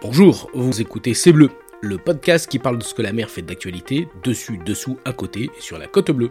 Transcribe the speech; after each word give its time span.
Bonjour, 0.00 0.48
vous 0.54 0.80
écoutez 0.80 1.12
C'est 1.12 1.32
Bleu, 1.32 1.50
le 1.80 1.98
podcast 1.98 2.48
qui 2.48 2.60
parle 2.60 2.78
de 2.78 2.84
ce 2.84 2.94
que 2.94 3.02
la 3.02 3.12
mer 3.12 3.28
fait 3.28 3.42
d'actualité, 3.42 4.06
dessus, 4.22 4.56
dessous, 4.64 4.96
à 5.04 5.12
côté 5.12 5.50
sur 5.58 5.76
la 5.76 5.88
côte 5.88 6.12
bleue. 6.12 6.30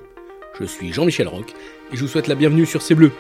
Je 0.57 0.63
suis 0.63 0.93
Jean-Michel 0.93 1.27
Roch 1.27 1.49
et 1.91 1.97
je 1.97 1.99
vous 1.99 2.07
souhaite 2.07 2.27
la 2.27 2.35
bienvenue 2.35 2.65
sur 2.65 2.81
C'est 2.81 2.95
Bleu. 2.95 3.11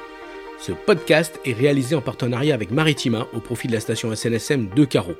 Ce 0.57 0.71
podcast 0.71 1.37
est 1.43 1.51
réalisé 1.51 1.95
en 1.95 2.01
partenariat 2.01 2.53
avec 2.53 2.71
Maritima 2.71 3.27
au 3.33 3.41
profit 3.41 3.67
de 3.67 3.73
la 3.73 3.81
station 3.81 4.15
SNSM 4.15 4.69
de 4.73 4.85
Carreau. 4.85 5.15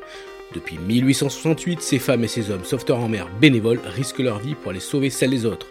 Depuis 0.56 0.78
1868, 0.78 1.82
ces 1.82 2.00
femmes 2.00 2.24
et 2.24 2.30
ces 2.30 2.50
hommes 2.50 2.64
sauveteurs 2.64 3.00
en 3.00 3.10
mer 3.10 3.28
bénévoles 3.42 3.82
risquent 3.84 4.20
leur 4.20 4.40
vie 4.40 4.56
pour 4.56 4.72
aller 4.72 4.80
sauver 4.80 5.10
celle 5.10 5.32
des 5.32 5.46
autres. 5.46 5.68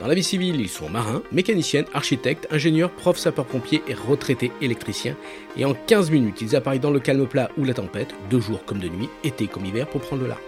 Dans 0.00 0.06
la 0.06 0.14
vie 0.14 0.24
civile, 0.24 0.58
ils 0.58 0.70
sont 0.70 0.88
marins, 0.88 1.22
mécaniciens, 1.30 1.84
architectes, 1.92 2.48
ingénieurs, 2.50 2.90
profs, 2.90 3.18
sapeurs-pompiers 3.18 3.82
et 3.86 3.92
retraités 3.92 4.50
électriciens. 4.62 5.14
Et 5.58 5.66
en 5.66 5.74
15 5.74 6.10
minutes, 6.10 6.40
ils 6.40 6.56
apparaissent 6.56 6.80
dans 6.80 6.90
le 6.90 7.00
calme 7.00 7.26
plat 7.26 7.50
ou 7.58 7.64
la 7.64 7.74
tempête, 7.74 8.14
de 8.30 8.40
jour 8.40 8.64
comme 8.64 8.78
de 8.78 8.88
nuit, 8.88 9.10
été 9.24 9.46
comme 9.46 9.66
hiver, 9.66 9.86
pour 9.86 10.00
prendre 10.00 10.22
le 10.22 10.28
large. 10.28 10.40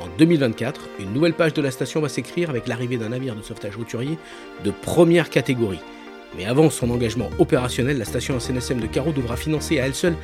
En 0.00 0.08
2024, 0.18 0.88
une 0.98 1.12
nouvelle 1.12 1.34
page 1.34 1.54
de 1.54 1.62
la 1.62 1.70
station 1.70 2.00
va 2.00 2.08
s'écrire 2.08 2.50
avec 2.50 2.66
l'arrivée 2.66 2.96
d'un 2.96 3.10
navire 3.10 3.36
de 3.36 3.42
sauvetage 3.42 3.76
routurier 3.76 4.18
de 4.64 4.72
première 4.72 5.30
catégorie. 5.30 5.78
Mais 6.36 6.46
avant 6.46 6.68
son 6.68 6.90
engagement 6.90 7.30
opérationnel, 7.38 7.98
la 7.98 8.04
station 8.04 8.40
SNSM 8.40 8.80
de 8.80 8.86
Carreau 8.88 9.12
devra 9.12 9.36
financer 9.36 9.78
à 9.78 9.86
elle 9.86 9.94
seule 9.94 10.16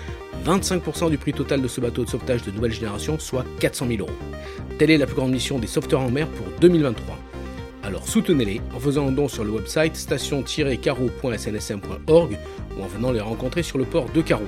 25% 0.44 1.10
du 1.10 1.18
prix 1.18 1.32
total 1.32 1.62
de 1.62 1.68
ce 1.68 1.80
bateau 1.80 2.04
de 2.04 2.10
sauvetage 2.10 2.42
de 2.42 2.50
nouvelle 2.50 2.72
génération, 2.72 3.20
soit 3.20 3.44
400 3.60 3.86
000 3.88 4.00
euros. 4.00 4.18
Telle 4.78 4.90
est 4.90 4.98
la 4.98 5.06
plus 5.06 5.14
grande 5.14 5.30
mission 5.30 5.60
des 5.60 5.68
sauveteurs 5.68 6.00
en 6.00 6.10
mer 6.10 6.26
pour 6.26 6.46
2023. 6.60 7.27
Alors 7.88 8.06
soutenez-les 8.06 8.60
en 8.76 8.80
faisant 8.80 9.08
un 9.08 9.12
don 9.12 9.28
sur 9.28 9.44
le 9.44 9.50
website 9.50 9.96
station-carreau.snsm.org 9.96 12.36
ou 12.76 12.82
en 12.82 12.86
venant 12.86 13.12
les 13.12 13.20
rencontrer 13.20 13.62
sur 13.62 13.78
le 13.78 13.84
port 13.84 14.04
de 14.14 14.20
Carreau. 14.20 14.44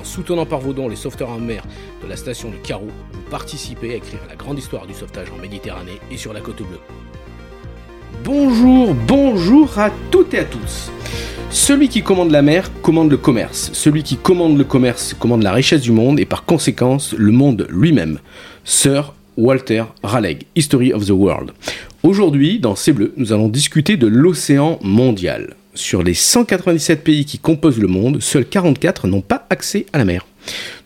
En 0.00 0.04
soutenant 0.04 0.46
par 0.46 0.60
vos 0.60 0.72
dons 0.72 0.88
les 0.88 0.94
sauveteurs 0.94 1.30
en 1.30 1.40
mer 1.40 1.64
de 2.04 2.08
la 2.08 2.14
station 2.14 2.50
de 2.50 2.56
Carreau, 2.58 2.86
vous 3.12 3.22
participez 3.32 3.94
à 3.94 3.96
écrire 3.96 4.20
la 4.28 4.36
grande 4.36 4.60
histoire 4.60 4.86
du 4.86 4.94
sauvetage 4.94 5.26
en 5.36 5.42
Méditerranée 5.42 5.98
et 6.08 6.16
sur 6.16 6.32
la 6.32 6.40
côte 6.40 6.58
bleue. 6.58 6.78
Bonjour, 8.22 8.94
bonjour 8.94 9.76
à 9.76 9.90
toutes 10.12 10.32
et 10.34 10.38
à 10.38 10.44
tous. 10.44 10.92
Celui 11.50 11.88
qui 11.88 12.04
commande 12.04 12.30
la 12.30 12.42
mer 12.42 12.70
commande 12.80 13.10
le 13.10 13.16
commerce. 13.16 13.72
Celui 13.72 14.04
qui 14.04 14.16
commande 14.16 14.56
le 14.56 14.62
commerce 14.62 15.14
commande 15.14 15.42
la 15.42 15.50
richesse 15.50 15.80
du 15.80 15.90
monde 15.90 16.20
et 16.20 16.26
par 16.26 16.44
conséquence 16.44 17.12
le 17.18 17.32
monde 17.32 17.66
lui-même. 17.70 18.20
Sir 18.62 19.14
Walter 19.36 19.82
Raleigh, 20.04 20.46
History 20.54 20.92
of 20.92 21.06
the 21.06 21.10
World. 21.10 21.50
Aujourd'hui, 22.04 22.58
dans 22.58 22.74
C'est 22.74 22.92
Bleu, 22.92 23.14
nous 23.16 23.32
allons 23.32 23.48
discuter 23.48 23.96
de 23.96 24.06
l'océan 24.06 24.78
mondial. 24.82 25.56
Sur 25.72 26.02
les 26.02 26.12
197 26.12 27.02
pays 27.02 27.24
qui 27.24 27.38
composent 27.38 27.78
le 27.78 27.88
monde, 27.88 28.20
seuls 28.20 28.44
44 28.44 29.08
n'ont 29.08 29.22
pas 29.22 29.46
accès 29.48 29.86
à 29.94 29.96
la 29.96 30.04
mer. 30.04 30.26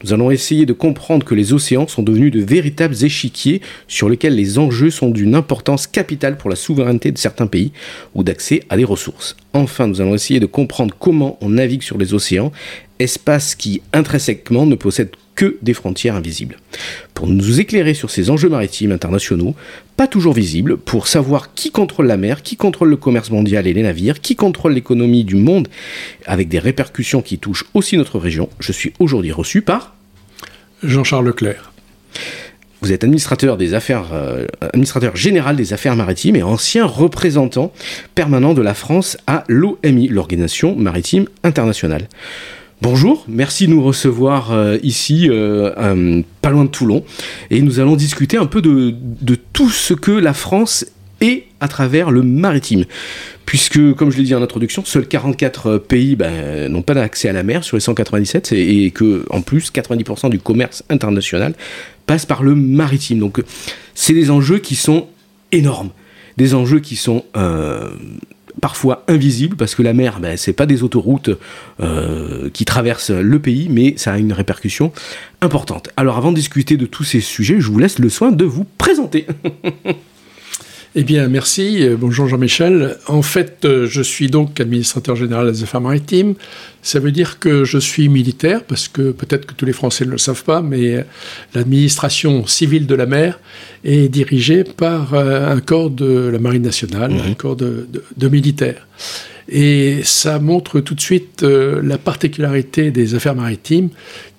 Nous 0.04 0.12
allons 0.12 0.30
essayer 0.30 0.64
de 0.64 0.72
comprendre 0.72 1.26
que 1.26 1.34
les 1.34 1.52
océans 1.52 1.88
sont 1.88 2.04
devenus 2.04 2.30
de 2.30 2.38
véritables 2.38 2.94
échiquiers 3.02 3.62
sur 3.88 4.08
lesquels 4.08 4.36
les 4.36 4.60
enjeux 4.60 4.90
sont 4.90 5.10
d'une 5.10 5.34
importance 5.34 5.88
capitale 5.88 6.36
pour 6.36 6.50
la 6.50 6.56
souveraineté 6.56 7.10
de 7.10 7.18
certains 7.18 7.48
pays 7.48 7.72
ou 8.14 8.22
d'accès 8.22 8.62
à 8.68 8.76
des 8.76 8.84
ressources. 8.84 9.36
Enfin, 9.54 9.88
nous 9.88 10.00
allons 10.00 10.14
essayer 10.14 10.38
de 10.38 10.46
comprendre 10.46 10.94
comment 10.96 11.36
on 11.40 11.48
navigue 11.48 11.82
sur 11.82 11.98
les 11.98 12.14
océans, 12.14 12.52
espace 13.00 13.56
qui 13.56 13.82
intrinsèquement 13.92 14.66
ne 14.66 14.76
possède 14.76 15.10
que 15.38 15.56
des 15.62 15.72
frontières 15.72 16.16
invisibles. 16.16 16.56
Pour 17.14 17.28
nous 17.28 17.60
éclairer 17.60 17.94
sur 17.94 18.10
ces 18.10 18.28
enjeux 18.28 18.48
maritimes 18.48 18.90
internationaux, 18.90 19.54
pas 19.96 20.08
toujours 20.08 20.34
visibles, 20.34 20.76
pour 20.76 21.06
savoir 21.06 21.54
qui 21.54 21.70
contrôle 21.70 22.08
la 22.08 22.16
mer, 22.16 22.42
qui 22.42 22.56
contrôle 22.56 22.88
le 22.88 22.96
commerce 22.96 23.30
mondial 23.30 23.68
et 23.68 23.72
les 23.72 23.84
navires, 23.84 24.20
qui 24.20 24.34
contrôle 24.34 24.72
l'économie 24.72 25.22
du 25.22 25.36
monde, 25.36 25.68
avec 26.26 26.48
des 26.48 26.58
répercussions 26.58 27.22
qui 27.22 27.38
touchent 27.38 27.66
aussi 27.72 27.96
notre 27.96 28.18
région, 28.18 28.48
je 28.58 28.72
suis 28.72 28.92
aujourd'hui 28.98 29.30
reçu 29.30 29.62
par 29.62 29.94
Jean-Charles 30.82 31.26
Leclerc. 31.26 31.72
Vous 32.80 32.92
êtes 32.92 33.04
administrateur 33.04 33.56
des 33.56 33.74
affaires, 33.74 34.06
euh, 34.12 34.44
administrateur 34.60 35.14
général 35.14 35.54
des 35.54 35.72
affaires 35.72 35.94
maritimes 35.94 36.34
et 36.34 36.42
ancien 36.42 36.84
représentant 36.84 37.72
permanent 38.16 38.54
de 38.54 38.62
la 38.62 38.74
France 38.74 39.16
à 39.28 39.44
l'OMI, 39.46 40.08
l'Organisation 40.08 40.74
maritime 40.74 41.26
internationale. 41.44 42.08
Bonjour, 42.80 43.24
merci 43.26 43.66
de 43.66 43.72
nous 43.72 43.82
recevoir 43.82 44.52
euh, 44.52 44.78
ici, 44.84 45.28
euh, 45.28 45.72
euh, 45.78 46.22
pas 46.40 46.50
loin 46.50 46.64
de 46.64 46.70
Toulon, 46.70 47.04
et 47.50 47.60
nous 47.60 47.80
allons 47.80 47.96
discuter 47.96 48.36
un 48.36 48.46
peu 48.46 48.62
de, 48.62 48.94
tout 49.52 49.68
ce 49.68 49.94
que 49.94 50.12
la 50.12 50.32
France 50.32 50.86
est 51.20 51.46
à 51.58 51.66
travers 51.66 52.12
le 52.12 52.22
maritime. 52.22 52.84
Puisque, 53.46 53.94
comme 53.94 54.12
je 54.12 54.18
l'ai 54.18 54.22
dit 54.22 54.34
en 54.36 54.42
introduction, 54.42 54.84
seuls 54.84 55.08
44 55.08 55.78
pays 55.78 56.14
ben, 56.14 56.70
n'ont 56.70 56.82
pas 56.82 56.94
d'accès 56.94 57.28
à 57.28 57.32
la 57.32 57.42
mer 57.42 57.64
sur 57.64 57.76
les 57.76 57.80
197, 57.80 58.52
et, 58.52 58.84
et 58.84 58.90
que, 58.92 59.24
en 59.30 59.40
plus, 59.40 59.72
90% 59.72 60.30
du 60.30 60.38
commerce 60.38 60.84
international 60.88 61.54
passe 62.06 62.26
par 62.26 62.44
le 62.44 62.54
maritime. 62.54 63.18
Donc, 63.18 63.42
c'est 63.96 64.14
des 64.14 64.30
enjeux 64.30 64.60
qui 64.60 64.76
sont 64.76 65.08
énormes, 65.50 65.90
des 66.36 66.54
enjeux 66.54 66.78
qui 66.78 66.94
sont 66.94 67.24
parfois 68.60 69.04
invisible 69.08 69.56
parce 69.56 69.74
que 69.74 69.82
la 69.82 69.92
mer, 69.92 70.20
ben, 70.20 70.36
c'est 70.36 70.52
pas 70.52 70.66
des 70.66 70.82
autoroutes 70.82 71.30
euh, 71.80 72.50
qui 72.50 72.64
traversent 72.64 73.10
le 73.10 73.38
pays, 73.38 73.68
mais 73.70 73.94
ça 73.96 74.12
a 74.12 74.18
une 74.18 74.32
répercussion 74.32 74.92
importante. 75.40 75.90
Alors 75.96 76.16
avant 76.16 76.30
de 76.30 76.36
discuter 76.36 76.76
de 76.76 76.86
tous 76.86 77.04
ces 77.04 77.20
sujets, 77.20 77.60
je 77.60 77.70
vous 77.70 77.78
laisse 77.78 77.98
le 77.98 78.08
soin 78.08 78.32
de 78.32 78.44
vous 78.44 78.64
présenter. 78.78 79.26
Eh 80.94 81.04
bien, 81.04 81.28
merci. 81.28 81.86
Euh, 81.86 81.96
bonjour 81.98 82.28
Jean-Michel. 82.28 82.96
En 83.08 83.20
fait, 83.20 83.66
euh, 83.66 83.86
je 83.86 84.00
suis 84.00 84.28
donc 84.28 84.58
administrateur 84.58 85.16
général 85.16 85.52
des 85.52 85.62
affaires 85.62 85.82
maritimes. 85.82 86.34
Ça 86.80 86.98
veut 86.98 87.12
dire 87.12 87.38
que 87.38 87.64
je 87.64 87.76
suis 87.76 88.08
militaire, 88.08 88.64
parce 88.64 88.88
que 88.88 89.10
peut-être 89.10 89.44
que 89.44 89.52
tous 89.52 89.66
les 89.66 89.74
Français 89.74 90.06
ne 90.06 90.12
le 90.12 90.18
savent 90.18 90.44
pas, 90.44 90.62
mais 90.62 90.96
euh, 90.96 91.02
l'administration 91.54 92.46
civile 92.46 92.86
de 92.86 92.94
la 92.94 93.04
mer 93.04 93.38
est 93.84 94.08
dirigée 94.08 94.64
par 94.64 95.12
un 95.14 95.60
corps 95.60 95.90
de 95.90 96.30
la 96.32 96.38
Marine 96.38 96.62
nationale, 96.62 97.12
mmh. 97.12 97.30
un 97.30 97.34
corps 97.34 97.56
de, 97.56 97.86
de 98.16 98.28
militaires. 98.28 98.86
Et 99.48 100.00
ça 100.04 100.38
montre 100.38 100.80
tout 100.80 100.94
de 100.94 101.00
suite 101.00 101.42
euh, 101.42 101.80
la 101.82 101.96
particularité 101.96 102.90
des 102.90 103.14
affaires 103.14 103.34
maritimes, 103.34 103.88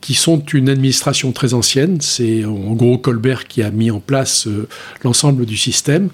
qui 0.02 0.14
sont 0.14 0.40
une 0.54 0.70
administration 0.70 1.32
très 1.32 1.54
ancienne. 1.54 2.00
C'est 2.00 2.46
en 2.46 2.74
gros 2.74 2.98
Colbert 3.00 3.48
qui 3.48 3.64
a 3.64 3.72
mis 3.72 3.90
en 3.90 4.00
place 4.00 4.48
euh, 4.48 4.68
l'ensemble 5.04 5.46
du 5.46 5.58
système 5.58 6.10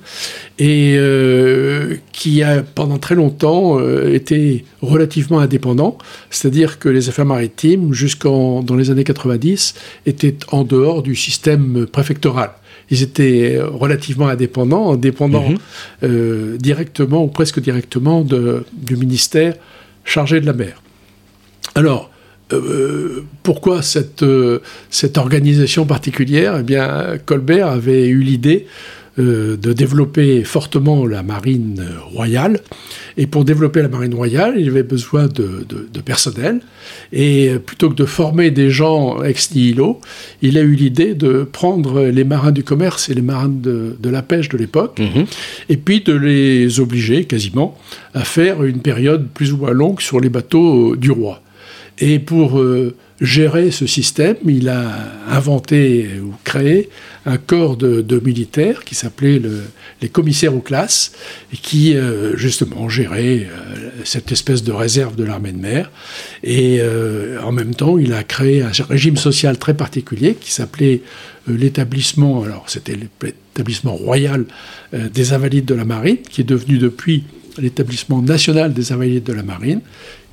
et 0.60 0.96
euh, 0.98 1.98
qui 2.14 2.42
a 2.42 2.64
pendant 2.64 2.98
très 2.98 3.16
longtemps 3.16 3.80
été 4.08 4.64
relativement 4.82 5.40
indépendant. 5.40 5.98
C'est-à-dire 6.30 6.80
que 6.80 6.88
les 6.88 7.10
affaires 7.10 7.26
maritimes, 7.26 7.94
jusqu'en 7.94 8.64
dans 8.64 8.76
les 8.76 8.92
années 8.92 9.04
90, 9.04 9.76
étaient 10.06 10.38
en 10.52 10.64
dehors 10.64 11.04
du 11.04 11.16
système 11.16 11.86
préfectoral 11.86 12.52
ils 12.92 13.02
étaient 13.02 13.60
relativement 13.62 14.28
indépendants, 14.28 14.94
indépendants 14.94 15.50
mhm. 15.50 15.58
euh, 16.04 16.58
directement 16.58 17.24
ou 17.24 17.28
presque 17.28 17.60
directement 17.60 18.24
du 18.24 18.96
ministère 18.96 19.56
chargé 20.04 20.40
de 20.40 20.46
la 20.46 20.54
mer. 20.54 20.82
Alors, 21.74 22.12
euh, 22.54 23.26
pourquoi 23.42 23.82
cette, 23.82 24.22
euh, 24.22 24.60
cette 24.90 25.18
organisation 25.18 25.86
particulière? 25.86 26.58
Eh 26.60 26.64
bien, 26.64 27.18
Colbert 27.26 27.68
avait 27.68 28.08
eu 28.08 28.20
l'idée 28.20 28.68
euh, 29.18 29.56
de 29.56 29.72
développer 29.72 30.44
fortement 30.44 31.06
la 31.06 31.24
marine 31.24 31.82
royale. 32.12 32.60
Et 33.16 33.28
pour 33.28 33.46
développer 33.46 33.82
la 33.82 33.88
marine 33.88 34.14
royale, 34.14 34.56
il 34.58 34.68
avait 34.68 34.84
besoin 34.84 35.28
de, 35.28 35.66
personnel. 36.04 36.60
Et 37.14 37.54
plutôt 37.66 37.90
que 37.90 37.96
de 37.96 38.04
former 38.06 38.52
des 38.52 38.70
gens 38.70 39.24
ex 39.24 39.56
nihilo, 39.56 40.02
il 40.42 40.58
a 40.58 40.62
eu 40.62 40.76
l'idée 40.76 41.14
de 41.14 41.48
prendre 41.50 42.04
les 42.04 42.26
marins 42.26 42.52
du 42.52 42.64
commerce 42.64 43.08
et 43.08 43.14
les 43.14 43.22
marins 43.22 43.48
de, 43.48 43.96
la 44.04 44.22
pêche 44.22 44.50
de 44.50 44.58
l'époque, 44.58 45.00
mhm. 45.00 45.26
et 45.70 45.78
puis 45.78 46.02
de 46.02 46.14
les 46.14 46.82
obliger 46.82 47.24
quasiment 47.24 47.78
à 48.14 48.26
faire 48.26 48.64
une 48.64 48.80
période 48.80 49.30
plus 49.34 49.54
ou 49.54 49.58
moins 49.58 49.72
longue 49.72 50.02
sur 50.02 50.20
les 50.20 50.30
bateaux 50.30 50.98
du 50.98 51.12
roi. 51.12 51.42
Et 52.00 52.20
pour 52.20 52.60
euh, 52.60 52.94
gérer 53.22 53.72
ce 53.72 53.88
système, 53.88 54.36
il 54.46 54.68
a 54.68 54.92
inventé 55.30 56.10
ou 56.22 56.34
créé 56.44 56.90
un 57.26 57.38
corps 57.38 57.78
de, 57.78 58.22
militaires 58.24 58.84
qui 58.84 58.96
s'appelait 58.96 59.42
les 60.02 60.10
commissaires 60.10 60.54
aux 60.54 60.60
classes 60.60 61.14
et 61.54 61.58
qui 61.58 61.96
euh, 61.96 62.36
justement 62.36 62.90
gérait 62.90 63.48
euh, 63.48 63.90
cette 64.04 64.32
espèce 64.32 64.62
de 64.64 64.74
réserve 64.74 65.16
de 65.16 65.24
l'armée 65.24 65.54
de 65.54 65.58
mer. 65.58 65.90
Et 66.44 66.82
en 67.42 67.52
même 67.52 67.74
temps, 67.74 67.98
il 67.98 68.14
a 68.14 68.24
créé 68.24 68.62
un 68.62 68.72
régime 68.90 69.18
social 69.18 69.58
très 69.58 69.74
particulier 69.74 70.36
qui 70.36 70.52
s'appelait 70.52 71.02
l'établissement, 71.48 72.44
alors 72.44 72.66
c'était 72.68 72.96
l'établissement 72.96 73.96
royal 73.96 74.46
des 74.94 75.34
invalides 75.34 75.66
de 75.66 75.76
la 75.76 75.86
marine, 75.86 76.18
qui 76.18 76.42
est 76.42 76.46
devenu 76.46 76.78
depuis 76.78 77.24
l'établissement 77.58 78.22
national 78.22 78.74
des 78.74 78.92
invalides 78.92 79.24
de 79.24 79.34
la 79.34 79.44
marine, 79.44 79.82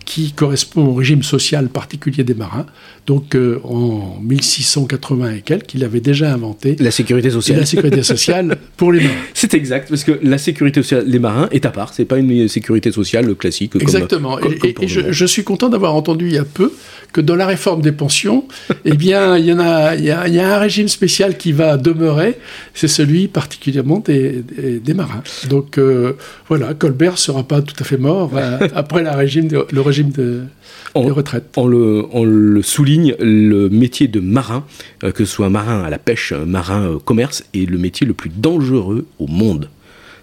qui 0.04 0.32
correspond 0.32 0.87
au 0.87 0.94
régime 0.94 1.22
social 1.22 1.69
particulier 1.69 2.25
des 2.25 2.34
marins. 2.34 2.66
Donc 3.06 3.34
euh, 3.34 3.60
en 3.64 4.19
1680 4.22 5.34
et 5.34 5.40
quelques, 5.40 5.75
il 5.75 5.84
avait 5.84 6.00
déjà 6.00 6.32
inventé 6.32 6.76
la 6.78 6.90
sécurité 6.90 7.31
sociale. 7.31 7.58
La 7.58 7.66
sécurité 7.66 8.02
sociale 8.02 8.56
pour 8.76 8.93
les 8.93 9.00
marins. 9.00 9.14
C'est 9.34 9.54
exact, 9.54 9.88
parce 9.88 10.04
que 10.04 10.19
la 10.22 10.38
sécurité 10.38 10.82
sociale 10.82 11.10
des 11.10 11.19
marins 11.19 11.49
est 11.50 11.66
à 11.66 11.70
part. 11.70 11.93
C'est 11.94 12.04
pas 12.04 12.19
une 12.19 12.49
sécurité 12.49 12.93
sociale 12.93 13.34
classique. 13.34 13.75
Exactement. 13.81 14.38
et, 14.38 14.75
je, 14.87 15.26
suis 15.26 15.44
content 15.44 15.69
d'avoir 15.69 15.94
entendu 15.94 16.26
il 16.26 16.34
y 16.34 16.38
a 16.38 16.44
peu 16.44 16.72
que 17.12 17.20
dans 17.20 17.37
la 17.37 17.46
réforme 17.46 17.82
des 17.82 17.93
pensions, 17.93 18.46
eh 18.84 18.96
bien, 18.96 19.37
il 19.37 19.46
y 19.46 19.52
en 19.52 19.58
a, 19.58 19.94
il 19.94 20.05
y, 20.05 20.10
a, 20.10 20.55
un 20.55 20.58
régime 20.58 20.88
spécial 20.88 21.37
qui 21.37 21.52
va 21.52 21.76
demeurer. 21.76 22.38
C'est 22.75 22.88
celui 22.88 23.28
particulièrement 23.28 23.98
des, 23.98 24.43
des, 24.82 24.94
marins. 24.94 25.22
Donc 25.48 25.78
euh, 25.78 26.14
voilà, 26.48 26.75
Colbert 26.75 27.19
sera 27.19 27.43
pas 27.43 27.62
tout 27.62 27.75
à 27.81 27.84
fait 27.84 27.96
mort 27.96 28.31
euh, 28.34 28.58
après 28.75 29.02
la 29.02 29.14
régime 29.14 29.48
le 29.50 29.81
régime 29.81 29.92
de 29.93 30.44
on, 30.94 31.09
le, 31.67 32.05
on, 32.12 32.25
le, 32.25 32.62
souligne, 32.62 33.15
le 33.19 33.69
métier 33.69 34.09
de 34.09 34.21
marin, 34.21 34.65
euh, 35.05 35.12
que 35.12 35.25
ce 35.25 35.33
soit 35.33 35.49
marin 35.49 35.83
à 35.83 35.91
la 35.91 35.99
pêche, 35.99 36.33
marin 36.33 36.89
au 36.89 36.99
commerce, 36.99 37.44
est 37.55 37.69
le 37.69 37.79
métier 37.79 38.06
le 38.06 38.15
plus 38.15 38.31
dangereux 38.31 39.06
au 39.19 39.27
monde. 39.27 39.69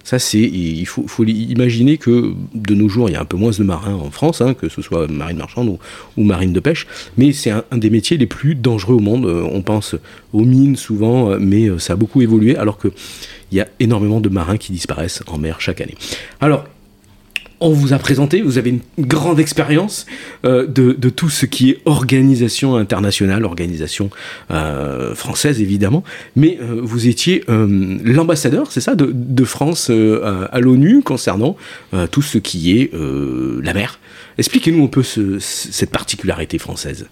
Ça, 0.04 0.18
c'est, 0.18 0.40
il 0.40 0.86
faut, 0.86 1.24
imaginer 1.26 1.98
que 1.98 2.34
de 2.56 2.74
nos 2.74 2.88
jours, 2.90 3.10
il 3.10 3.14
y 3.14 3.16
a 3.16 3.22
un 3.22 3.26
peu 3.26 3.38
moins 3.38 3.52
de 3.52 3.64
marins 3.64 3.94
en 3.94 4.10
France, 4.10 4.42
hein, 4.42 4.54
que 4.54 4.68
ce 4.70 4.82
soit 4.82 5.08
marine 5.08 5.38
marchande 5.38 5.78
ou, 6.18 6.24
marine 6.24 6.54
de 6.54 6.60
pêche, 6.60 6.88
mais 7.18 7.32
c'est 7.32 7.52
un, 7.52 7.64
des 7.74 7.90
métiers 7.90 8.18
les 8.18 8.26
plus 8.26 8.56
dangereux 8.56 8.96
au 8.96 9.00
monde. 9.00 9.26
Euh, 9.26 9.48
on 9.52 9.62
pense 9.62 9.96
aux 10.34 10.46
mines 10.46 10.78
souvent, 10.78 11.32
euh, 11.32 11.38
mais 11.40 11.68
ça 11.78 11.94
a 11.94 11.96
beaucoup 11.96 12.22
évolué, 12.22 12.56
alors 12.56 12.80
qu'il 12.80 12.92
y 13.52 13.60
a 13.60 13.68
énormément 13.80 14.20
de 14.20 14.30
marins 14.30 14.58
qui 14.58 14.72
disparaissent 14.72 15.22
en 15.28 15.38
mer 15.38 15.62
chaque 15.62 15.82
année. 15.82 15.96
Alors, 16.40 16.66
on 17.62 17.72
vous 17.72 17.94
a 17.94 18.00
présenté, 18.00 18.42
vous 18.42 18.58
avez 18.58 18.70
une 18.70 18.82
grande 19.00 19.40
expérience 19.40 20.06
euh, 20.46 20.66
de, 20.68 21.10
tout 21.10 21.30
ce 21.30 21.46
qui 21.46 21.72
est 21.72 21.80
organisation 21.86 22.76
internationale, 22.76 23.44
organisation 23.46 24.10
euh, 24.52 25.16
française 25.16 25.62
évidemment, 25.62 26.04
mais 26.36 26.58
euh, 26.62 26.80
vous 26.82 27.08
étiez 27.08 27.44
l'ambassadeur, 27.48 28.72
c'est 28.72 28.82
ça, 28.82 28.96
de, 28.96 29.44
France 29.44 29.90
à 29.90 30.60
l'ONU 30.60 31.02
concernant 31.02 31.56
tout 32.12 32.22
ce 32.22 32.38
qui 32.38 32.78
est 32.78 32.92
la 32.94 33.74
mer. 33.74 34.00
Expliquez-nous 34.38 34.84
un 34.84 34.88
peu 34.88 35.04
cette 35.04 35.90
particularité 35.90 36.58
française. 36.58 37.08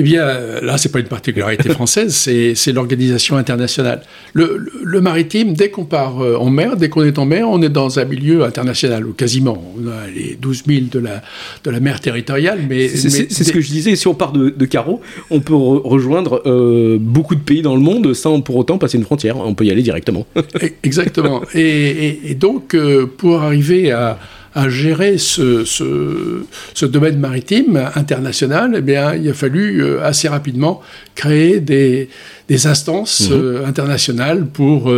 Eh 0.00 0.04
bien, 0.04 0.24
là, 0.62 0.78
c'est 0.78 0.92
pas 0.92 1.00
une 1.00 1.08
particularité 1.08 1.70
française, 1.70 2.14
c'est 2.54 2.72
l'organisation 2.72 3.36
internationale. 3.36 4.02
Le, 4.32 5.00
maritime, 5.00 5.54
dès 5.54 5.70
qu'on 5.70 5.84
part 5.84 6.22
euh, 6.22 6.36
en 6.36 6.50
mer, 6.50 6.76
dès 6.76 6.88
qu'on 6.88 7.02
est 7.02 7.18
en 7.18 7.24
mer, 7.24 7.48
on 7.48 7.60
est 7.62 7.68
dans 7.68 7.98
un 7.98 8.04
milieu 8.04 8.44
international, 8.44 9.06
ou 9.06 9.12
quasiment. 9.12 9.62
On 9.76 9.88
a 9.88 10.06
les 10.06 10.38
12 10.40 10.62
000 10.66 10.80
de 10.92 11.00
la, 11.00 11.20
de 11.64 11.70
la 11.70 11.80
mer 11.80 12.00
territoriale, 12.00 12.60
mais... 12.68 12.88
C'est 12.88 13.44
ce 13.44 13.52
que 13.52 13.60
je 13.60 13.68
disais, 13.68 13.96
si 13.96 14.06
on 14.06 14.14
part 14.14 14.32
de, 14.32 14.50
de 14.50 14.64
Carreau, 14.66 15.00
on 15.30 15.40
peut 15.40 15.54
rejoindre 15.54 16.42
euh, 16.46 16.98
beaucoup 17.00 17.34
de 17.34 17.40
pays 17.40 17.62
dans 17.62 17.74
le 17.74 17.80
monde 17.80 18.14
sans 18.14 18.40
pour 18.40 18.56
autant 18.56 18.78
passer 18.78 18.98
une 18.98 19.04
frontière. 19.04 19.36
On 19.38 19.54
peut 19.54 19.64
y 19.64 19.70
aller 19.70 19.82
directement. 19.82 20.26
Exactement. 20.84 21.42
Et, 21.54 22.36
donc, 22.38 22.74
euh, 22.74 23.06
pour 23.06 23.42
arriver 23.42 23.90
à 23.90 24.18
à 24.54 24.68
gérer 24.68 25.18
ce, 25.18 25.64
ce, 25.64 26.86
domaine 26.86 27.18
maritime 27.18 27.90
international, 27.94 28.74
eh 28.76 28.80
bien, 28.80 29.14
il 29.14 29.28
a 29.28 29.34
fallu 29.34 29.82
euh, 29.82 30.02
assez 30.04 30.28
rapidement 30.28 30.80
créer 31.14 31.60
des, 31.60 32.08
des 32.48 32.66
instances 32.66 33.28
mhm. 33.30 33.36
euh, 33.36 33.66
internationales 33.66 34.46
pour 34.46 34.90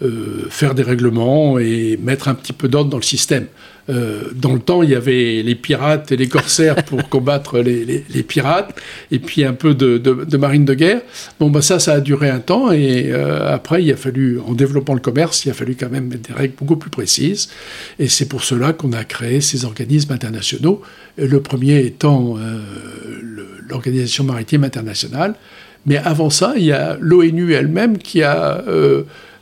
euh, 0.00 0.46
faire 0.48 0.76
des 0.76 0.84
règlements 0.84 1.58
et 1.58 1.98
mettre 2.00 2.28
un 2.28 2.34
petit 2.34 2.52
peu 2.52 2.68
d'ordre 2.68 2.88
dans 2.88 2.98
le 2.98 3.02
système. 3.02 3.46
Euh, 3.88 4.30
dans 4.32 4.52
le 4.52 4.60
temps, 4.60 4.84
il 4.84 4.90
y 4.90 4.94
avait 4.94 5.42
les 5.42 5.56
pirates 5.56 6.12
et 6.12 6.16
les 6.16 6.28
corsaires 6.28 6.76
pour 6.86 7.08
combattre 7.08 7.58
les, 7.58 8.22
pirates, 8.22 8.78
et 9.10 9.18
puis 9.18 9.42
un 9.42 9.54
peu 9.54 9.74
de, 9.74 10.36
marine 10.36 10.64
de 10.64 10.74
guerre. 10.74 11.00
Bon, 11.40 11.50
bah 11.50 11.62
ça, 11.62 11.80
ça 11.80 11.94
a 11.94 12.00
duré 12.00 12.30
un 12.30 12.38
temps, 12.38 12.70
et 12.70 13.06
euh, 13.08 13.52
après, 13.52 13.82
il 13.82 13.92
a 13.92 13.96
fallu, 13.96 14.38
en 14.38 14.52
développant 14.52 14.94
le 14.94 15.00
commerce, 15.00 15.44
il 15.46 15.50
a 15.50 15.54
fallu 15.54 15.74
quand 15.74 15.90
même 15.90 16.06
mettre 16.06 16.28
des 16.28 16.34
règles 16.34 16.54
beaucoup 16.56 16.76
plus 16.76 16.90
précises, 16.90 17.48
et 17.98 18.06
c'est 18.06 18.28
pour 18.28 18.44
cela 18.44 18.72
qu'on 18.72 18.92
a 18.92 19.02
créé 19.02 19.40
ces 19.40 19.64
organismes 19.64 20.12
internationaux, 20.12 20.80
le 21.16 21.40
premier 21.40 21.84
étant 21.84 22.36
l'Organisation 23.68 24.22
maritime 24.22 24.62
internationale. 24.62 25.34
Mais 25.86 25.96
avant 25.96 26.30
ça, 26.30 26.54
il 26.56 26.66
y 26.66 26.72
a 26.72 26.96
l'ONU 27.00 27.52
elle-même 27.52 27.98
qui 27.98 28.22
a 28.22 28.62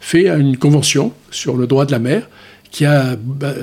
fait 0.07 0.29
une 0.29 0.57
convention 0.57 1.13
sur 1.33 1.57
le 1.57 1.67
droit 1.67 1.85
de 1.85 1.91
la 1.91 1.99
mer, 1.99 2.29
qui 2.71 2.85
a 2.85 3.17
bah, 3.17 3.55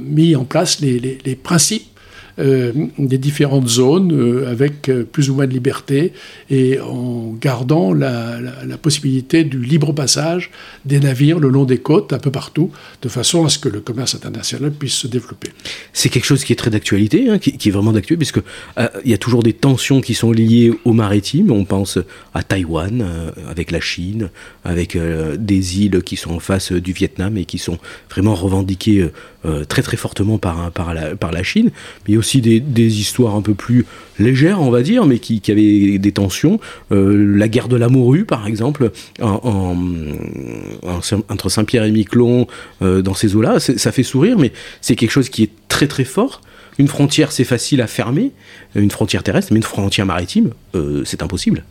mis 0.00 0.36
en 0.36 0.44
place 0.44 0.80
les 0.80 1.36
principes 1.42 1.91
euh, 2.38 2.72
des 2.98 3.18
différentes 3.18 3.68
zones 3.68 4.12
euh, 4.12 4.50
avec 4.50 4.88
euh, 4.88 5.04
plus 5.04 5.28
ou 5.28 5.34
moins 5.34 5.46
de 5.46 5.52
liberté 5.52 6.14
et 6.48 6.80
en 6.80 7.34
gardant 7.38 7.92
la, 7.92 8.38
possibilité 8.80 9.44
du 9.44 9.62
libre 9.62 9.92
passage 9.92 10.50
des 10.86 10.98
navires 10.98 11.38
le 11.38 11.50
long 11.50 11.64
des 11.64 11.78
côtes 11.78 12.12
un 12.12 12.18
peu 12.18 12.30
partout, 12.30 12.70
de 13.02 13.08
façon 13.08 13.44
à 13.44 13.48
ce 13.48 13.58
que 13.58 13.68
le 13.68 13.80
commerce 13.80 14.14
international 14.14 14.72
puisse 14.72 14.94
se 14.94 15.06
développer. 15.06 15.50
C'est 15.92 16.08
quelque 16.08 16.24
chose 16.24 16.42
qui 16.42 16.52
est 16.52 16.56
très 16.56 16.70
d'actualité, 16.70 17.28
hein, 17.28 17.38
qui, 17.38 17.68
est 17.68 17.70
vraiment 17.70 17.92
d'actualité, 17.92 18.16
puisque 18.16 18.44
il 19.04 19.10
y 19.10 19.14
a 19.14 19.18
toujours 19.18 19.42
des 19.42 19.52
tensions 19.52 20.00
qui 20.00 20.14
sont 20.14 20.32
liées 20.32 20.72
au 20.84 20.94
maritime. 20.94 21.52
On 21.52 21.64
pense 21.64 21.98
à 22.34 22.42
Taïwan, 22.42 23.06
avec 23.48 23.70
la 23.70 23.80
Chine, 23.80 24.30
avec 24.64 24.96
des 25.38 25.80
îles 25.80 26.02
qui 26.02 26.16
sont 26.16 26.32
en 26.32 26.40
face 26.40 26.72
du 26.72 26.92
Vietnam 26.92 27.36
et 27.36 27.44
qui 27.44 27.58
sont 27.58 27.78
vraiment 28.10 28.34
revendiquées 28.34 29.08
très 29.68 29.82
très 29.82 29.96
fortement 29.96 30.38
par, 30.38 30.72
par, 30.72 30.94
la, 30.94 31.14
par 31.14 31.30
la 31.30 31.42
Chine. 31.42 31.70
Mais 32.08 32.16
aussi 32.22 32.40
des, 32.40 33.00
histoires 33.00 33.34
un 33.34 33.42
peu 33.42 33.54
plus 33.54 33.84
légères, 34.20 34.62
on 34.62 34.70
va 34.70 34.82
dire, 34.82 35.06
mais 35.06 35.18
qui, 35.18 35.42
avaient 35.50 35.98
des 35.98 36.12
tensions. 36.12 36.60
Euh, 36.92 37.36
la 37.36 37.48
guerre 37.48 37.66
de 37.66 37.74
la 37.74 37.88
morue, 37.88 38.24
par 38.24 38.46
exemple, 38.46 38.92
entre 39.20 39.78
Saint-Pierre 41.48 41.82
et 41.82 41.90
Miquelon, 41.90 42.46
euh, 42.80 43.02
dans 43.02 43.14
ces 43.14 43.34
eaux-là, 43.34 43.58
ça 43.58 43.90
fait 43.90 44.04
sourire, 44.04 44.38
mais 44.38 44.52
c'est 44.80 44.94
quelque 44.94 45.10
chose 45.10 45.30
qui 45.30 45.42
est 45.42 45.50
très 45.66 45.88
très 45.88 46.04
fort. 46.04 46.40
Une 46.78 46.86
frontière, 46.86 47.32
c'est 47.32 47.44
facile 47.44 47.80
à 47.82 47.88
fermer, 47.88 48.30
une 48.76 48.92
frontière 48.92 49.24
terrestre, 49.24 49.52
mais 49.52 49.58
une 49.58 49.64
frontière 49.64 50.06
maritime, 50.06 50.52
euh, 50.76 51.02
c'est 51.04 51.24
impossible. 51.24 51.64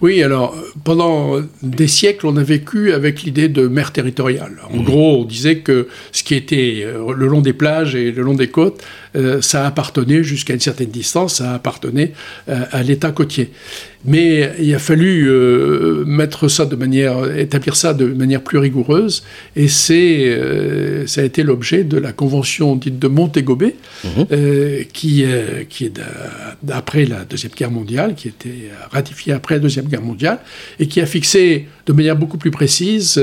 Oui, 0.00 0.22
alors 0.22 0.54
pendant 0.84 1.40
des 1.62 1.88
siècles, 1.88 2.26
on 2.26 2.36
a 2.36 2.42
vécu 2.44 2.92
avec 2.92 3.22
l'idée 3.22 3.48
de 3.48 3.66
mer 3.66 3.92
territoriale. 3.92 4.58
En 4.72 4.80
gros, 4.80 5.22
on 5.22 5.24
disait 5.24 5.58
que 5.58 5.88
ce 6.12 6.22
qui 6.22 6.36
était 6.36 6.86
le 7.16 7.26
long 7.26 7.40
des 7.40 7.52
plages 7.52 7.96
et 7.96 8.12
le 8.12 8.22
long 8.22 8.34
des 8.34 8.46
côtes, 8.46 8.80
euh, 9.16 9.40
ça 9.40 9.66
appartenait 9.66 10.22
jusqu'à 10.22 10.54
une 10.54 10.60
certaine 10.60 10.90
distance, 10.90 11.36
ça 11.36 11.54
appartenait 11.54 12.12
euh, 12.48 12.64
à 12.70 12.82
l'État 12.82 13.10
côtier. 13.10 13.50
Mais 14.04 14.52
il 14.60 14.72
a 14.74 14.78
fallu 14.78 15.28
euh, 15.28 16.04
mettre 16.06 16.46
ça 16.46 16.66
de 16.66 16.76
manière, 16.76 17.36
établir 17.36 17.74
ça 17.74 17.94
de 17.94 18.06
manière 18.06 18.42
plus 18.42 18.58
rigoureuse, 18.58 19.24
et 19.56 19.66
c'est, 19.66 20.38
ça 21.06 21.20
a 21.22 21.24
été 21.24 21.42
l'objet 21.42 21.82
de 21.82 21.98
la 21.98 22.12
convention 22.12 22.76
dite 22.76 23.00
de 23.00 23.08
Montego 23.08 23.56
Bay, 23.56 23.74
mhm. 24.04 24.84
qui, 24.92 25.24
qui 25.68 25.86
est 25.86 26.00
d'après 26.62 27.06
la 27.06 27.24
deuxième 27.24 27.52
guerre 27.52 27.72
mondiale, 27.72 28.14
qui 28.14 28.28
a 28.28 28.30
été 28.30 28.70
ratifiée 28.92 29.32
après 29.32 29.56
la 29.56 29.60
deuxième 29.60 29.86
guerre 29.86 30.02
mondiale, 30.02 30.38
et 30.78 30.86
qui 30.86 31.00
a 31.00 31.06
fixé 31.06 31.66
de 31.86 31.92
manière 31.92 32.14
beaucoup 32.14 32.38
plus 32.38 32.52
précise 32.52 33.20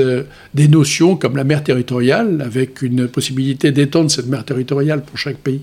des 0.52 0.68
notions 0.68 1.16
comme 1.16 1.36
la 1.36 1.44
mer 1.44 1.64
territoriale, 1.64 2.42
avec 2.44 2.82
une 2.82 3.08
possibilité 3.08 3.72
d'étendre 3.72 4.10
cette 4.10 4.26
mer 4.26 4.44
territoriale 4.44 5.02
pour 5.02 5.16
chaque 5.16 5.38
pays 5.38 5.62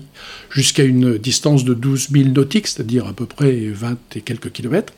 jusqu'à 0.50 0.84
une 0.84 1.18
distance 1.18 1.64
de 1.64 1.74
12 1.74 2.08
000 2.10 2.28
nautiques, 2.30 2.66
c'est-à-dire 2.66 3.06
à 3.06 3.12
peu 3.12 3.26
près 3.26 3.52
20 3.52 3.96
et 4.16 4.20
quelques 4.20 4.52
kilomètres. 4.52 4.92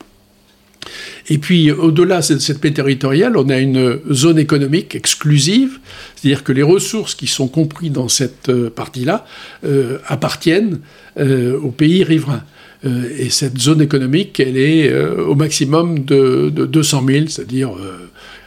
Et 1.29 1.37
puis, 1.37 1.71
au-delà 1.71 2.19
de 2.19 2.39
cette 2.39 2.61
paix 2.61 2.71
territoriale, 2.71 3.37
on 3.37 3.49
a 3.49 3.57
une 3.57 3.99
zone 4.11 4.39
économique 4.39 4.95
exclusive, 4.95 5.79
c'est-à-dire 6.15 6.43
que 6.43 6.51
les 6.51 6.63
ressources 6.63 7.15
qui 7.15 7.27
sont 7.27 7.47
comprises 7.47 7.91
dans 7.91 8.07
cette 8.07 8.49
euh, 8.49 8.69
partie-là 8.69 9.25
euh, 9.65 9.97
appartiennent 10.07 10.79
euh, 11.19 11.59
aux 11.59 11.71
pays 11.71 12.03
riverains. 12.03 12.43
et 12.83 13.29
cette 13.31 13.57
zone 13.57 13.81
économique, 13.81 14.39
elle 14.39 14.55
est 14.55 14.93
au 15.31 15.33
maximum 15.33 16.05
de, 16.05 16.49
200 16.49 17.03
000, 17.07 17.27
c'est-à-dire 17.27 17.71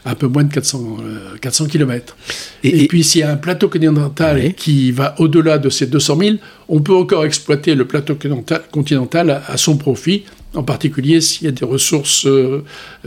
un 0.04 0.14
peu 0.14 0.26
moins 0.26 0.44
de 0.44 0.52
400, 0.52 0.96
400 1.40 1.66
km. 1.66 2.16
Et, 2.64 2.86
puis 2.88 3.04
s'il 3.04 3.20
y 3.20 3.24
a 3.24 3.30
un 3.30 3.36
plateau 3.36 3.68
continental 3.68 4.54
qui 4.54 4.92
va 4.92 5.14
au-delà 5.18 5.58
de 5.58 5.68
ces 5.68 5.86
200 5.86 6.18
000, 6.18 6.36
on 6.68 6.80
peut 6.80 6.94
encore 6.94 7.24
exploiter 7.24 7.74
le 7.74 7.84
plateau 7.86 8.16
continental 8.70 9.42
à, 9.46 9.56
son 9.56 9.76
profit, 9.76 10.24
en 10.54 10.62
particulier 10.62 11.20
s'il 11.20 11.46
y 11.46 11.48
a 11.48 11.52
des 11.52 11.64
ressources 11.64 12.26
euh, 12.26 12.64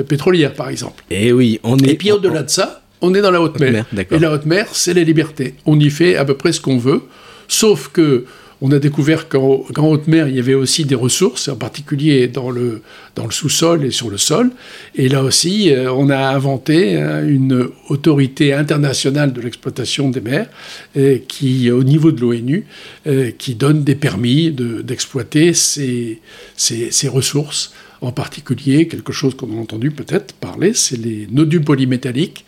pétrolières 0.07 0.53
par 0.53 0.69
exemple. 0.69 1.03
Et 1.09 1.27
eh 1.27 1.33
oui, 1.33 1.59
on 1.63 1.77
est. 1.77 1.91
Et 1.91 1.95
puis 1.95 2.12
au-delà 2.12 2.43
de 2.43 2.50
ça, 2.50 2.83
on 3.01 3.13
est 3.13 3.21
dans 3.21 3.31
la 3.31 3.41
haute 3.41 3.59
mer. 3.59 3.85
et 4.12 4.19
la 4.19 4.31
haute 4.31 4.45
mer, 4.45 4.67
c'est 4.71 4.93
la 4.93 5.03
liberté. 5.03 5.55
On 5.65 5.79
y 5.79 5.89
fait 5.89 6.15
à 6.15 6.25
peu 6.25 6.35
près 6.35 6.53
ce 6.53 6.62
qu'on 6.62 6.77
veut, 6.77 7.01
sauf 7.47 7.89
que 7.89 8.25
On 8.65 8.72
a 8.72 8.79
découvert 8.79 9.27
qu'en 9.27 9.65
haute 9.77 10.08
mer, 10.08 10.29
il 10.29 10.38
y 10.38 10.39
avait 10.39 10.53
aussi 10.53 10.86
des 10.86 10.96
ressources, 10.96 11.50
en 11.50 11.58
particulier 11.58 12.29
dans 12.29 12.50
le, 12.50 12.82
sous-sol 13.29 13.84
et 13.84 13.91
sur 13.91 14.10
le 14.10 14.17
sol. 14.17 14.51
Et 14.96 15.10
là 15.10 15.22
aussi, 15.22 15.70
euh, 15.70 15.91
on 15.91 16.10
a 16.10 16.29
inventé 16.29 16.96
hein, 16.96 17.27
une 17.27 17.67
autorité 17.89 18.53
internationale 18.53 19.34
de 19.34 19.41
l'exploitation 19.41 20.10
des 20.10 20.22
mers 20.22 20.48
euh, 20.96 21.17
qui, 21.27 21.70
au 21.72 21.84
niveau 21.84 22.13
de 22.13 22.22
l'ONU, 22.22 22.65
euh, 23.05 23.32
qui 23.38 23.55
donne 23.55 23.84
des 23.84 23.96
permis 23.96 24.50
d'exploiter 24.51 25.53
ces, 25.53 26.22
ces, 26.55 26.89
ces 26.89 27.10
ressources 27.10 27.74
en 28.00 28.13
particulier, 28.13 28.88
quelque 28.88 29.12
chose 29.12 29.36
qu'on 29.36 29.58
a 29.58 29.60
entendu 29.60 29.91
peut-être 29.91 30.34
parler, 30.36 30.74
c'est 30.74 30.98
les 30.98 31.27
nodules 31.29 31.63
polymétalliques, 31.63 32.46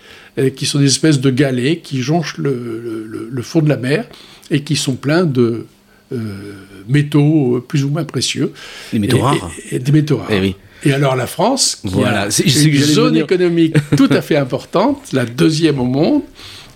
qui 0.57 0.65
sont 0.65 0.79
des 0.79 0.85
espèces 0.87 1.21
de 1.21 1.29
galets 1.29 1.81
qui 1.81 2.01
jonchent 2.01 2.37
le, 2.37 3.41
fond 3.41 3.61
de 3.61 3.69
la 3.69 3.77
mer 3.77 4.05
et 4.51 4.63
qui 4.63 4.75
sont 4.75 4.95
pleins 4.95 5.23
de 5.23 5.65
métaux 6.87 7.63
plus 7.67 7.83
ou 7.83 7.89
moins 7.89 8.03
précieux. 8.03 8.53
Des 8.91 8.99
métaux 8.99 9.19
rares. 9.19 9.51
Et, 9.71 9.79
des 9.79 9.91
métaux 9.91 10.17
rares. 10.17 10.31
Et, 10.31 10.37
eh 10.37 10.41
oui. 10.41 10.55
et 10.83 10.93
alors 10.93 11.15
la 11.15 11.27
France, 11.27 11.81
qui 11.87 12.03
a 12.03 12.25
une 12.25 12.75
zone 12.75 13.17
économique 13.17 13.75
tout 13.97 14.09
à 14.11 14.21
fait 14.21 14.37
importante, 14.37 15.11
la 15.13 15.25
deuxième 15.25 15.79
au 15.79 15.85
monde, 15.85 16.21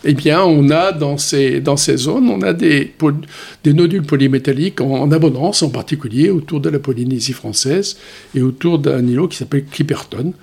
eh 0.05 0.13
bien, 0.13 0.43
on 0.43 0.69
a 0.69 0.91
dans 0.91 1.17
ces, 1.17 1.59
dans 1.59 1.75
ces 1.75 1.97
zones, 1.97 2.29
on 2.29 2.41
a 2.41 2.53
des, 2.53 2.93
des 3.63 3.73
nodules 3.73 4.03
polymétalliques 4.03 4.79
en, 4.79 5.11
abondance, 5.11 5.61
en 5.61 5.69
particulier 5.69 6.29
autour 6.29 6.61
de 6.61 6.69
la 6.69 6.79
Polynésie 6.79 7.33
française 7.33 7.97
et 8.33 8.41
autour 8.41 8.79
d'un 8.79 9.05
îlot 9.05 9.27
qui 9.27 9.37
s'appelle 9.37 9.65
Clipperton, 9.65 10.33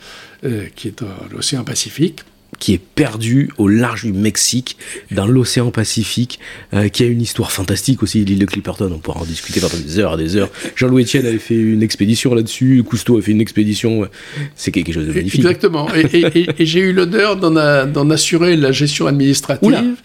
euh, 0.44 0.66
qui 0.74 0.88
est 0.88 1.00
dans 1.00 1.34
l'océan 1.34 1.64
Pacifique 1.64 2.20
qui 2.58 2.74
est 2.74 2.80
perdu 2.80 3.50
au 3.58 3.68
large 3.68 4.04
du 4.04 4.12
Mexique, 4.12 4.76
dans 5.10 5.26
l'océan 5.26 5.70
Pacifique, 5.70 6.38
euh, 6.74 6.88
qui 6.88 7.02
a 7.02 7.06
une 7.06 7.20
histoire 7.20 7.52
fantastique 7.52 8.02
aussi, 8.02 8.24
l'île 8.24 8.38
de 8.38 8.46
Clipperton, 8.46 8.90
on 8.92 8.98
pourra 8.98 9.20
en 9.20 9.24
discuter 9.24 9.60
pendant 9.60 9.76
des 9.76 9.98
heures 9.98 10.18
et 10.18 10.22
des 10.22 10.36
heures. 10.36 10.50
Jean-Louis 10.74 11.04
Etienne 11.04 11.26
avait 11.26 11.38
fait 11.38 11.56
une 11.56 11.82
expédition 11.82 12.34
là-dessus, 12.34 12.82
Cousteau 12.84 13.18
a 13.18 13.22
fait 13.22 13.32
une 13.32 13.40
expédition, 13.40 14.08
c'est 14.54 14.70
quelque 14.70 14.92
chose 14.92 15.06
de 15.06 15.12
magnifique. 15.12 15.40
Exactement, 15.40 15.88
et, 15.94 16.46
j'ai 16.58 16.80
eu 16.80 16.92
l'honneur 16.92 17.36
d'en 17.36 18.10
assurer 18.10 18.56
la 18.56 18.72
gestion 18.72 19.06
administrative, 19.06 19.96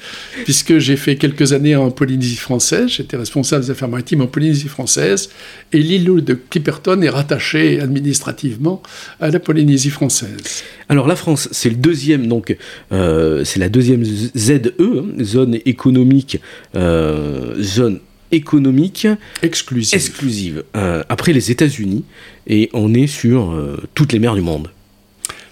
puisque 0.44 0.78
j'ai 0.78 0.98
fait 0.98 1.16
quelques 1.16 1.54
années 1.54 1.76
en 1.76 1.92
Polynésie 1.92 2.36
française, 2.36 2.90
j'étais 2.90 3.18
responsable 3.18 3.66
des 3.66 3.72
affaires 3.72 3.90
maritimes 3.90 4.22
en 4.22 4.28
Polynésie 4.28 4.68
française, 4.68 5.30
et 5.72 5.80
l'île 5.80 6.06
de 6.06 6.34
Clipperton 6.34 7.02
est 7.02 7.10
rattachée 7.10 7.80
administrativement 7.80 8.82
à 9.20 9.30
la 9.30 9.40
Polynésie 9.40 9.90
française. 9.90 10.64
Alors 10.90 11.08
la 11.08 11.16
France, 11.16 11.48
c'est 11.52 11.70
le 11.70 11.76
deuxième, 11.76 12.28
donc 12.42 12.58
euh, 12.92 13.44
c'est 13.44 13.60
la 13.60 13.70
deuxième 13.70 14.04
ZE, 14.04 14.74
hein, 14.80 15.06
zone 15.22 15.60
économique, 15.66 16.40
euh, 16.76 17.62
zone 17.62 18.00
économique 18.32 19.08
exclusive, 19.44 19.94
exclusive 19.94 20.64
euh, 20.76 21.04
après 21.10 21.34
les 21.34 21.52
États-Unis, 21.52 22.04
et 22.48 22.70
on 22.74 22.94
est 22.96 23.08
sur 23.08 23.56
toutes 23.94 24.14
les 24.14 24.20
mers 24.20 24.34
du 24.34 24.42
monde. 24.42 24.70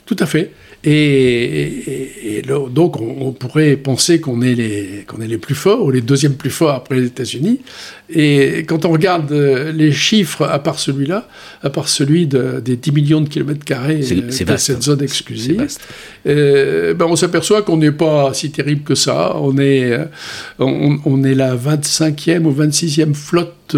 Tout 0.05 0.17
à 0.19 0.25
fait. 0.25 0.51
Et, 0.85 2.41
donc, 2.47 3.01
on, 3.01 3.31
pourrait 3.33 3.75
penser 3.75 4.21
qu'on 4.21 4.41
est, 4.41 4.55
les, 4.55 5.03
qu'on 5.07 5.21
est 5.21 5.27
les 5.27 5.37
plus 5.37 5.55
forts, 5.55 5.83
ou 5.83 5.91
les 5.91 6.01
deuxièmes 6.01 6.35
plus 6.35 6.49
forts 6.49 6.71
après 6.71 6.95
les 6.95 7.07
États-Unis. 7.07 7.59
Et 8.09 8.63
quand 8.65 8.85
on 8.85 8.91
regarde 8.91 9.31
euh, 9.31 9.71
les 9.73 9.91
chiffres, 9.91 10.45
à 10.45 10.59
part 10.59 10.79
celui-là, 10.79 11.27
à 11.61 11.69
part 11.69 11.89
celui 11.89 12.27
des 12.27 12.75
10 12.77 12.91
millions 12.93 13.21
de 13.21 13.27
kilomètres 13.27 13.65
carrés 13.65 13.97
de 13.97 14.31
cette 14.31 14.49
hein. 14.49 14.81
zone 14.81 15.03
exclusive, 15.03 15.67
euh, 16.25 16.93
ben 16.93 17.05
on 17.05 17.15
s'aperçoit 17.15 17.61
qu'on 17.61 17.77
n'est 17.77 17.91
pas 17.91 18.33
si 18.33 18.49
terrible 18.49 18.83
que 18.83 18.95
ça. 18.95 19.35
On 19.35 19.57
est, 19.57 19.91
euh, 19.91 20.05
on, 20.59 21.23
est 21.23 21.35
la 21.35 21.55
25e 21.55 22.45
ou 22.45 22.53
26e 22.53 23.13
flotte 23.13 23.75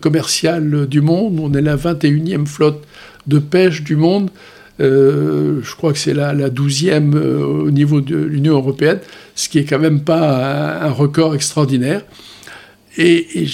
commerciale 0.00 0.86
du 0.86 1.00
monde, 1.00 1.40
on 1.40 1.52
est 1.52 1.60
la 1.60 1.76
21e 1.76 2.46
flotte 2.46 2.82
de 3.26 3.38
pêche 3.40 3.82
du 3.82 3.96
monde. 3.96 4.30
Euh, 4.80 5.60
je 5.62 5.74
crois 5.74 5.92
que 5.92 5.98
c'est 5.98 6.12
la, 6.12 6.32
la 6.34 6.50
12e 6.50 7.14
euh, 7.14 7.44
au 7.44 7.70
niveau 7.70 8.00
de 8.00 8.16
l'Union 8.16 8.54
européenne, 8.54 8.98
ce 9.34 9.48
qui 9.48 9.58
est 9.58 9.64
quand 9.64 9.78
même 9.78 10.00
pas 10.00 10.78
un, 10.82 10.90
record 10.90 11.34
extraordinaire. 11.34 12.02
Et, 12.98 13.46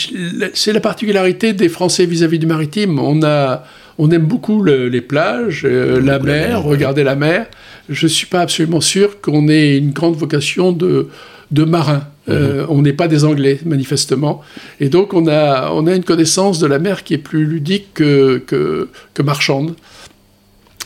c'est 0.54 0.72
la 0.72 0.80
particularité 0.80 1.52
des 1.52 1.68
Français 1.68 2.06
vis-à-vis 2.06 2.38
du 2.38 2.46
maritime. 2.46 2.98
On, 2.98 3.22
a, 3.22 3.64
on 3.98 4.10
aime 4.10 4.26
beaucoup 4.26 4.64
les 4.64 5.00
plages, 5.00 5.62
euh, 5.64 6.00
la 6.00 6.18
mer, 6.18 6.62
regarder 6.62 7.04
la 7.04 7.16
mer. 7.16 7.46
Je 7.88 8.06
ne 8.06 8.10
suis 8.10 8.26
pas 8.26 8.40
absolument 8.40 8.80
sûr 8.80 9.20
qu'on 9.20 9.48
ait 9.48 9.78
une 9.78 9.90
grande 9.90 10.16
vocation 10.16 10.72
de, 10.72 11.08
de 11.50 11.64
marin. 11.64 12.04
Mhm. 12.28 12.66
on 12.68 12.82
n'est 12.82 12.92
pas 12.92 13.08
des 13.08 13.24
Anglais, 13.24 13.58
manifestement. 13.64 14.42
Et 14.78 14.88
donc, 14.88 15.12
on 15.12 15.26
a, 15.26 15.72
on 15.72 15.88
a 15.88 15.94
une 15.96 16.04
connaissance 16.04 16.60
de 16.60 16.68
la 16.68 16.78
mer 16.78 17.02
qui 17.02 17.14
est 17.14 17.18
plus 17.18 17.44
ludique 17.44 17.88
que, 17.94 18.38
que, 18.38 18.88
que 19.12 19.22
marchande. 19.22 19.74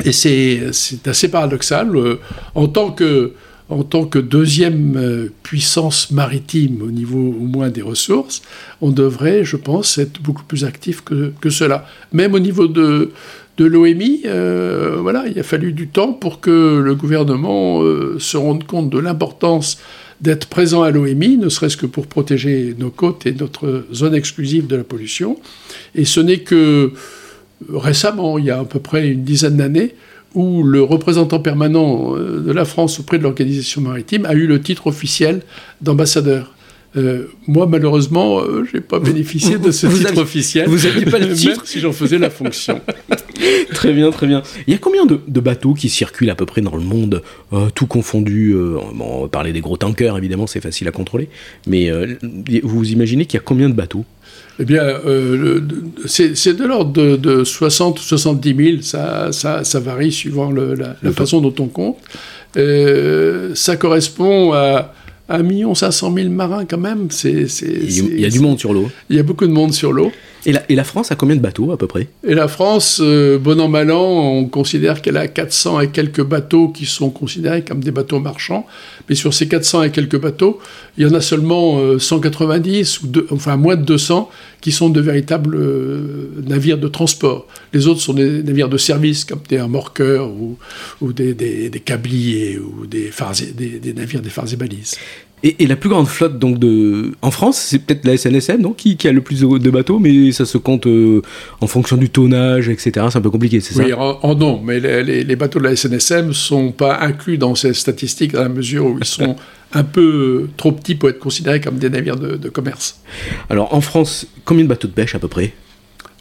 Et 0.04 0.12
c'est 0.12 0.60
assez 1.06 1.28
paradoxal. 1.28 1.96
Euh, 1.96 2.16
en 2.54 2.68
tant 2.68 2.90
que, 2.90 3.32
deuxième 4.18 4.96
euh, 4.96 5.32
puissance 5.42 6.10
maritime 6.10 6.82
au 6.82 6.90
niveau 6.90 7.18
au 7.18 7.44
moins 7.44 7.70
des 7.70 7.82
ressources, 7.82 8.42
on 8.80 8.90
devrait, 8.90 9.44
je 9.44 9.56
pense, 9.56 9.98
être 9.98 10.20
beaucoup 10.20 10.44
plus 10.44 10.64
actif 10.64 11.02
que, 11.02 11.50
cela. 11.50 11.86
Même 12.12 12.34
au 12.34 12.38
niveau 12.38 12.68
de, 12.68 13.10
de 13.56 13.64
l'OMI, 13.64 14.22
euh, 14.26 14.98
voilà, 15.00 15.24
il 15.26 15.38
a 15.38 15.42
fallu 15.42 15.72
du 15.72 15.88
temps 15.88 16.12
pour 16.12 16.40
que 16.40 16.80
le 16.84 16.94
gouvernement 16.94 17.80
se 18.18 18.36
rende 18.36 18.64
compte 18.64 18.90
de 18.90 18.98
l'importance 18.98 19.78
d'être 20.20 20.46
présent 20.46 20.82
à 20.82 20.90
l'OMI, 20.90 21.36
ne 21.36 21.48
serait-ce 21.48 21.76
que 21.76 21.86
pour 21.86 22.06
protéger 22.06 22.74
nos 22.78 22.90
côtes 22.90 23.26
et 23.26 23.32
notre 23.32 23.84
zone 23.92 24.14
exclusive 24.14 24.66
de 24.66 24.76
la 24.76 24.84
pollution. 24.84 25.38
Et 25.94 26.04
ce 26.04 26.20
n'est 26.20 26.38
que 26.38 26.92
récemment, 27.72 28.38
il 28.38 28.46
y 28.46 28.50
a 28.50 28.60
à 28.60 28.64
peu 28.64 28.80
près 28.80 29.08
une 29.08 29.24
dizaine 29.24 29.56
d'années, 29.56 29.94
où 30.34 30.62
le 30.62 30.82
représentant 30.82 31.40
permanent 31.40 32.14
euh, 32.14 32.40
de 32.40 32.52
la 32.52 32.64
France 32.64 33.00
auprès 33.00 33.18
de 33.18 33.22
l'organisation 33.22 33.80
maritime 33.80 34.26
a 34.26 34.34
eu 34.34 34.46
le 34.46 34.60
titre 34.60 34.86
officiel 34.86 35.40
d'ambassadeur. 35.80 36.52
Euh, 36.96 37.26
moi, 37.46 37.66
malheureusement, 37.66 38.40
euh, 38.40 38.64
je 38.70 38.76
n'ai 38.76 38.82
pas 38.82 38.98
bénéficié 38.98 39.58
de 39.58 39.70
ce 39.70 39.86
titre 39.86 40.18
officiel. 40.18 40.68
Vous 40.68 40.86
n'aviez 40.86 41.04
pas 41.06 41.18
le 41.18 41.32
titre 41.34 41.66
si 41.66 41.80
j'en 41.80 41.92
faisais 41.92 42.18
la 42.18 42.30
fonction. 42.30 42.80
très 43.74 43.92
bien, 43.92 44.10
très 44.10 44.26
bien. 44.26 44.42
Il 44.66 44.72
y 44.72 44.76
a 44.76 44.78
combien 44.78 45.06
de, 45.06 45.40
bateaux 45.40 45.74
qui 45.74 45.88
circulent 45.88 46.30
à 46.30 46.34
peu 46.34 46.46
près 46.46 46.60
dans 46.60 46.76
le 46.76 46.82
monde, 46.82 47.22
tout 47.74 47.86
confondu 47.86 48.54
On 49.00 49.22
va 49.22 49.28
parler 49.28 49.52
des 49.52 49.60
gros 49.60 49.76
tankers, 49.76 50.16
évidemment, 50.16 50.46
c'est 50.46 50.60
facile 50.60 50.88
à 50.88 50.92
contrôler. 50.92 51.28
Mais 51.66 51.90
vous 52.62 52.90
imaginez 52.90 53.26
qu'il 53.26 53.38
y 53.38 53.40
a 53.40 53.44
combien 53.44 53.68
de 53.68 53.74
bateaux? 53.74 54.04
Eh 54.58 54.64
bien, 54.64 54.82
euh, 54.82 55.60
c'est 56.06 56.56
de 56.56 56.64
l'ordre 56.64 57.16
de, 57.16 57.44
60 57.44 58.00
ou 58.00 58.02
70 58.02 58.56
000, 58.56 58.82
ça, 58.82 59.30
ça, 59.32 59.64
ça 59.64 59.80
varie 59.80 60.12
suivant 60.12 60.50
la, 60.50 61.12
façon 61.12 61.40
dont 61.40 61.54
on 61.58 61.66
compte. 61.66 61.98
Euh, 62.56 63.54
ça 63.54 63.76
correspond 63.76 64.52
à 64.54 64.92
1 65.28 65.74
500 65.74 66.14
000 66.14 66.30
marins 66.30 66.64
quand 66.64 66.78
même. 66.78 67.08
il 67.24 68.20
y 68.20 68.24
a 68.24 68.30
du 68.30 68.40
monde 68.40 68.58
sur 68.58 68.72
l'eau. 68.72 68.88
Il 69.10 69.16
y 69.16 69.18
a 69.18 69.22
beaucoup 69.22 69.46
de 69.46 69.52
monde 69.52 69.74
sur 69.74 69.92
l'eau. 69.92 70.10
Et 70.46 70.76
la, 70.76 70.84
France 70.84 71.10
a 71.10 71.16
combien 71.16 71.34
de 71.34 71.40
bateaux 71.40 71.72
à 71.72 71.76
peu 71.76 71.88
près? 71.88 72.06
Et 72.22 72.34
la 72.34 72.46
France, 72.46 73.00
euh, 73.02 73.36
bon 73.36 73.60
an 73.60 73.66
mal 73.66 73.90
an, 73.90 74.04
on 74.04 74.44
considère 74.44 75.02
qu'elle 75.02 75.16
a 75.16 75.26
400 75.26 75.80
et 75.80 75.88
quelques 75.88 76.22
bateaux 76.22 76.68
qui 76.68 76.86
sont 76.86 77.10
considérés 77.10 77.64
comme 77.64 77.82
des 77.82 77.90
bateaux 77.90 78.20
marchands. 78.20 78.64
Mais 79.08 79.16
sur 79.16 79.34
ces 79.34 79.48
400 79.48 79.82
et 79.82 79.90
quelques 79.90 80.20
bateaux, 80.20 80.60
il 80.96 81.04
y 81.04 81.10
en 81.10 81.14
a 81.14 81.20
seulement 81.20 81.98
190, 81.98 83.00
euh, 83.02 83.26
ou 83.28 83.34
enfin 83.34 83.56
moins 83.56 83.74
de 83.74 83.82
200, 83.82 84.30
qui 84.60 84.70
sont 84.70 84.88
de 84.88 85.00
véritables 85.00 85.56
euh, 85.56 86.28
navires 86.46 86.78
de 86.78 86.86
transport. 86.86 87.48
Les 87.72 87.88
autres 87.88 88.00
sont 88.00 88.14
des 88.14 88.44
navires 88.44 88.68
de 88.68 88.78
service, 88.78 89.24
comme 89.24 89.40
des 89.48 89.60
remorqueurs 89.60 90.30
ou, 90.30 91.12
des, 91.12 91.34
des, 91.34 91.80
câbliers 91.80 92.56
ou 92.58 92.86
des, 92.86 93.10
des 93.80 93.94
navires 93.94 94.22
des 94.22 94.30
phares 94.30 94.52
et 94.52 94.56
balises. 94.56 94.94
Et, 95.42 95.66
la 95.66 95.76
plus 95.76 95.90
grande 95.90 96.08
flotte 96.08 96.38
donc 96.38 96.58
de 96.58 97.12
en 97.22 97.30
France, 97.30 97.58
c'est 97.58 97.78
peut-être 97.78 98.04
la 98.04 98.16
SNSM 98.16 98.62
donc 98.62 98.76
qui, 98.76 98.96
qui, 98.96 99.06
a 99.06 99.12
le 99.12 99.20
plus 99.20 99.40
de, 99.40 99.70
bateaux, 99.70 99.98
mais 99.98 100.32
ça 100.32 100.46
se 100.46 100.58
compte 100.58 100.86
euh, 100.86 101.20
en 101.60 101.66
fonction 101.66 101.96
du 101.96 102.08
tonnage, 102.08 102.68
etc. 102.68 103.06
C'est 103.10 103.18
un 103.18 103.20
peu 103.20 103.30
compliqué, 103.30 103.60
c'est 103.60 103.74
ça? 103.74 103.84
Oui, 103.84 103.92
en, 103.92 104.34
non, 104.34 104.60
mais 104.64 104.80
les, 104.80 105.24
les, 105.24 105.36
bateaux 105.36 105.58
de 105.58 105.64
la 105.64 105.76
SNSM 105.76 106.32
sont 106.32 106.72
pas 106.72 107.00
inclus 107.00 107.36
dans 107.36 107.54
ces 107.54 107.74
statistiques 107.74 108.34
à 108.34 108.40
la 108.40 108.48
mesure 108.48 108.86
où 108.86 108.98
ils 108.98 109.04
sont 109.04 109.36
un 109.74 109.84
peu 109.84 110.48
trop 110.56 110.72
petits 110.72 110.94
pour 110.94 111.10
être 111.10 111.18
considérés 111.18 111.60
comme 111.60 111.76
des 111.76 111.90
navires 111.90 112.16
de, 112.16 112.36
de 112.36 112.48
commerce. 112.48 113.00
Alors 113.50 113.74
en 113.74 113.82
France, 113.82 114.26
combien 114.44 114.64
de 114.64 114.68
bateaux 114.68 114.88
de 114.88 114.92
pêche 114.94 115.14
à 115.14 115.18
peu 115.18 115.28
près? 115.28 115.52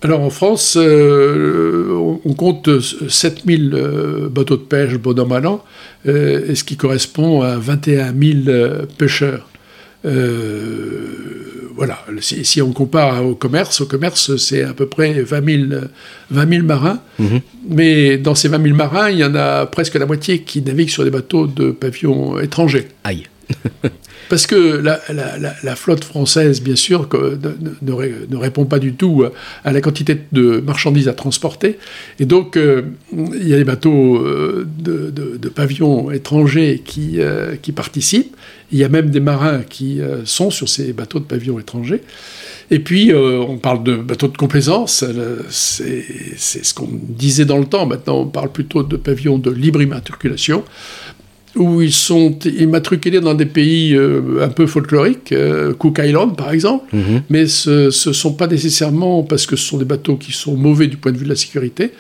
Alors 0.02 0.22
en 0.22 0.30
France, 0.30 0.78
euh, 0.80 2.18
on 2.26 2.34
compte 2.34 2.70
7000 2.80 3.72
euh, 3.74 4.30
bateaux 4.30 4.58
de 4.58 4.62
pêche, 4.62 4.96
bon 4.96 5.18
an, 5.20 5.26
mal 5.26 5.48
an, 5.48 5.64
euh, 6.08 6.54
ce 6.54 6.64
qui 6.64 6.76
correspond 6.76 7.42
à 7.42 7.58
21 7.58 8.14
000 8.14 8.86
pêcheurs. 8.98 9.50
voilà, 11.76 11.98
si, 12.20 12.62
on 12.62 12.72
compare 12.72 13.26
au 13.26 13.36
commerce, 13.36 13.82
au 13.82 13.86
commerce 13.86 14.36
c'est 14.38 14.64
à 14.64 14.74
peu 14.74 14.86
près 14.86 15.22
20 15.22 15.70
000, 16.30 16.64
marins, 16.64 17.00
mhm. 17.18 17.42
mais 17.70 18.18
dans 18.18 18.36
ces 18.36 18.48
20 18.48 18.62
000 18.62 18.76
marins, 18.76 19.10
il 19.10 19.18
y 19.18 19.24
en 19.24 19.34
a 19.34 19.66
presque 19.66 19.96
la 19.96 20.06
moitié 20.06 20.42
qui 20.42 20.62
naviguent 20.62 20.90
sur 20.90 21.04
des 21.04 21.10
bateaux 21.10 21.48
de 21.48 21.72
pavillon 21.72 22.40
étrangers. 22.40 22.90
Aïe 23.04 23.26
Parce 24.30 24.48
que 24.48 24.82
la, 24.82 25.76
flotte 25.76 26.04
française, 26.04 26.62
bien 26.62 26.76
sûr, 26.76 27.08
ne, 27.82 28.36
répond 28.36 28.66
pas 28.66 28.80
du 28.80 28.94
tout 28.94 29.24
à 29.64 29.72
la 29.72 29.82
quantité 29.82 30.20
de 30.32 30.60
marchandises 30.66 31.08
à 31.08 31.14
transporter. 31.14 31.78
Et 32.20 32.26
donc, 32.26 32.58
euh, 32.58 32.84
il 33.14 33.48
y 33.48 33.54
a 33.54 33.58
des 33.58 33.64
bateaux 33.64 34.18
euh, 34.18 34.66
de, 34.78 35.50
pavillons 35.50 36.12
étrangers 36.12 36.82
qui, 36.84 37.20
euh, 37.20 37.56
qui, 37.62 37.72
participent. 37.72 38.36
Il 38.72 38.80
y 38.80 38.84
a 38.84 38.90
même 38.90 39.10
des 39.12 39.20
marins 39.20 39.62
qui 39.62 40.02
sont 40.26 40.50
sur 40.50 40.68
ces 40.68 40.92
bateaux 40.92 41.20
de 41.20 41.26
pavillons 41.26 41.60
étrangers. 41.60 42.02
Et 42.72 42.80
puis, 42.80 43.14
on 43.14 43.58
parle 43.58 43.84
de 43.84 43.96
bateaux 43.96 44.28
de 44.28 44.36
complaisance. 44.36 45.06
C'est 45.50 46.04
ce 46.64 46.74
qu'on 46.74 46.90
disait 46.92 47.46
dans 47.46 47.60
le 47.60 47.66
temps. 47.66 47.86
Maintenant, 47.86 48.22
on 48.22 48.26
parle 48.26 48.52
plutôt 48.52 48.82
de 48.82 48.98
pavillons 48.98 49.38
de 49.38 49.52
libre 49.52 49.84
immatriculation 49.84 50.64
où 51.56 51.82
ils 51.82 51.94
sont 51.94 52.38
immatriculés 52.46 53.22
dans 53.22 53.34
des 53.34 53.46
pays 53.46 53.96
euh, 53.96 54.44
un 54.44 54.50
peu 54.50 54.68
folkloriques, 54.68 55.32
euh, 55.32 55.74
Cook 55.74 56.00
Island 56.04 56.36
par 56.36 56.52
exemple, 56.52 56.96
mhm. 56.96 57.24
mais 57.30 57.48
ce 57.48 57.86
ne 57.86 58.14
sont 58.14 58.34
pas 58.34 58.48
nécessairement 58.48 59.24
parce 59.24 59.46
que 59.46 59.56
ce 59.56 59.66
sont 59.66 59.78
des 59.78 59.86
bateaux 59.86 60.18
qui 60.18 60.32
sont 60.32 60.56
mauvais 60.56 60.88
du 60.88 60.98
point 60.98 61.12
de 61.12 61.18
vue 61.18 61.24
de 61.24 61.30
la 61.30 61.36
sécurité, 61.36 61.92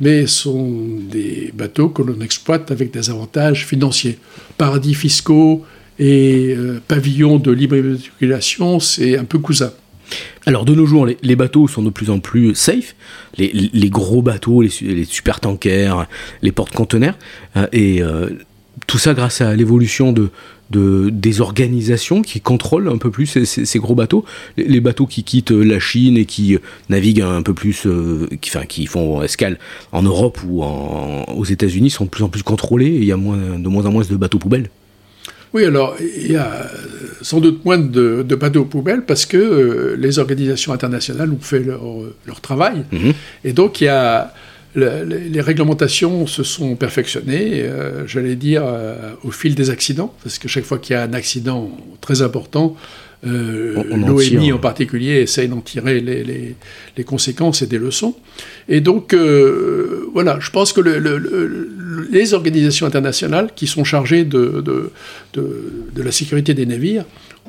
mais 0.00 0.26
ce 0.26 0.42
sont 0.42 0.76
des 1.10 1.52
bateaux 1.54 1.88
que 1.88 2.02
l'on 2.02 2.20
exploite 2.20 2.70
avec 2.70 2.92
des 2.92 3.08
avantages 3.10 3.64
financiers. 3.66 4.18
Paradis 4.58 4.94
fiscaux 4.94 5.64
et 5.98 6.54
euh, 6.56 6.80
pavillons 6.86 7.38
de 7.38 7.52
libre 7.52 7.76
immatriculation, 7.76 8.80
c'est 8.80 9.16
un 9.16 9.24
peu 9.24 9.38
cousin. 9.38 9.72
Alors 10.46 10.64
de 10.64 10.74
nos 10.74 10.86
jours, 10.86 11.06
les, 11.06 11.36
bateaux 11.36 11.66
sont 11.66 11.82
de 11.82 11.90
plus 11.90 12.10
en 12.10 12.20
plus 12.20 12.54
safe, 12.54 12.94
les, 13.38 13.90
gros 13.90 14.22
bateaux, 14.22 14.62
les, 14.62 15.04
super 15.04 15.40
tankers, 15.40 16.06
les 16.42 16.52
porte-conteneurs, 16.52 17.18
et 17.72 18.00
tout 18.86 18.98
ça 18.98 19.14
grâce 19.14 19.40
à 19.40 19.54
l'évolution 19.56 20.12
de, 20.12 20.30
des 20.70 21.40
organisations 21.40 22.22
qui 22.22 22.40
contrôlent 22.40 22.88
un 22.88 22.98
peu 22.98 23.10
plus 23.10 23.26
ces, 23.44 23.78
gros 23.78 23.94
bateaux. 23.94 24.24
Les, 24.56 24.80
bateaux 24.80 25.06
qui 25.06 25.24
quittent 25.24 25.50
la 25.50 25.80
Chine 25.80 26.16
et 26.16 26.24
qui 26.24 26.58
naviguent 26.88 27.22
un 27.22 27.42
peu 27.42 27.54
plus, 27.54 27.86
euh, 27.86 28.28
qui, 28.40 28.50
enfin, 28.50 28.66
qui 28.66 28.86
font 28.86 29.22
escale 29.22 29.58
en 29.92 30.02
Europe 30.02 30.40
ou 30.46 30.62
aux 30.62 31.44
États-Unis 31.44 31.90
sont 31.90 32.04
de 32.04 32.10
plus 32.10 32.24
en 32.24 32.28
plus 32.28 32.42
contrôlés 32.42 32.86
et 32.86 32.98
il 32.98 33.04
y 33.04 33.12
a 33.12 33.16
moins, 33.16 33.58
de 33.58 33.68
moins 33.68 33.86
en 33.86 33.92
moins 33.92 34.04
de 34.04 34.16
bateaux 34.16 34.38
poubelles. 34.38 34.68
Oui, 35.54 35.64
alors 35.64 35.96
il 36.00 36.32
y 36.32 36.36
a 36.36 36.66
sans 37.22 37.40
doute 37.40 37.64
moins 37.64 37.78
de, 37.78 38.22
bateaux 38.38 38.64
poubelles 38.64 39.04
parce 39.06 39.24
que 39.24 39.38
euh, 39.38 39.96
les 39.98 40.18
organisations 40.18 40.72
internationales 40.72 41.32
ont 41.32 41.40
fait 41.40 41.60
leur, 41.60 41.82
leur 42.26 42.40
travail. 42.40 42.84
Mhm. 42.92 43.14
Et 43.44 43.52
donc 43.52 43.80
il 43.80 43.84
y 43.84 43.88
a 43.88 44.34
les 44.76 45.40
réglementations 45.40 46.26
se 46.26 46.42
sont 46.42 46.76
perfectionnées, 46.76 47.62
euh, 47.62 48.06
j'allais 48.06 48.36
dire, 48.36 48.62
euh, 48.64 49.12
au 49.24 49.30
fil 49.30 49.54
des 49.54 49.70
accidents, 49.70 50.14
parce 50.22 50.38
que 50.38 50.48
chaque 50.48 50.64
fois 50.64 50.78
qu'il 50.78 50.94
y 50.94 50.96
a 50.96 51.02
un 51.02 51.14
accident 51.14 51.70
très 52.02 52.20
important, 52.20 52.76
euh, 53.26 53.82
l'OMI 54.06 54.52
en 54.52 54.58
particulier 54.58 55.22
essaye 55.22 55.48
d'en 55.48 55.62
tirer 55.62 56.00
les, 56.00 57.04
conséquences 57.04 57.62
et 57.62 57.66
des 57.66 57.78
leçons. 57.78 58.14
Et 58.68 58.82
donc, 58.82 59.14
voilà, 60.12 60.38
je 60.40 60.50
pense 60.50 60.74
que 60.74 60.82
les 62.10 62.34
organisations 62.34 62.86
internationales 62.86 63.50
qui 63.56 63.66
sont 63.66 63.84
chargées 63.84 64.24
de, 64.24 64.62
de, 65.32 66.02
la 66.02 66.12
sécurité 66.12 66.52
des 66.52 66.66
navires 66.66 67.06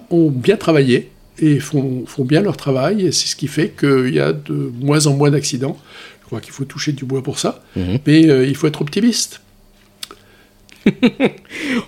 ont 0.09 0.29
bien 0.29 0.55
travaillé 0.55 1.09
et 1.39 1.59
font, 1.59 2.05
font 2.07 2.23
bien 2.23 2.41
leur 2.41 2.57
travail, 2.57 3.05
et 3.05 3.11
c'est 3.11 3.27
ce 3.27 3.35
qui 3.35 3.47
fait 3.47 3.73
qu'il 3.77 4.13
y 4.13 4.19
a 4.19 4.31
de 4.33 4.71
moins 4.79 5.05
en 5.05 5.13
moins 5.13 5.29
d'accidents. 5.29 5.77
Je 6.27 6.29
crois 6.29 6.41
qu'il 6.41 6.51
faut 6.51 6.65
toucher 6.65 6.91
du 6.91 7.05
bois 7.05 7.23
pour 7.23 7.39
ça, 7.39 7.63
mhm. 7.77 7.99
mais 8.05 8.29
euh, 8.29 8.45
il 8.45 8.53
faut 8.53 8.67
être 8.67 8.81
optimiste. 8.81 9.39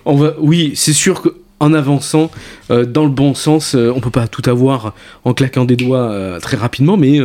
on 0.06 0.16
va, 0.16 0.34
oui, 0.38 0.72
c'est 0.76 0.94
sûr 0.94 1.20
qu'en 1.20 1.74
avançant 1.74 2.30
euh, 2.70 2.86
dans 2.86 3.04
le 3.04 3.10
bon 3.10 3.34
sens, 3.34 3.74
euh, 3.74 3.92
on 3.94 4.00
peut 4.00 4.08
pas 4.08 4.28
tout 4.28 4.48
avoir 4.48 4.94
en 5.24 5.34
claquant 5.34 5.66
des 5.66 5.76
doigts 5.76 6.38
très 6.40 6.56
rapidement, 6.56 6.96
mais 6.96 7.20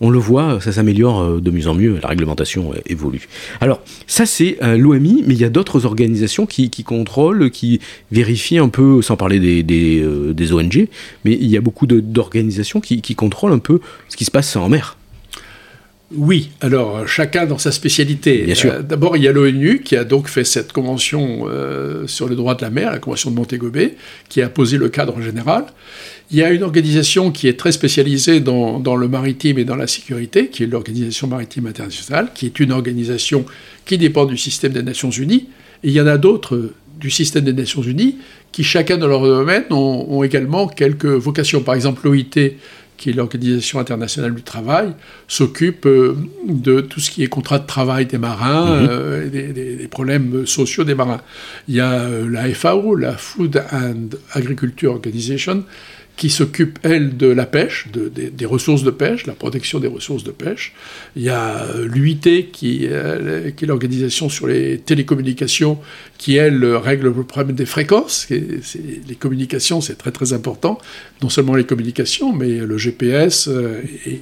on 0.00 0.08
le 0.08 0.18
voit, 0.18 0.58
ça 0.62 0.72
s'améliore 0.72 1.38
de 1.38 1.50
mieux 1.50 1.68
en 1.68 1.74
mieux, 1.74 1.98
la 2.02 2.08
réglementation 2.08 2.72
évolue. 2.86 3.28
Alors, 3.60 3.82
ça 4.06 4.24
c'est 4.24 4.56
l'OMI, 4.62 5.22
mais 5.26 5.34
il 5.34 5.40
y 5.40 5.44
a 5.44 5.50
d'autres 5.50 5.84
organisations 5.84 6.46
qui, 6.46 6.70
contrôlent, 6.82 7.50
qui 7.50 7.80
vérifient 8.10 8.56
un 8.56 8.70
peu, 8.70 9.02
sans 9.02 9.18
parler 9.18 9.38
des, 9.38 9.62
des, 9.62 10.52
ONG, 10.54 10.88
mais 11.26 11.32
il 11.32 11.48
y 11.48 11.58
a 11.58 11.60
beaucoup 11.60 11.86
d'organisations 11.86 12.80
qui, 12.80 13.02
qui 13.02 13.14
contrôlent 13.14 13.52
un 13.52 13.58
peu 13.58 13.80
ce 14.08 14.16
qui 14.16 14.24
se 14.24 14.30
passe 14.30 14.56
en 14.56 14.70
mer. 14.70 14.96
Oui, 16.12 16.50
alors 16.60 17.08
chacun 17.08 17.46
dans 17.46 17.58
sa 17.58 17.72
spécialité. 17.72 18.52
Euh, 18.66 18.82
d'abord, 18.82 19.16
il 19.16 19.22
y 19.22 19.28
a 19.28 19.32
l'ONU 19.32 19.80
qui 19.80 19.96
a 19.96 20.04
donc 20.04 20.28
fait 20.28 20.44
cette 20.44 20.72
convention 20.72 21.46
euh, 21.48 22.06
sur 22.06 22.28
le 22.28 22.36
droit 22.36 22.54
de 22.54 22.62
la 22.62 22.70
mer, 22.70 22.90
la 22.92 22.98
convention 22.98 23.30
de 23.30 23.36
Montego 23.36 23.70
Bay, 23.70 23.96
qui 24.28 24.42
a 24.42 24.48
posé 24.48 24.76
le 24.76 24.90
cadre 24.90 25.20
général. 25.22 25.64
Il 26.30 26.38
y 26.38 26.42
a 26.42 26.50
une 26.50 26.62
organisation 26.62 27.30
qui 27.30 27.48
est 27.48 27.58
très 27.58 27.72
spécialisée 27.72 28.40
dans, 28.40 28.96
le 28.96 29.08
maritime 29.08 29.58
et 29.58 29.64
dans 29.64 29.76
la 29.76 29.86
sécurité, 29.86 30.48
qui 30.48 30.62
est 30.62 30.66
l'Organisation 30.66 31.26
maritime 31.26 31.66
internationale, 31.66 32.28
qui 32.34 32.46
est 32.46 32.60
une 32.60 32.72
organisation 32.72 33.44
qui 33.84 33.98
dépend 33.98 34.26
du 34.26 34.36
système 34.36 34.72
des 34.72 34.82
Nations 34.82 35.10
Unies. 35.10 35.48
Et 35.82 35.88
il 35.88 35.92
y 35.92 36.00
en 36.00 36.06
a 36.06 36.18
d'autres 36.18 36.70
du 36.98 37.10
système 37.10 37.44
des 37.44 37.52
Nations 37.52 37.82
Unies 37.82 38.18
qui, 38.52 38.62
chacun 38.62 38.98
dans 38.98 39.08
leur 39.08 39.22
domaine, 39.22 39.64
ont, 39.70 40.06
ont 40.08 40.22
également 40.22 40.68
quelques 40.68 41.06
vocations. 41.06 41.62
Par 41.62 41.74
exemple, 41.74 42.02
l'OIT 42.04 42.52
qui 43.04 43.10
est 43.10 43.12
l'Organisation 43.12 43.80
internationale 43.80 44.34
du 44.34 44.42
travail, 44.42 44.94
s'occupe 45.28 45.84
euh, 45.84 46.16
de 46.48 46.80
tout 46.80 47.00
ce 47.00 47.10
qui 47.10 47.22
est 47.22 47.26
contrat 47.26 47.58
de 47.58 47.66
travail 47.66 48.06
des 48.06 48.16
marins, 48.16 48.80
mhm. 48.80 48.88
euh, 48.90 49.28
des, 49.28 49.88
problèmes 49.88 50.46
sociaux 50.46 50.84
des 50.84 50.94
marins. 50.94 51.20
Il 51.68 51.74
y 51.74 51.80
a 51.80 51.92
euh, 51.92 52.26
la 52.30 52.48
FAO, 52.54 52.94
la 52.94 53.12
Food 53.12 53.62
and 53.70 54.16
Agriculture 54.32 54.92
Organization, 54.92 55.64
qui 56.16 56.30
s'occupe, 56.30 56.78
elle, 56.82 57.16
de 57.16 57.26
la 57.26 57.44
pêche, 57.44 57.88
de, 57.92 58.08
des 58.08 58.46
ressources 58.46 58.84
de 58.84 58.90
pêche, 58.90 59.26
la 59.26 59.32
protection 59.32 59.80
des 59.80 59.88
ressources 59.88 60.22
de 60.22 60.30
pêche. 60.30 60.72
Il 61.16 61.22
y 61.22 61.28
a 61.28 61.64
euh, 61.64 61.88
l'UIT, 61.88 62.50
qui, 62.52 62.86
euh, 62.88 63.50
qui, 63.50 63.64
est 63.64 63.68
l'organisation 63.68 64.28
sur 64.28 64.46
les 64.46 64.78
télécommunications, 64.78 65.78
qui, 66.16 66.36
elle, 66.36 66.64
règle 66.64 67.06
le 67.06 67.24
problème 67.24 67.56
des 67.56 67.66
fréquences. 67.66 68.28
les 68.30 69.14
communications, 69.16 69.80
c'est 69.80 69.96
très 69.96 70.12
très 70.12 70.32
important. 70.32 70.78
Non 71.20 71.30
seulement 71.30 71.56
les 71.56 71.64
communications, 71.64 72.32
mais 72.32 72.58
le 72.58 72.78
GPS 72.78 73.48
euh, 73.48 73.80
et, 74.06 74.20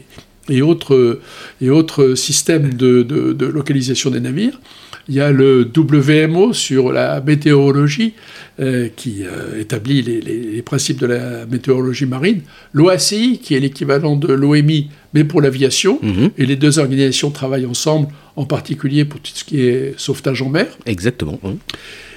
et, 0.48 0.62
autres, 0.62 1.20
et 1.60 1.68
autres 1.68 2.14
systèmes 2.14 2.72
de, 2.72 3.02
de 3.02 3.46
localisation 3.46 4.10
des 4.10 4.20
navires. 4.20 4.58
Il 5.08 5.14
y 5.14 5.20
a 5.20 5.32
le 5.32 5.70
WMO 5.76 6.52
sur 6.52 6.92
la 6.92 7.20
météorologie 7.20 8.14
euh, 8.60 8.88
qui 8.94 9.24
euh, 9.24 9.60
établit 9.60 10.02
les, 10.02 10.62
principes 10.62 10.98
de 10.98 11.06
la 11.06 11.46
météorologie 11.46 12.06
marine. 12.06 12.42
L'OACI 12.72 13.40
qui 13.42 13.54
est 13.54 13.60
l'équivalent 13.60 14.16
de 14.16 14.32
l'OMI 14.32 14.88
mais 15.14 15.24
pour 15.24 15.42
l'aviation. 15.42 15.98
Mhm. 16.02 16.30
Et 16.38 16.46
les 16.46 16.56
deux 16.56 16.78
organisations 16.78 17.30
travaillent 17.30 17.66
ensemble, 17.66 18.08
en 18.36 18.44
particulier 18.44 19.04
pour 19.04 19.20
tout 19.20 19.32
ce 19.34 19.44
qui 19.44 19.60
est 19.60 19.94
sauvetage 19.98 20.42
en 20.42 20.48
mer. 20.48 20.66
Exactement. 20.86 21.38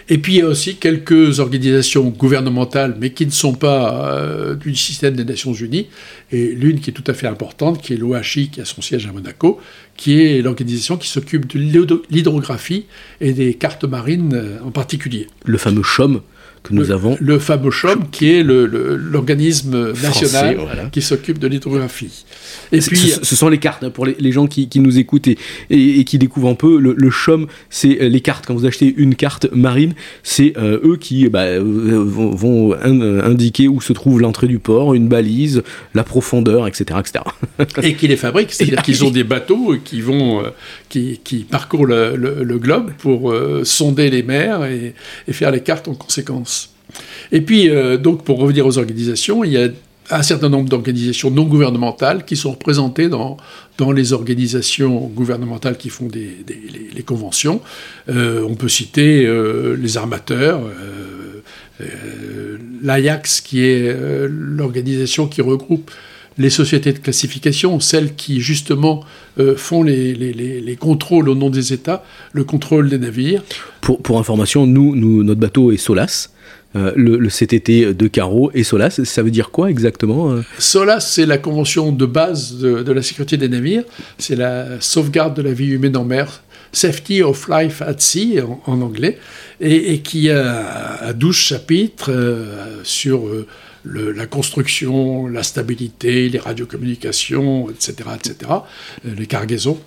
Et 0.08 0.20
puis 0.20 0.34
il 0.34 0.40
y 0.40 0.42
a 0.42 0.48
aussi 0.48 0.76
quelques 0.76 1.40
organisations 1.40 2.10
gouvernementales, 2.10 2.96
mais 3.00 3.10
qui 3.10 3.26
ne 3.26 3.32
sont 3.32 3.54
pas 3.54 4.14
euh, 4.14 4.54
du 4.54 4.76
système 4.76 5.16
des 5.16 5.26
Nations 5.26 5.54
Unies. 5.54 5.88
Et 6.32 6.50
l'une 6.54 6.80
qui 6.80 6.92
est 6.92 6.94
tout 6.94 7.04
à 7.08 7.16
fait 7.16 7.26
importante, 7.26 7.82
qui 7.82 7.94
est 7.94 7.98
l'OHI, 7.98 8.50
qui 8.50 8.62
a 8.62 8.66
son 8.66 8.84
siège 8.84 9.08
à 9.08 9.12
Monaco, 9.12 9.60
qui 9.98 10.22
est 10.22 10.44
l'organisation 10.44 10.98
qui 10.98 11.08
s'occupe 11.08 11.48
de 11.48 12.04
l'hydrographie 12.12 12.86
et 13.20 13.34
des 13.34 13.56
cartes 13.56 13.86
marines 13.86 14.34
euh, 14.36 14.60
en 14.64 14.72
particulier. 14.72 15.28
Le 15.44 15.58
fameux 15.58 15.84
CHOM 15.84 16.22
que 16.66 16.74
nous 16.74 16.84
le, 16.84 16.92
avons. 16.92 17.18
Le 17.20 17.40
fameux 17.40 17.72
CHOM, 17.72 18.10
qui 18.12 18.32
est 18.32 18.44
l'organisme 18.44 19.94
national 20.02 20.90
qui 20.92 21.02
s'occupe 21.02 21.40
de 21.40 21.48
l'hydrographie. 21.48 22.26
Et 22.72 22.80
puis, 22.80 23.14
ce, 23.22 23.36
sont 23.36 23.50
les 23.50 23.58
cartes 23.58 23.84
hein, 23.84 23.90
pour 23.90 24.06
les, 24.06 24.32
gens 24.32 24.48
qui, 24.48 24.70
nous 24.80 24.98
écoutent 24.98 25.28
et, 25.28 26.04
qui 26.04 26.18
découvrent 26.18 26.50
un 26.50 26.56
peu. 26.56 26.80
Le, 26.80 26.94
le 26.98 27.10
CHOM, 27.10 27.48
c'est 27.70 28.02
euh, 28.02 28.10
les 28.10 28.22
cartes. 28.22 28.46
Quand 28.46 28.56
vous 28.56 28.66
achetez 28.66 28.94
une 28.98 29.16
carte 29.16 29.48
marine, 29.52 29.94
c'est 30.24 30.54
euh, 30.58 30.80
eux 30.84 30.98
qui 30.98 31.28
bah, 31.30 31.44
euh, 31.44 31.62
vont, 31.62 32.74
indiquer 32.74 33.68
où 33.68 33.82
se 33.82 33.94
trouve 33.94 34.22
l'entrée 34.22 34.48
du 34.48 34.60
port, 34.60 34.94
une 34.94 35.08
balise, 35.08 35.64
la 35.94 36.04
profondeur, 36.04 36.68
etc. 36.68 37.00
etc. 37.00 37.24
et 37.84 37.94
qui 37.96 38.08
les 38.08 38.18
fabriquent, 38.18 38.52
c'est-à-dire 38.52 38.82
qu'ils 38.82 39.06
ont 39.06 39.12
des 39.12 39.24
bateaux 39.24 39.76
qui, 39.84 40.02
vont, 40.02 40.44
qui, 40.90 41.48
parcourent 41.50 41.86
le, 41.86 42.58
globe 42.58 42.92
pour 42.98 43.34
sonder 43.64 44.10
les 44.10 44.24
mers 44.24 44.64
et 44.66 44.94
faire 45.32 45.52
les 45.52 45.62
cartes 45.62 45.88
en 45.88 45.94
conséquence. 45.94 46.55
Et 47.32 47.42
puis, 47.42 47.70
euh, 47.70 47.98
donc, 47.98 48.24
pour 48.24 48.40
revenir 48.40 48.66
aux 48.66 48.78
organisations, 48.78 49.44
il 49.44 49.52
y 49.52 49.58
a 49.58 49.68
un 50.12 50.22
certain 50.22 50.50
nombre 50.50 50.70
d'organisations 50.70 51.32
non 51.32 51.46
gouvernementales 51.46 52.26
qui 52.26 52.36
sont 52.36 52.52
représentées 52.52 53.10
dans, 53.10 53.38
dans 53.78 53.92
les 53.92 54.14
organisations 54.14 55.08
gouvernementales 55.08 55.78
qui 55.78 55.90
font 55.90 56.06
des, 56.06 56.46
les, 56.94 57.04
conventions. 57.04 57.60
Euh, 58.10 58.46
on 58.48 58.54
peut 58.54 58.70
citer 58.70 59.26
euh, 59.26 59.76
les 59.76 59.98
armateurs, 59.98 60.62
l'Ajax 62.84 63.42
qui 63.42 63.66
est 63.66 63.96
l'organisation 64.30 65.28
qui 65.28 65.42
regroupe 65.42 65.90
les 66.38 66.50
sociétés 66.50 66.92
de 66.92 67.00
classification, 67.00 67.80
celles 67.80 68.16
qui 68.16 68.42
justement 68.42 69.04
euh, 69.40 69.56
font 69.56 69.84
les, 69.84 70.14
les, 70.14 70.76
contrôles 70.76 71.30
au 71.30 71.36
nom 71.36 71.50
des 71.50 71.74
États, 71.74 72.04
le 72.34 72.44
contrôle 72.44 72.90
des 72.90 72.98
navires. 72.98 73.44
Pour, 73.82 74.02
pour 74.02 74.20
information, 74.20 74.68
nous, 74.68 74.96
nous, 74.96 75.24
notre 75.24 75.40
bateau 75.40 75.72
est 75.72 75.78
SOLAS. 75.78 76.30
Euh, 76.76 76.92
le, 76.96 77.30
CTT 77.30 77.94
de 77.94 78.08
Caro 78.08 78.52
et 78.54 78.64
SOLAS, 78.64 79.02
ça 79.04 79.24
veut 79.24 79.32
dire 79.32 79.52
quoi 79.52 79.70
exactement 79.70 80.32
euh 80.32 80.42
SOLAS, 80.60 81.00
c'est 81.00 81.26
la 81.26 81.38
convention 81.38 81.92
de 81.92 82.06
base 82.06 82.58
de, 82.58 82.92
la 82.92 83.02
sécurité 83.02 83.38
des 83.38 83.48
navires, 83.48 83.84
c'est 84.18 84.36
la 84.36 84.82
sauvegarde 84.82 85.36
de 85.36 85.42
la 85.42 85.54
vie 85.54 85.68
humaine 85.68 85.96
en 85.96 86.04
mer, 86.04 86.44
Safety 86.72 87.24
of 87.24 87.48
Life 87.50 87.82
at 87.82 88.00
Sea 88.00 88.42
en, 88.66 88.82
anglais, 88.82 89.18
et, 89.62 90.00
qui 90.00 90.30
a, 90.30 91.14
12 91.14 91.36
chapitres 91.36 92.12
sur 92.84 93.24
la 93.86 94.26
construction, 94.26 95.28
la 95.28 95.44
stabilité, 95.44 96.30
les 96.30 96.40
radiocommunications, 96.40 97.70
etc., 97.70 98.10
etc., 98.16 98.52
euh, 99.06 99.16
les 99.18 99.28
cargaisons, 99.28 99.80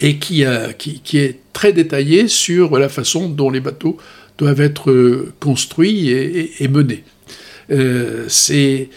et 0.00 0.18
euh, 0.42 0.72
qui, 0.72 1.00
qui, 1.00 1.18
est 1.18 1.40
très 1.52 1.72
détaillé 1.72 2.28
sur 2.28 2.78
la 2.78 2.88
façon 2.88 3.28
dont 3.28 3.50
les 3.50 3.60
bateaux 3.60 3.98
doivent 4.38 4.60
être 4.60 4.90
euh, 4.90 5.32
construits 5.40 6.10
et, 6.10 6.68
menés. 6.68 7.04
c'est 8.36 8.88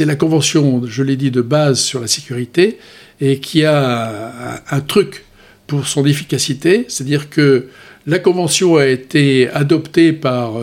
la 0.00 0.14
convention, 0.14 0.82
je 0.86 1.02
l'ai 1.02 1.16
dit, 1.16 1.30
de 1.30 1.42
base 1.42 1.80
sur 1.80 2.00
la 2.00 2.06
sécurité, 2.06 2.78
et 3.20 3.40
qui 3.40 3.64
a 3.64 4.62
un, 4.70 4.80
truc 4.80 5.24
pour 5.66 5.86
son 5.86 6.06
efficacité, 6.06 6.84
c'est-à-dire 6.88 7.30
que 7.30 7.68
la 8.06 8.18
convention 8.18 8.76
a 8.76 8.86
été 8.86 9.48
adoptée 9.50 10.12
par 10.12 10.54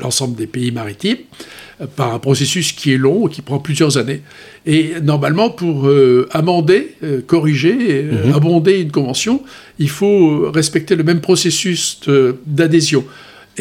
l'ensemble 0.00 0.36
des 0.36 0.46
pays 0.46 0.72
maritimes 0.72 1.18
euh, 1.18 1.50
par 1.96 2.14
un 2.14 2.18
processus 2.18 2.72
qui 2.72 2.92
est 2.92 2.98
long, 2.98 3.26
qui 3.26 3.42
prend 3.42 3.58
plusieurs 3.58 3.96
années. 3.98 4.22
Et 4.66 4.94
normalement, 5.02 5.50
pour 5.50 5.88
euh, 5.88 6.28
amender, 6.32 6.94
euh, 7.02 7.20
corriger, 7.26 8.04
mhm. 8.04 8.34
abonder 8.34 8.80
une 8.80 8.90
convention, 8.90 9.42
il 9.78 9.88
faut 9.88 10.50
respecter 10.50 10.96
le 10.96 11.04
même 11.04 11.20
processus 11.20 12.00
d'adhésion. 12.46 13.04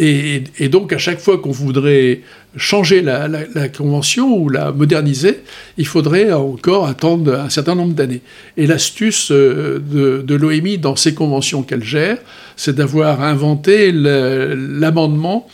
Et, 0.01 0.69
donc, 0.69 0.93
à 0.93 0.97
chaque 0.97 1.19
fois 1.19 1.39
qu'on 1.39 1.51
voudrait 1.51 2.21
changer 2.55 3.01
la, 3.01 3.27
convention 3.67 4.37
ou 4.37 4.47
la 4.47 4.71
moderniser, 4.71 5.41
il 5.77 5.85
faudrait 5.85 6.31
encore 6.31 6.87
attendre 6.87 7.33
un 7.33 7.49
certain 7.49 7.75
nombre 7.75 7.93
d'années. 7.93 8.21
Et 8.55 8.65
l'astuce 8.65 9.29
de, 9.29 10.23
de 10.25 10.35
l'OMI 10.35 10.77
dans 10.77 10.95
ces 10.95 11.13
conventions 11.13 11.63
qu'elle 11.63 11.83
gère, 11.83 12.17
c'est 12.55 12.75
d'avoir 12.75 13.21
inventé 13.21 13.91
l'amendement 13.91 15.47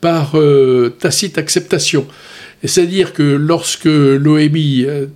par 0.00 0.32
euh, 0.34 0.94
tacite 0.98 1.38
acceptation. 1.38 2.06
C'est-à-dire 2.64 3.12
que 3.12 3.22
lorsque 3.22 3.86
l'OMI 3.86 4.84
euh, 4.86 5.06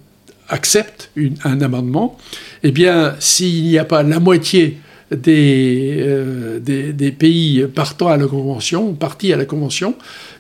accepte 0.49 1.11
un 1.45 1.61
amendement, 1.61 2.19
eh 2.63 2.71
bien, 2.71 3.15
s'il 3.19 3.65
n'y 3.65 3.79
a 3.79 3.85
pas 3.85 4.03
la 4.03 4.21
moitié 4.21 4.79
des, 5.11 5.97
euh, 6.01 6.59
des, 6.61 7.13
pays 7.13 7.67
partant 7.75 8.09
à 8.09 8.17
la 8.17 8.27
Convention, 8.27 8.95
partis 8.95 9.33
à 9.33 9.37
la 9.37 9.45
Convention, 9.45 9.95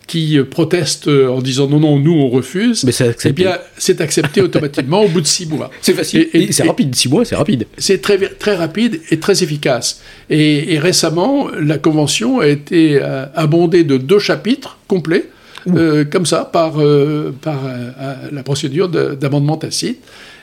qui 0.06 0.38
protestent 0.50 1.08
en 1.08 1.40
disant 1.40 1.68
non, 1.68 1.80
non, 1.80 1.98
nous 1.98 2.12
on 2.12 2.28
refuse, 2.28 2.84
Mais 2.84 2.92
c'est 2.92 3.16
eh 3.24 3.32
bien 3.32 3.58
c'est 3.78 4.00
accepté 4.00 4.42
automatiquement 4.42 5.02
au 5.02 5.08
bout 5.08 5.20
de 5.20 5.26
six 5.26 5.46
mois. 5.46 5.70
C'est 5.80 5.94
facile, 5.94 6.28
et, 6.32 6.52
c'est 6.52 6.64
rapide, 6.64 6.94
six 6.94 7.08
mois 7.08 7.24
c'est 7.24 7.36
rapide. 7.36 7.66
C'est 7.78 8.00
très, 8.00 8.18
très 8.18 8.54
rapide 8.54 9.00
et 9.10 9.18
très 9.18 9.42
efficace. 9.42 10.00
Et, 10.30 10.78
récemment, 10.78 11.48
la 11.58 11.78
Convention 11.78 12.40
a 12.40 12.46
été 12.46 12.98
euh, 13.00 13.26
abondée 13.34 13.84
de 13.84 13.96
deux 13.96 14.18
chapitres 14.18 14.78
complets, 14.88 15.28
euh, 15.68 16.04
comme 16.04 16.26
ça, 16.26 16.44
par, 16.44 16.80
euh, 16.80 17.34
par 17.40 17.60
la 18.30 18.42
procédure 18.42 18.88
d'amendement 18.88 19.56
tacite. 19.56 19.98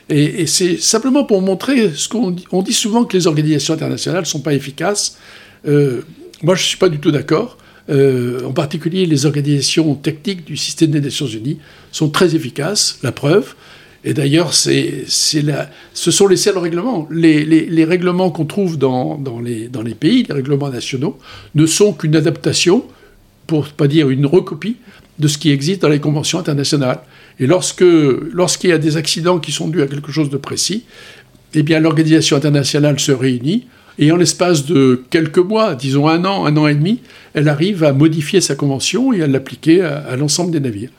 Et, 0.09 0.45
c'est 0.45 0.77
simplement 0.77 1.23
pour 1.23 1.41
montrer 1.41 1.91
ce 1.95 2.09
qu'on. 2.09 2.35
On 2.51 2.61
dit 2.61 2.73
souvent 2.73 3.05
que 3.05 3.15
les 3.15 3.27
organisations 3.27 3.73
internationales 3.73 4.21
ne 4.21 4.27
sont 4.27 4.41
pas 4.41 4.53
efficaces. 4.53 5.17
moi, 5.65 6.55
je 6.55 6.63
ne 6.63 6.67
suis 6.67 6.77
pas 6.77 6.89
du 6.89 6.99
tout 6.99 7.11
d'accord. 7.11 7.57
Euh, 7.89 8.45
en 8.45 8.53
particulier 8.53 9.05
les 9.05 9.25
organisations 9.25 9.95
techniques 9.95 10.45
du 10.45 10.55
système 10.55 10.91
des 10.91 11.01
Nations 11.01 11.27
Unies, 11.27 11.57
sont 11.91 12.09
très 12.09 12.35
efficaces, 12.35 12.99
la 13.03 13.11
preuve. 13.11 13.55
Et 14.03 14.13
d'ailleurs, 14.13 14.53
ce 14.53 15.05
sont 15.93 16.27
les 16.27 16.37
seuls 16.37 16.57
règlements. 16.57 17.07
Les, 17.11 17.85
règlements 17.85 18.31
qu'on 18.31 18.45
trouve 18.45 18.77
dans, 18.77 19.19
les, 19.43 19.67
dans 19.67 19.83
les 19.83 19.93
pays, 19.93 20.23
les 20.27 20.33
règlements 20.33 20.69
nationaux, 20.69 21.19
ne 21.53 21.65
sont 21.67 21.93
qu'une 21.93 22.15
adaptation, 22.15 22.83
pour 23.45 23.65
ne 23.65 23.69
pas 23.69 23.87
dire 23.87 24.09
une 24.09 24.25
recopie, 24.25 24.77
de 25.19 25.27
ce 25.27 25.37
qui 25.37 25.51
existe 25.51 25.83
dans 25.83 25.89
les 25.89 25.99
conventions 25.99 26.39
internationales. 26.39 26.99
Et 27.39 27.45
lorsque, 27.45 27.83
lorsqu'il 27.83 28.71
y 28.71 28.73
a 28.73 28.79
des 28.79 28.97
accidents 28.97 29.39
qui 29.39 29.51
sont 29.51 29.67
dus 29.67 29.83
à 29.83 29.87
quelque 29.87 30.11
chose 30.11 30.31
de 30.31 30.37
précis, 30.37 30.85
eh 31.53 31.61
bien 31.61 31.79
l'organisation 31.79 32.37
internationale 32.37 32.99
se 32.99 33.11
réunit 33.11 33.67
et 34.01 34.11
en 34.11 34.17
l'espace 34.17 34.65
de 34.65 35.03
quelques 35.11 35.37
mois, 35.37 35.75
disons 35.75 36.07
un 36.07 36.25
an, 36.25 36.45
un 36.45 36.57
an 36.57 36.67
et 36.67 36.73
demi, 36.73 37.01
elle 37.35 37.47
arrive 37.47 37.83
à 37.83 37.93
modifier 37.93 38.41
sa 38.41 38.55
convention 38.55 39.13
et 39.13 39.21
à 39.21 39.27
l'appliquer 39.27 39.81
à, 39.83 40.15
l'ensemble 40.15 40.51
des 40.51 40.59
navires. 40.59 40.89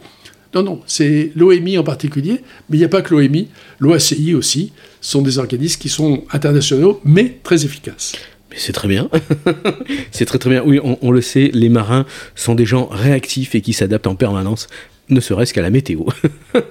Non, 0.55 0.63
non, 0.63 0.81
c'est 0.87 1.33
l'OMI 1.35 1.79
en 1.79 1.83
particulier, 1.83 2.43
mais 2.71 2.77
il 2.77 2.79
n'y 2.79 2.85
a 2.85 2.89
pas 2.89 3.03
que 3.03 3.13
l'OMI, 3.13 3.49
l'OACI 3.81 4.35
aussi, 4.35 4.73
sont 5.01 5.21
des 5.21 5.39
organismes 5.39 5.81
qui 5.81 5.89
sont 5.89 6.23
internationaux, 6.31 7.01
mais 7.05 7.39
très 7.43 7.65
efficaces. 7.65 8.13
Mais 8.51 8.57
c'est 8.59 8.73
très 8.73 8.87
bien. 8.87 9.11
c'est 10.13 10.27
très 10.27 10.39
très 10.39 10.51
bien. 10.51 10.63
Oui, 10.65 10.79
on, 10.83 11.11
le 11.11 11.23
sait, 11.23 11.51
les 11.53 11.71
marins 11.71 12.07
sont 12.37 12.55
des 12.55 12.67
gens 12.67 12.87
réactifs 12.87 13.57
et 13.57 13.63
qui 13.63 13.73
s'adaptent 13.73 14.07
en 14.07 14.15
permanence, 14.15 14.69
ne 15.13 15.21
serait-ce 15.21 15.55
qu'à 15.55 15.63
la 15.63 15.71
météo. 15.71 16.05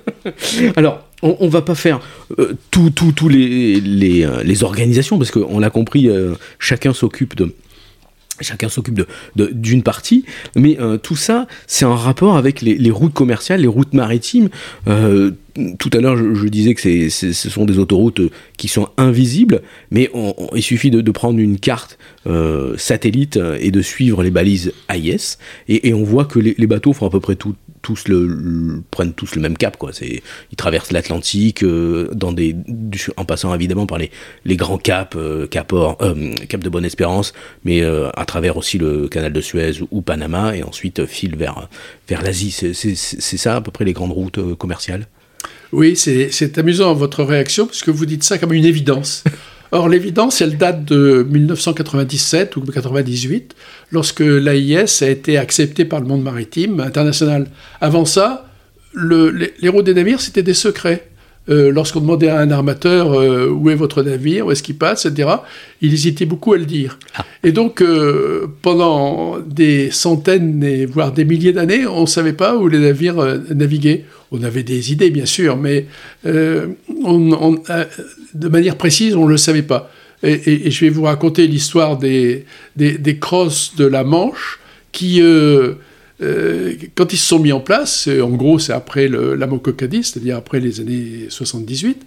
Alors, 0.75 1.07
on, 1.21 1.37
on, 1.39 1.47
va 1.47 1.61
pas 1.61 1.75
faire 1.75 1.99
euh, 2.39 2.53
tous 2.71 3.29
les, 3.29 3.79
les, 3.79 4.25
euh, 4.25 4.43
les, 4.43 4.63
organisations, 4.63 5.17
parce 5.17 5.31
qu'on 5.31 5.59
l'a 5.59 5.69
compris, 5.69 6.09
euh, 6.09 6.33
chacun 6.59 6.93
s'occupe 6.93 7.35
de 7.35 7.53
chacun 8.39 8.69
s'occupe 8.69 8.99
d'une 9.35 9.79
de, 9.79 9.83
partie, 9.83 10.25
mais 10.55 10.75
tout 11.03 11.15
ça, 11.15 11.45
c'est 11.67 11.85
en 11.85 11.93
rapport 11.93 12.37
avec 12.37 12.63
les, 12.63 12.89
routes 12.89 13.13
commerciales, 13.13 13.61
les 13.61 13.67
routes 13.67 13.93
maritimes. 13.93 14.49
tout 14.87 15.89
à 15.93 15.97
l'heure, 15.99 16.17
je, 16.17 16.47
disais 16.47 16.73
que 16.73 17.09
ce 17.09 17.31
sont 17.33 17.65
des 17.65 17.77
autoroutes 17.77 18.19
qui 18.57 18.67
sont 18.67 18.89
invisibles, 18.97 19.61
mais 19.91 20.09
il 20.55 20.63
suffit 20.63 20.89
de, 20.89 21.01
de, 21.01 21.11
prendre 21.11 21.37
une 21.37 21.59
carte 21.59 21.99
satellite 22.77 23.39
et 23.59 23.69
de 23.69 23.81
suivre 23.83 24.23
les 24.23 24.31
balises 24.31 24.73
AIS, 24.89 25.37
et, 25.67 25.93
on 25.93 26.03
voit 26.03 26.25
que 26.25 26.39
les, 26.39 26.65
bateaux 26.65 26.93
font 26.93 27.05
à 27.05 27.11
peu 27.11 27.19
près 27.19 27.35
tout, 27.35 27.53
tous 27.81 28.07
le, 28.07 28.83
prennent 28.91 29.13
tous 29.13 29.35
le 29.35 29.41
même 29.41 29.57
cap 29.57 29.77
quoi. 29.77 29.91
C'est 29.93 30.21
ils 30.51 30.55
traversent 30.55 30.91
l'Atlantique 30.91 31.63
euh, 31.63 32.09
dans 32.13 32.31
des 32.31 32.55
en 33.17 33.25
passant 33.25 33.53
évidemment 33.53 33.85
par 33.85 33.97
les, 33.97 34.11
les 34.45 34.55
grands 34.55 34.77
caps 34.77 35.15
euh, 35.15 35.47
cap 35.47 35.73
euh, 35.73 35.93
cap 36.47 36.61
de 36.61 36.69
Bonne 36.69 36.85
Espérance 36.85 37.33
mais 37.63 37.83
à 37.83 38.25
travers 38.25 38.57
aussi 38.57 38.77
le 38.77 39.07
canal 39.07 39.33
de 39.33 39.41
Suez 39.41 39.81
ou, 39.91 40.01
Panama 40.01 40.55
et 40.55 40.63
ensuite 40.63 41.05
file 41.05 41.35
vers 41.35 41.67
vers 42.07 42.21
l'Asie. 42.21 42.51
C'est 42.51 43.37
ça 43.37 43.57
à 43.57 43.61
peu 43.61 43.71
près 43.71 43.85
les 43.85 43.93
grandes 43.93 44.11
routes 44.11 44.55
commerciales? 44.55 45.07
Oui 45.71 45.95
c'est 45.95 46.57
amusant 46.57 46.93
votre 46.93 47.23
réaction 47.23 47.65
parce 47.65 47.81
que 47.81 47.91
vous 47.91 48.05
dites 48.05 48.23
ça 48.23 48.37
comme 48.37 48.53
une 48.53 48.65
évidence 48.65 49.23
Or, 49.71 49.87
l'évidence, 49.87 50.41
elle 50.41 50.57
date 50.57 50.83
de 50.83 51.25
1997 51.29 52.57
ou 52.57 52.59
1998, 52.59 53.55
lorsque 53.91 54.19
l'AIS 54.19 55.01
a 55.01 55.07
été 55.07 55.37
accepté 55.37 55.85
par 55.85 56.01
le 56.01 56.07
monde 56.07 56.23
maritime 56.23 56.81
international. 56.81 57.47
Avant 57.79 58.03
ça, 58.03 58.47
routes 59.69 59.85
des 59.85 59.93
navires, 59.93 60.19
c'était 60.19 60.43
des 60.43 60.53
secrets. 60.53 61.10
Euh, 61.49 61.71
lorsqu'on 61.71 62.01
demandait 62.01 62.29
à 62.29 62.39
un 62.39 62.51
armateur 62.51 63.13
euh, 63.13 63.49
où 63.49 63.71
est 63.71 63.75
votre 63.75 64.03
navire, 64.03 64.45
où 64.45 64.51
est-ce 64.51 64.61
qu'il 64.61 64.77
passe, 64.77 65.07
etc., 65.07 65.27
il 65.81 65.91
hésitait 65.91 66.25
beaucoup 66.25 66.53
à 66.53 66.57
le 66.57 66.65
dire. 66.65 66.99
Ah. 67.15 67.25
Et 67.43 67.51
donc, 67.51 67.81
euh, 67.81 68.45
pendant 68.61 69.39
des 69.39 69.89
centaines, 69.89 70.63
et 70.63 70.85
voire 70.85 71.11
des 71.11 71.25
milliers 71.25 71.51
d'années, 71.51 71.87
on 71.87 72.01
ne 72.01 72.05
savait 72.05 72.33
pas 72.33 72.55
où 72.57 72.67
les 72.67 72.77
navires 72.77 73.39
naviguaient. 73.55 74.05
On 74.31 74.43
avait 74.43 74.61
des 74.61 74.91
idées, 74.91 75.09
bien 75.09 75.25
sûr, 75.25 75.57
mais 75.57 75.87
on, 76.23 77.55
de 78.33 78.47
manière 78.47 78.77
précise, 78.77 79.15
on 79.15 79.25
ne 79.25 79.31
le 79.31 79.37
savait 79.37 79.63
pas. 79.63 79.91
Et, 80.23 80.69
je 80.69 80.85
vais 80.85 80.91
vous 80.91 81.03
raconter 81.03 81.47
l'histoire 81.47 81.97
des, 81.97 82.45
des, 82.77 83.17
crosses 83.17 83.75
de 83.75 83.85
la 83.85 84.03
Manche 84.03 84.59
qui, 84.91 85.21
euh, 86.21 86.71
euh, 86.71 86.73
quand 86.95 87.13
ils 87.13 87.17
se 87.17 87.27
sont 87.27 87.39
mis 87.39 87.51
en 87.51 87.59
place, 87.59 88.07
en 88.07 88.29
gros 88.29 88.59
c'est 88.59 88.73
après 88.73 89.07
la 89.07 89.47
Mococadie, 89.47 90.03
c'est-à-dire 90.03 90.37
après 90.37 90.59
les 90.59 90.79
années 90.79 91.27
78, 91.29 92.01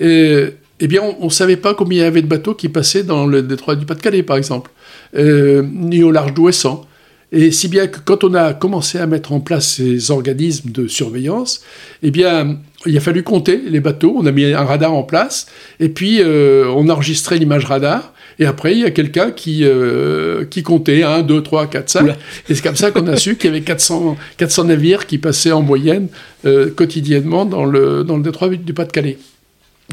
euh, 0.00 0.50
eh 0.80 0.86
bien 0.88 1.02
on 1.20 1.26
ne 1.26 1.30
savait 1.30 1.56
pas 1.56 1.74
combien 1.74 2.02
il 2.02 2.04
y 2.04 2.06
avait 2.06 2.22
de 2.22 2.26
bateaux 2.26 2.54
qui 2.54 2.68
passaient 2.68 3.04
dans 3.04 3.26
le 3.26 3.42
détroit 3.42 3.76
du 3.76 3.86
Pas-de-Calais, 3.86 4.22
par 4.22 4.36
exemple, 4.36 4.70
ni 5.16 6.02
au 6.02 6.10
large 6.10 6.34
d'Ouessant. 6.34 6.86
Et 7.32 7.50
si 7.50 7.66
bien 7.66 7.88
que 7.88 7.98
quand 7.98 8.22
on 8.22 8.32
a 8.34 8.54
commencé 8.54 8.98
à 8.98 9.06
mettre 9.06 9.32
en 9.32 9.40
place 9.40 9.74
ces 9.74 10.12
organismes 10.12 10.70
de 10.70 10.86
surveillance, 10.86 11.62
eh 12.04 12.12
bien, 12.12 12.58
il 12.86 12.96
a 12.96 13.00
fallu 13.00 13.24
compter 13.24 13.60
les 13.66 13.80
bateaux. 13.80 14.14
On 14.16 14.24
a 14.26 14.30
mis 14.30 14.44
un 14.44 14.64
radar 14.64 14.94
en 14.94 15.02
place 15.02 15.46
et 15.80 15.88
puis 15.88 16.20
euh, 16.20 16.66
on 16.68 16.88
a 16.88 16.92
enregistré 16.92 17.38
l'image 17.38 17.64
radar. 17.64 18.13
Et 18.38 18.46
après, 18.46 18.72
il 18.72 18.80
y 18.80 18.84
a 18.84 18.90
quelqu'un 18.90 19.30
qui, 19.30 19.60
euh, 19.64 20.44
qui 20.44 20.62
comptait 20.62 21.02
1, 21.02 21.22
2, 21.22 21.42
3, 21.42 21.66
4, 21.68 21.88
5. 21.88 22.08
Et 22.48 22.54
c'est 22.54 22.62
comme 22.62 22.76
ça 22.76 22.90
qu'on 22.90 23.06
a 23.06 23.16
su 23.16 23.36
qu'il 23.36 23.50
y 23.50 23.54
avait 23.54 23.62
400, 23.62 24.16
400 24.36 24.64
navires 24.64 25.06
qui 25.06 25.18
passaient 25.18 25.52
en 25.52 25.62
moyenne 25.62 26.08
euh, 26.44 26.70
quotidiennement 26.70 27.44
dans 27.46 27.64
le, 27.64 28.04
dans 28.04 28.16
le 28.16 28.22
détroit 28.22 28.48
du 28.48 28.74
Pas-de-Calais. 28.74 29.18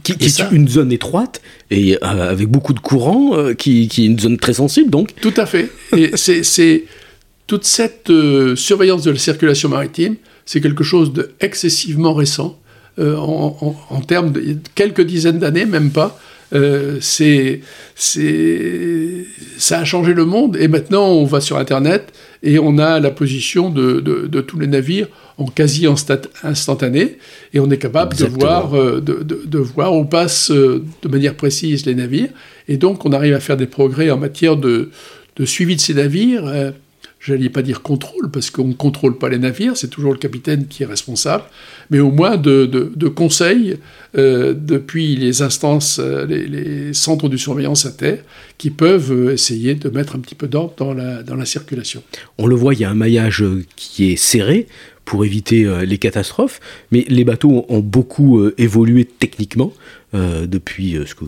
Qui, 0.03 0.13
est 0.13 0.39
une 0.51 0.69
zone 0.69 0.93
étroite 0.93 1.41
et 1.69 1.97
avec 2.01 2.47
beaucoup 2.47 2.73
de 2.73 2.79
courants, 2.79 3.53
qui, 3.55 3.89
qui, 3.89 4.03
est 4.03 4.07
une 4.07 4.19
zone 4.19 4.37
très 4.37 4.53
sensible 4.53 4.89
donc. 4.89 5.13
Tout 5.19 5.33
à 5.35 5.45
fait. 5.45 5.69
Et 5.95 6.11
c'est 6.15 6.85
toute 7.45 7.65
cette 7.65 8.09
surveillance 8.55 9.03
de 9.03 9.11
la 9.11 9.17
circulation 9.17 9.67
maritime, 9.67 10.15
c'est 10.45 10.61
quelque 10.61 10.85
chose 10.85 11.11
d'excessivement 11.11 12.13
récent. 12.13 12.57
Euh, 12.99 13.15
en, 13.15 14.01
termes 14.05 14.33
de 14.33 14.57
quelques 14.75 15.01
dizaines 15.01 15.39
d'années, 15.39 15.65
même 15.65 15.91
pas. 15.91 16.19
Euh, 16.53 16.97
c'est, 16.99 17.61
ça 17.95 19.79
a 19.79 19.85
changé 19.85 20.13
le 20.13 20.25
monde 20.25 20.57
et 20.57 20.67
maintenant 20.67 21.07
on 21.07 21.23
va 21.23 21.39
sur 21.39 21.57
Internet 21.57 22.11
et 22.43 22.59
on 22.59 22.77
a 22.77 22.99
la 22.99 23.11
position 23.11 23.69
de, 23.69 23.99
de, 24.01 24.41
tous 24.41 24.59
les 24.59 24.67
navires 24.67 25.07
en 25.37 25.45
quasi 25.45 25.87
instantané 26.43 27.17
et 27.53 27.59
on 27.59 27.69
est 27.69 27.77
capable 27.77 28.17
de 28.17 28.25
voir, 28.25 28.75
euh, 28.75 28.99
de, 28.99 29.23
de, 29.23 29.57
voir 29.59 29.95
où 29.95 30.03
passent 30.03 30.51
de 30.51 31.07
manière 31.07 31.35
précise 31.35 31.85
les 31.85 31.95
navires. 31.95 32.29
Et 32.67 32.77
donc 32.77 33.05
on 33.05 33.13
arrive 33.13 33.33
à 33.33 33.39
faire 33.39 33.57
des 33.57 33.67
progrès 33.67 34.09
en 34.11 34.17
matière 34.17 34.57
de, 34.57 34.89
suivi 35.45 35.75
de 35.75 35.81
ces 35.81 35.93
navires 35.93 36.73
je 37.21 37.33
n'allais 37.33 37.49
pas 37.49 37.61
dire 37.61 37.83
contrôle, 37.83 38.31
parce 38.31 38.49
qu'on 38.49 38.67
ne 38.67 38.73
contrôle 38.73 39.17
pas 39.19 39.29
les 39.29 39.37
navires, 39.37 39.77
c'est 39.77 39.89
toujours 39.89 40.11
le 40.11 40.17
capitaine 40.17 40.65
qui 40.67 40.81
est 40.81 40.87
responsable, 40.87 41.43
mais 41.91 41.99
au 41.99 42.11
moins 42.11 42.35
de, 42.35 43.07
conseils 43.15 43.77
euh, 44.17 44.55
depuis 44.57 45.15
les 45.15 45.43
instances, 45.43 45.99
euh, 45.99 46.25
les, 46.25 46.93
centres 46.93 47.29
de 47.29 47.37
surveillance 47.37 47.85
à 47.85 47.91
terre, 47.91 48.23
qui 48.57 48.71
peuvent 48.71 49.11
euh, 49.11 49.33
essayer 49.33 49.75
de 49.75 49.87
mettre 49.89 50.15
un 50.15 50.19
petit 50.19 50.33
peu 50.33 50.47
d'ordre 50.47 50.73
dans 50.75 50.93
la, 50.93 51.45
circulation. 51.45 52.01
On 52.39 52.47
le 52.47 52.55
voit, 52.55 52.73
il 52.73 52.79
y 52.79 52.85
a 52.85 52.89
un 52.89 52.95
maillage 52.95 53.43
qui 53.75 54.11
est 54.11 54.15
serré 54.15 54.67
pour 55.05 55.25
éviter 55.25 55.67
les 55.85 55.97
catastrophes, 55.97 56.59
mais 56.91 57.03
les 57.09 57.25
bateaux 57.25 57.65
ont 57.67 57.79
beaucoup 57.79 58.47
évolué 58.57 59.05
techniquement. 59.05 59.73
depuis 60.13 60.97
ce 61.05 61.15
que 61.15 61.25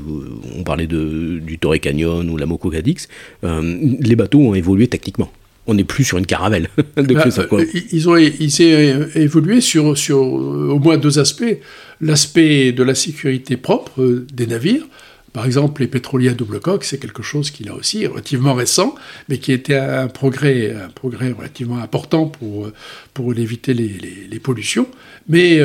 on 0.56 0.63
parlait 0.63 0.88
du 0.88 1.58
Torrey 1.60 1.79
Canyon 1.79 2.29
ou 2.29 2.38
la 2.38 2.45
Moco 2.45 2.69
Cadix, 2.69 3.10
les 3.41 4.15
bateaux 4.15 4.41
ont 4.41 4.53
évolué 4.53 4.88
techniquement 4.88 5.32
on 5.67 5.73
n'est 5.73 5.84
plus 5.84 6.04
sur 6.04 6.17
une 6.17 6.26
caravelle. 6.26 6.69
Bah, 6.95 7.26
euh, 7.52 7.65
ils 7.91 8.08
ont 8.10 8.15
évolué 8.15 9.62
sur, 9.62 9.97
sur 9.97 10.17
euh, 10.17 10.69
au 10.71 10.80
moins 10.80 10.97
deux 10.97 11.19
aspects. 11.19 11.58
L'aspect 12.02 12.71
de 12.71 12.84
la 12.84 12.95
sécurité 12.95 13.58
propre 13.58 14.02
euh, 14.02 14.26
des 14.34 14.47
navires. 14.47 14.86
Par 15.34 15.45
exemple, 15.45 15.82
les 15.82 15.88
pétroliers 15.88 16.30
à 16.30 16.34
double 16.34 16.60
coque, 16.60 16.84
c'est 16.84 16.99
quelque 16.99 17.23
chose 17.23 17.52
qui, 17.52 17.63
là 17.63 17.73
aussi, 17.73 18.04
est 18.04 18.08
relativement 18.08 18.54
récent, 18.54 18.95
mais 19.30 19.38
qui 19.39 19.52
était 19.52 19.76
un 19.76 20.08
progrès, 20.08 20.71
un 20.71 20.89
progrès 20.89 21.32
relativement 21.32 21.80
important 21.80 22.28
pour, 22.28 22.69
pour 23.13 23.34
éviter 23.34 23.73
les, 23.73 23.97
les, 24.30 24.39
pollutions. 24.39 24.88
Mais, 25.28 25.60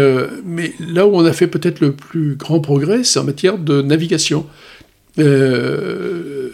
mais 0.44 0.72
là 0.80 1.06
où 1.06 1.14
on 1.14 1.24
a 1.24 1.34
fait 1.34 1.48
peut-être 1.48 1.80
le 1.80 1.92
plus 1.92 2.34
grand 2.36 2.60
progrès, 2.60 3.04
c'est 3.04 3.18
en 3.18 3.24
matière 3.24 3.58
de 3.58 3.82
navigation. 3.82 4.46
je 5.18 6.50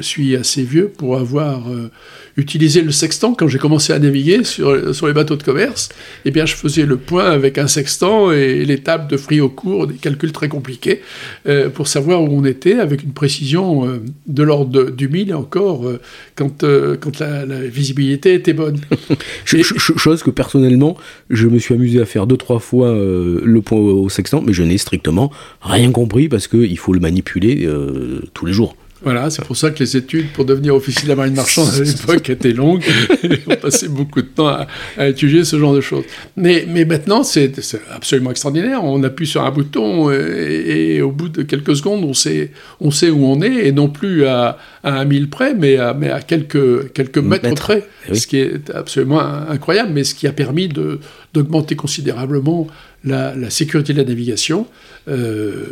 suis 0.00 0.36
assez 0.36 0.62
vieux 0.62 0.88
pour 0.88 1.16
avoir 1.16 1.64
utiliser 2.36 2.82
le 2.82 2.90
sextant 2.90 3.34
quand 3.34 3.48
j'ai 3.48 3.58
commencé 3.58 3.92
à 3.92 3.98
naviguer 3.98 4.44
sur, 4.44 4.94
sur 4.94 5.06
les 5.06 5.12
bateaux 5.12 5.36
de 5.36 5.42
commerce. 5.42 5.88
Eh 6.24 6.30
bien, 6.30 6.46
je 6.46 6.54
faisais 6.54 6.84
le 6.84 6.96
point 6.96 7.30
avec 7.30 7.58
un 7.58 7.68
sextant 7.68 8.32
et 8.32 8.64
les 8.64 8.78
tables 8.78 9.08
de 9.08 9.16
free 9.16 9.40
au 9.40 9.48
cours, 9.48 9.86
des 9.86 9.94
calculs 9.94 10.32
très 10.32 10.48
compliqués, 10.48 11.02
euh, 11.46 11.68
pour 11.70 11.88
savoir 11.88 12.22
où 12.22 12.28
on 12.30 12.44
était 12.44 12.80
avec 12.80 13.02
une 13.02 13.12
précision 13.12 13.86
euh, 13.86 14.02
de 14.26 14.42
l'ordre 14.42 14.90
du 14.90 15.08
mille 15.08 15.30
et 15.30 15.34
encore 15.34 15.86
euh, 15.86 16.00
quand, 16.34 16.64
quand 17.00 17.20
la, 17.20 17.44
visibilité 17.64 18.34
était 18.34 18.52
bonne. 18.52 18.80
Chose 19.44 20.22
que 20.22 20.30
personnellement, 20.30 20.96
je 21.30 21.48
me 21.48 21.58
suis 21.58 21.74
amusé 21.74 22.00
à 22.00 22.04
faire 22.04 22.26
deux, 22.26 22.36
trois 22.36 22.58
fois 22.58 22.92
le 22.92 23.60
point 23.60 23.78
au 23.78 24.08
sextant, 24.08 24.42
mais 24.42 24.52
je 24.52 24.62
n'ai 24.62 24.78
strictement 24.78 25.30
rien 25.60 25.90
compris 25.92 26.28
parce 26.28 26.48
qu'il 26.48 26.78
faut 26.78 26.92
le 26.92 27.00
manipuler 27.00 27.68
tous 28.34 28.46
les 28.46 28.52
jours. 28.52 28.76
Voilà, 29.04 29.28
c'est 29.30 29.44
pour 29.44 29.56
ça 29.56 29.70
que 29.70 29.78
les 29.80 29.96
études 29.96 30.32
pour 30.32 30.44
devenir 30.44 30.74
officier 30.74 31.04
de 31.04 31.08
la 31.08 31.16
marine 31.16 31.34
marchande 31.34 31.68
à 31.74 31.80
l'époque 31.80 32.30
étaient 32.30 32.52
longues. 32.52 32.82
on 33.46 33.56
passait 33.56 33.88
beaucoup 33.88 34.22
de 34.22 34.26
temps 34.26 34.48
à, 34.96 35.08
étudier 35.08 35.44
ce 35.44 35.58
genre 35.58 35.74
de 35.74 35.80
choses. 35.80 36.04
Mais, 36.36 36.64
mais 36.66 36.84
maintenant, 36.84 37.22
c'est 37.22 37.52
absolument 37.92 38.30
extraordinaire. 38.30 38.82
On 38.82 39.02
appuie 39.04 39.26
sur 39.26 39.44
un 39.44 39.50
bouton 39.50 40.10
et, 40.10 41.02
au 41.02 41.12
bout 41.12 41.28
de 41.28 41.42
quelques 41.42 41.76
secondes, 41.76 42.02
on 42.02 42.14
sait, 42.14 42.50
on 42.80 42.90
sait 42.90 43.10
où 43.10 43.24
on 43.26 43.42
est 43.42 43.66
et 43.66 43.72
non 43.72 43.88
plus 43.88 44.24
à, 44.26 44.58
à 44.82 45.00
un 45.00 45.04
mille 45.04 45.28
près, 45.28 45.54
mais 45.54 45.76
à, 45.76 45.94
mais 45.94 46.10
à 46.10 46.20
quelques, 46.20 46.92
quelques 46.92 47.18
mètres, 47.18 47.54
près. 47.54 47.86
Eh 48.08 48.14
ce 48.14 48.26
qui 48.26 48.38
est 48.38 48.70
absolument 48.70 49.20
incroyable, 49.20 49.90
mais 49.92 50.04
ce 50.04 50.14
qui 50.14 50.26
a 50.26 50.32
permis 50.32 50.68
d'augmenter 50.68 51.76
considérablement 51.76 52.66
la, 53.04 53.34
la, 53.34 53.50
sécurité 53.50 53.92
de 53.92 53.98
la 53.98 54.04
navigation. 54.04 54.66
Euh, 55.08 55.66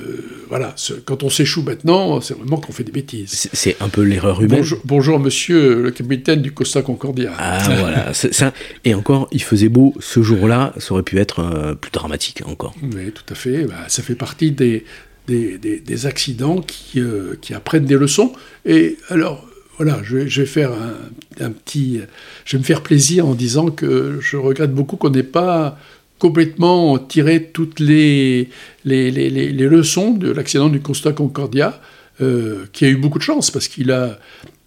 voilà, 0.49 0.75
quand 1.05 1.23
on 1.23 1.31
s'échoue 1.31 1.63
maintenant, 1.63 2.21
c'est 2.21 2.35
vraiment 2.35 2.59
qu'on 2.59 2.73
fait 2.73 2.85
des 2.85 2.93
bêtises. 2.93 3.49
C'est 3.53 3.77
un 3.81 3.89
peu 3.89 4.03
l'erreur 4.03 4.43
humaine. 4.43 4.65
Bonjour, 4.85 5.19
monsieur 5.19 5.83
le 5.83 5.91
capitaine 5.91 6.43
du 6.43 6.53
Costa 6.53 6.83
Concordia. 6.83 7.33
Ah 7.39 7.59
voilà, 7.79 8.13
ça. 8.15 8.53
Et 8.85 8.95
encore, 8.95 9.29
il 9.33 9.43
faisait 9.43 9.69
beau 9.69 9.95
ce 10.01 10.23
jour-là, 10.23 10.75
ça 10.79 10.93
aurait 10.93 11.03
pu 11.03 11.19
être 11.19 11.41
euh, 11.41 11.75
plus 11.75 11.91
dramatique 11.91 12.43
encore. 12.47 12.75
Oui, 12.83 13.13
tout 13.13 13.25
à 13.31 13.35
fait. 13.35 13.65
Bah, 13.65 13.85
ça 13.89 14.03
fait 14.03 14.15
partie 14.15 14.51
des, 14.53 14.85
des, 15.27 15.59
des, 15.59 16.07
accidents 16.07 16.61
qui, 16.61 17.01
euh, 17.01 17.37
qui 17.41 17.55
apprennent 17.55 17.87
des 17.87 17.97
leçons. 17.97 18.33
Et 18.67 18.99
alors, 19.09 19.49
voilà, 19.79 20.01
je 20.03 20.19
vais, 20.19 20.29
je 20.29 20.43
vais 20.43 20.47
faire 20.47 20.73
un, 20.73 21.45
un, 21.45 21.51
petit. 21.51 22.01
Je 22.45 22.57
vais 22.57 22.61
me 22.61 22.65
faire 22.65 22.83
plaisir 22.83 23.27
en 23.27 23.35
disant 23.35 23.71
que 23.71 24.19
je 24.21 24.37
regrette 24.37 24.73
beaucoup 24.73 24.97
qu'on 24.97 25.11
n'ait 25.11 25.23
pas 25.23 25.79
complètement 26.23 26.99
tiré 26.99 27.51
toutes 27.53 27.81
les, 27.81 28.49
les, 28.85 29.11
les, 29.11 29.29
les 29.29 29.67
leçons 29.67 30.13
de 30.13 30.31
l'accident 30.31 30.69
du 30.69 30.81
Costa 30.81 31.13
Concordia, 31.13 31.81
euh, 32.21 32.67
qui 32.73 32.85
a 32.85 32.89
eu 32.89 32.97
beaucoup 32.97 33.19
de 33.19 33.25
chance 33.25 33.51
parce 33.51 33.67
qu'il 33.67 33.91
a, 33.91 34.21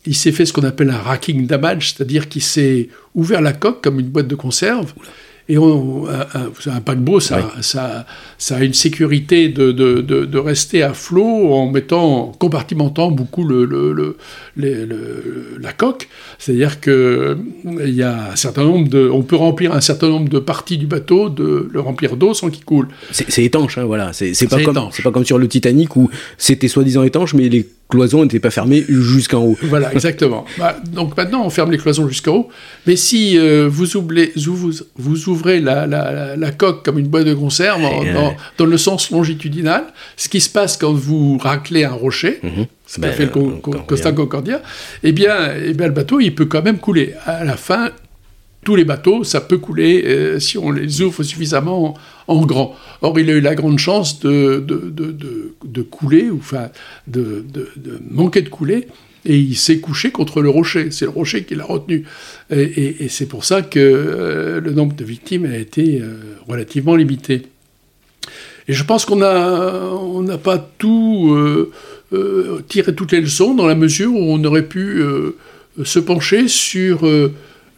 il 0.06 0.16
s'est 0.16 0.34
fait 0.34 0.46
ce 0.46 0.52
qu'on 0.52 0.66
appelle 0.66 0.90
un 0.90 0.98
racking 0.98 1.48
damage, 1.48 1.94
c'est-à-dire 1.94 2.28
qu'il 2.28 2.42
s'est 2.42 2.90
ouvert 3.14 3.40
la 3.40 3.54
coque 3.54 3.82
comme 3.82 4.02
une 4.02 4.10
boîte 4.10 4.28
de 4.28 4.36
conserve. 4.36 4.94
Et 5.48 5.60
on, 5.60 6.08
un, 6.08 6.72
un, 6.72 6.82
paquebot, 6.82 7.20
ça, 7.20 7.52
ça, 7.62 8.08
ça, 8.40 8.58
a 8.58 8.64
une 8.64 8.74
sécurité 8.74 9.48
de, 9.50 9.72
de, 9.72 10.02
de, 10.02 10.38
rester 10.40 10.82
à 10.82 10.96
flot 10.96 11.54
en 11.54 11.70
mettant, 11.70 12.32
compartimentant 12.40 13.12
beaucoup 13.12 13.44
le, 13.44 13.66
le, 13.66 14.18
le, 14.56 15.58
la 15.62 15.72
coque. 15.72 16.10
C'est-à-dire 16.40 16.82
que 16.82 17.38
il 17.64 17.94
y 17.94 18.02
a 18.02 18.32
un 18.32 18.36
certain 18.36 18.64
nombre 18.64 18.90
de, 18.90 19.08
on 19.08 19.22
peut 19.22 19.36
remplir 19.36 19.72
un 19.72 19.82
certain 19.82 20.10
nombre 20.10 20.30
de 20.30 20.40
parties 20.40 20.80
du 20.80 20.88
bateau, 20.88 21.30
de 21.30 21.70
le 21.72 21.80
remplir 21.80 22.18
d'eau 22.18 22.34
sans 22.34 22.50
qu'il 22.50 22.66
coule. 22.66 22.88
C'est 23.12 23.44
étanche, 23.44 23.78
hein, 23.78 23.86
voilà. 23.86 24.14
C'est 24.14 24.50
pas 24.50 24.64
comme, 24.64 24.80
c'est 24.92 25.04
pas 25.04 25.12
comme 25.12 25.26
sur 25.26 25.38
le 25.38 25.48
Titanic 25.48 25.96
où 25.96 26.10
c'était 26.40 26.68
soi-disant 26.68 27.04
étanche, 27.04 27.36
mais 27.36 27.50
les 27.50 27.70
cloisons 27.90 28.24
n'étaient 28.24 28.40
pas 28.40 28.52
fermées 28.52 28.84
jusqu'en 28.88 29.44
haut. 29.44 29.58
Voilà, 29.64 29.94
exactement. 29.94 30.46
bah, 30.58 30.78
donc 30.86 31.16
maintenant, 31.16 31.46
on 31.46 31.50
ferme 31.50 31.72
les 31.72 31.78
cloisons 31.78 32.08
jusqu'en 32.08 32.36
haut. 32.36 32.50
Mais 32.88 32.96
si 32.96 33.38
euh, 33.38 33.68
vous, 33.70 33.96
ouvrez, 33.98 34.32
vous, 34.36 34.72
vous 34.96 35.30
ouvrez 35.30 35.60
la, 35.60 35.86
la, 35.86 36.36
la, 36.36 36.52
coque 36.52 36.84
comme 36.84 37.00
une 37.00 37.08
boîte 37.08 37.26
de 37.26 37.34
conserve 37.34 37.82
dans, 37.82 38.36
dans, 38.58 38.66
le 38.66 38.78
sens 38.78 39.12
longitudinal, 39.12 39.86
ce 40.18 40.30
qui 40.30 40.42
se 40.42 40.50
passe 40.50 40.78
quand 40.78 40.94
vous 40.94 41.38
raclez 41.38 41.84
un 41.84 41.94
rocher, 41.94 42.40
mm 42.44 42.64
ce 42.88 43.02
qu'a 43.02 43.12
fait 43.12 43.26
le 43.26 43.82
Costa 43.88 44.12
Concordia, 44.12 44.62
eh 45.04 45.12
bien, 45.12 45.36
eh 45.56 45.74
bien, 45.74 45.88
le 45.88 45.94
bateau, 45.94 46.20
il 46.20 46.36
peut 46.36 46.46
quand 46.46 46.62
même 46.62 46.78
couler. 46.78 47.14
À 47.26 47.44
la 47.44 47.58
fin, 47.58 47.90
tous 48.66 48.76
les 48.76 48.84
bateaux, 48.84 49.24
ça 49.24 49.40
peut 49.40 49.60
couler 49.60 50.04
euh, 50.06 50.40
si 50.40 50.58
on 50.58 50.72
les 50.72 51.02
ouvre 51.02 51.24
suffisamment 51.24 51.96
en, 52.28 52.46
grand. 52.46 52.76
Or, 53.02 53.18
il 53.20 53.30
a 53.30 53.34
eu 53.34 53.40
la 53.40 53.56
grande 53.56 53.78
chance 53.78 54.20
de, 54.20 54.62
couler, 55.90 56.30
ou 56.30 56.40
enfin, 56.40 56.70
de, 57.08 57.46
manquer 58.10 58.42
de 58.42 58.50
couler, 58.50 58.88
et 59.24 59.38
il 59.38 59.56
s'est 59.56 59.80
couché 59.80 60.12
contre 60.12 60.42
le 60.42 60.50
rocher. 60.50 60.90
C'est 60.90 61.06
le 61.06 61.12
rocher 61.12 61.44
qui 61.44 61.54
l'a 61.54 61.64
retenu. 61.64 62.06
Et, 62.50 63.08
c'est 63.08 63.28
pour 63.28 63.46
ça 63.46 63.62
que 63.62 63.80
euh, 63.80 64.60
le 64.60 64.72
nombre 64.72 64.96
de 64.96 65.06
victimes 65.06 65.46
a 65.46 65.58
été 65.58 66.02
euh, 66.02 66.16
relativement 66.48 66.96
limité. 66.96 67.44
Et 68.68 68.74
je 68.74 68.84
pense 68.84 69.06
qu'on 69.06 69.16
n'a 69.18 70.38
pas 70.40 70.58
tout 70.80 71.38
tiré 72.68 72.96
toutes 72.96 73.12
les 73.12 73.22
leçons 73.22 73.54
dans 73.54 73.68
la 73.68 73.76
mesure 73.76 74.12
où 74.12 74.34
on 74.34 74.44
aurait 74.44 74.66
pu 74.66 75.04
se 75.84 76.00
pencher 76.00 76.48
sur 76.48 77.06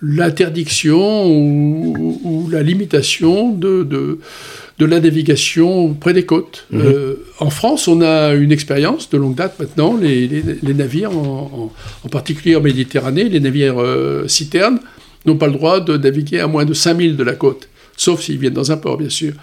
l'interdiction 0.01 1.27
ou, 1.27 2.47
la 2.51 2.63
limitation 2.63 3.51
de, 3.51 3.83
de, 3.83 4.86
la 4.86 4.99
navigation 4.99 5.93
près 5.93 6.13
des 6.13 6.25
côtes. 6.25 6.65
Mhm. 6.71 6.81
Euh, 6.86 7.15
en 7.39 7.49
France, 7.49 7.88
on 7.88 8.01
a 8.01 8.33
une 8.33 8.51
expérience 8.51 9.10
de 9.10 9.17
longue 9.17 9.36
date 9.36 9.60
maintenant, 9.60 9.97
les, 9.97 10.27
les, 10.27 10.73
navires, 10.73 11.12
en, 11.17 11.73
en, 12.03 12.10
particulier 12.10 12.55
en 12.55 12.62
Méditerranée, 12.62 13.25
les 13.25 13.39
navires 13.39 13.81
euh, 13.81 14.27
citernes, 14.27 14.79
n'ont 15.25 15.38
pas 15.38 15.47
le 15.47 15.53
droit 15.53 15.79
de 15.79 15.97
naviguer 15.97 16.39
à 16.39 16.47
moins 16.47 16.65
de 16.65 16.73
5000 16.73 17.17
de 17.17 17.23
la 17.23 17.33
côte, 17.33 17.67
sauf 17.97 18.21
s'ils 18.21 18.38
viennent 18.38 18.53
dans 18.53 18.71
un 18.71 18.77
port, 18.77 18.97
bien 18.97 19.10
sûr. 19.10 19.33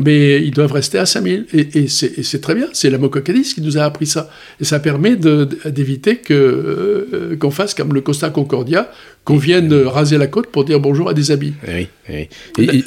Mais 0.00 0.42
ils 0.42 0.52
doivent 0.52 0.72
rester 0.72 0.98
à 0.98 1.06
5000. 1.06 1.46
Et, 1.52 1.78
et 1.78 1.88
c'est 1.88 2.40
très 2.40 2.54
bien, 2.54 2.68
c'est 2.72 2.90
la 2.90 2.98
Mococadis 2.98 3.54
qui 3.54 3.60
nous 3.60 3.78
a 3.78 3.82
appris 3.82 4.06
ça. 4.06 4.30
Et 4.60 4.64
ça 4.64 4.80
permet 4.80 5.16
d'éviter 5.16 6.20
euh, 6.30 7.36
qu'on 7.36 7.50
fasse 7.50 7.74
comme 7.74 7.92
le 7.92 8.00
Costa 8.00 8.30
Concordia, 8.30 8.90
qu'on 9.24 9.36
vienne 9.36 9.72
raser 9.72 10.18
la 10.18 10.26
côte 10.26 10.48
pour 10.48 10.64
dire 10.64 10.80
bonjour 10.80 11.08
à 11.08 11.14
des 11.14 11.30
amis. 11.30 11.54
Oui, 11.68 11.88
oui. 12.08 12.28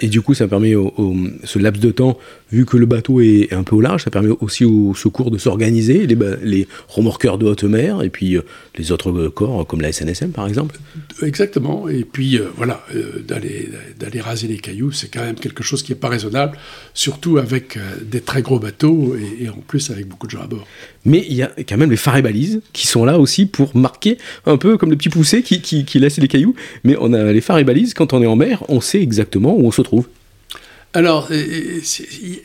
Et, 0.01 0.07
du 0.07 0.21
coup, 0.21 0.33
ça 0.33 0.47
permet 0.47 0.75
au, 0.75 1.15
ce 1.43 1.59
laps 1.59 1.81
de 1.81 1.91
temps, 1.91 2.17
vu 2.51 2.65
que 2.65 2.75
le 2.75 2.85
bateau 2.85 3.21
est 3.21 3.53
un 3.53 3.63
peu 3.63 3.75
au 3.75 3.81
large, 3.81 4.03
ça 4.03 4.11
permet 4.11 4.33
aussi 4.41 4.65
aux 4.65 4.93
secours 4.95 5.31
de 5.31 5.37
s'organiser, 5.37 6.07
les, 6.07 6.17
les, 6.43 6.67
remorqueurs 6.87 7.37
de 7.37 7.45
haute 7.45 7.63
mer 7.63 8.01
et 8.01 8.09
puis 8.09 8.35
euh, 8.35 8.41
les 8.77 8.91
autres 8.91 9.27
corps 9.29 9.65
comme 9.65 9.81
la 9.81 9.91
SNSM 9.91 10.31
par 10.31 10.47
exemple. 10.47 10.77
Exactement. 11.21 11.87
Et 11.87 12.03
puis 12.03 12.37
euh, 12.37 12.47
voilà, 12.57 12.85
d'aller 13.27 13.69
d'aller 13.99 14.19
raser 14.19 14.47
les 14.47 14.57
cailloux, 14.57 14.91
c'est 14.91 15.07
quand 15.07 15.23
même 15.23 15.35
quelque 15.35 15.63
chose 15.63 15.83
qui 15.83 15.91
n'est 15.91 15.97
pas 15.97 16.09
raisonnable 16.09 16.57
surtout 16.95 17.37
avec 17.37 17.77
euh, 17.77 17.81
des 18.01 18.21
très 18.21 18.41
gros 18.41 18.57
bateaux 18.57 19.15
et, 19.15 19.49
en 19.49 19.61
plus 19.67 19.91
avec 19.91 20.07
beaucoup 20.07 20.25
de 20.25 20.31
gens 20.31 20.41
à 20.41 20.47
bord. 20.47 20.65
Mais 21.03 21.23
il 21.29 21.35
y 21.35 21.43
a 21.43 21.51
quand 21.67 21.77
même 21.77 21.91
les 21.91 21.97
phares 21.97 22.17
et 22.17 22.21
balises 22.23 22.61
qui 22.73 22.87
sont 22.87 23.05
là 23.05 23.19
aussi 23.19 23.45
pour 23.45 23.75
marquer 23.75 24.17
un 24.47 24.57
peu 24.57 24.77
comme 24.77 24.89
les 24.89 24.95
petits 24.95 25.09
poussés 25.09 25.43
qui, 25.43 25.61
qui, 25.61 25.99
laissent 25.99 26.17
les 26.17 26.27
cailloux. 26.27 26.55
Mais 26.83 26.95
on 26.99 27.13
a 27.13 27.31
les 27.31 27.41
phares 27.41 27.59
et 27.59 27.63
balises, 27.63 27.93
quand 27.93 28.13
on 28.13 28.23
est 28.23 28.25
en 28.25 28.37
mer, 28.37 28.63
on 28.69 28.81
sait 28.81 29.01
exactement 29.01 29.55
où 29.55 29.67
on 29.67 29.71
se 29.71 29.81
trouve. 29.81 30.07
Alors, 30.93 31.27
euh, 31.31 31.81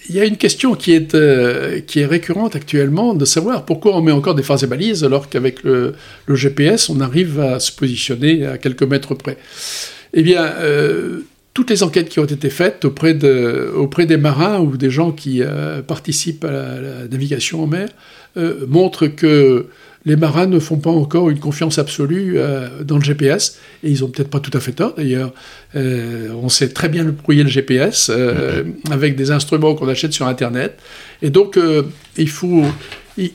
il 0.09 0.15
y 0.15 0.19
a 0.19 0.25
une 0.25 0.37
question 0.37 0.75
qui 0.75 0.93
est, 0.93 1.15
euh, 1.15 1.81
qui 1.81 2.01
est 2.01 2.07
récurrente 2.07 2.57
actuellement 2.57 3.15
de 3.15 3.25
savoir 3.25 3.65
pourquoi 3.65 3.97
on 3.97 4.03
met 4.03 4.11
encore 4.11 4.35
des 4.35 4.43
phares 4.43 4.65
et 4.65 4.67
balises 4.67 5.05
alors 5.05 5.29
qu'avec 5.29 5.63
le, 5.63 5.95
GPS, 6.29 6.91
on 6.91 7.01
arrive 7.01 7.39
à 7.39 7.61
se 7.61 7.71
positionner 7.71 8.45
à 8.47 8.59
quelques 8.59 8.83
mètres 8.83 9.15
près. 9.15 9.37
Eh 10.13 10.25
bien, 10.25 10.53
toutes 11.55 11.71
les 11.71 11.83
enquêtes 11.83 12.09
qui 12.09 12.21
ont 12.21 12.25
été 12.25 12.51
faites 12.51 12.85
auprès, 12.85 13.15
de, 13.15 13.73
auprès 13.75 14.07
des 14.07 14.17
marins 14.17 14.61
ou 14.61 14.77
des 14.77 14.91
gens 14.91 15.11
qui 15.11 15.43
euh, 15.43 15.83
participent 15.83 16.45
à 16.45 16.51
la, 16.51 17.09
navigation 17.11 17.63
en 17.65 17.67
mer 17.67 17.89
euh, 18.37 18.65
montrent 18.69 19.09
que 19.09 19.67
les 20.07 20.17
marins 20.17 20.47
ne 20.47 20.59
font 20.59 20.79
pas 20.79 20.91
encore 20.91 21.29
une 21.29 21.41
confiance 21.41 21.79
absolue 21.79 22.35
euh, 22.37 22.83
dans 22.85 22.97
le 22.97 23.03
GPS, 23.03 23.59
et 23.85 23.91
ils 23.91 24.03
ont 24.03 24.09
peut-être 24.09 24.31
pas 24.31 24.41
tout 24.41 24.57
à 24.57 24.61
fait 24.61 24.73
tort 24.73 24.95
d'ailleurs. 24.97 25.35
on 25.75 26.49
sait 26.49 26.69
très 26.69 26.89
bien 26.89 27.05
le 27.05 27.11
brouiller 27.11 27.43
le 27.43 27.51
GPS 27.51 28.09
mm-hmm. 28.09 28.93
avec 28.93 29.17
des 29.17 29.31
instruments 29.31 29.75
qu'on 29.75 29.89
achète 29.89 30.13
sur 30.13 30.27
Internet, 30.27 30.79
et 31.23 31.31
donc 31.31 31.59
il 32.17 32.29
faut 32.29 32.65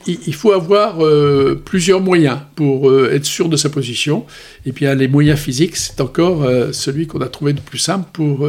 il, 0.06 0.34
faut 0.34 0.52
avoir 0.52 1.04
euh, 1.04 1.60
plusieurs 1.64 2.00
moyens 2.00 2.38
pour 2.54 2.90
euh, 2.90 3.12
être 3.12 3.24
sûr 3.24 3.48
de 3.48 3.56
sa 3.56 3.68
position. 3.68 4.24
Et 4.64 4.72
puis 4.72 4.86
les 4.94 5.08
moyens 5.08 5.38
physiques, 5.38 5.76
c'est 5.76 6.00
encore 6.00 6.42
euh, 6.42 6.72
celui 6.72 7.06
qu'on 7.06 7.20
a 7.20 7.28
trouvé 7.28 7.52
le 7.52 7.60
plus 7.60 7.78
simple 7.78 8.08
pour, 8.12 8.48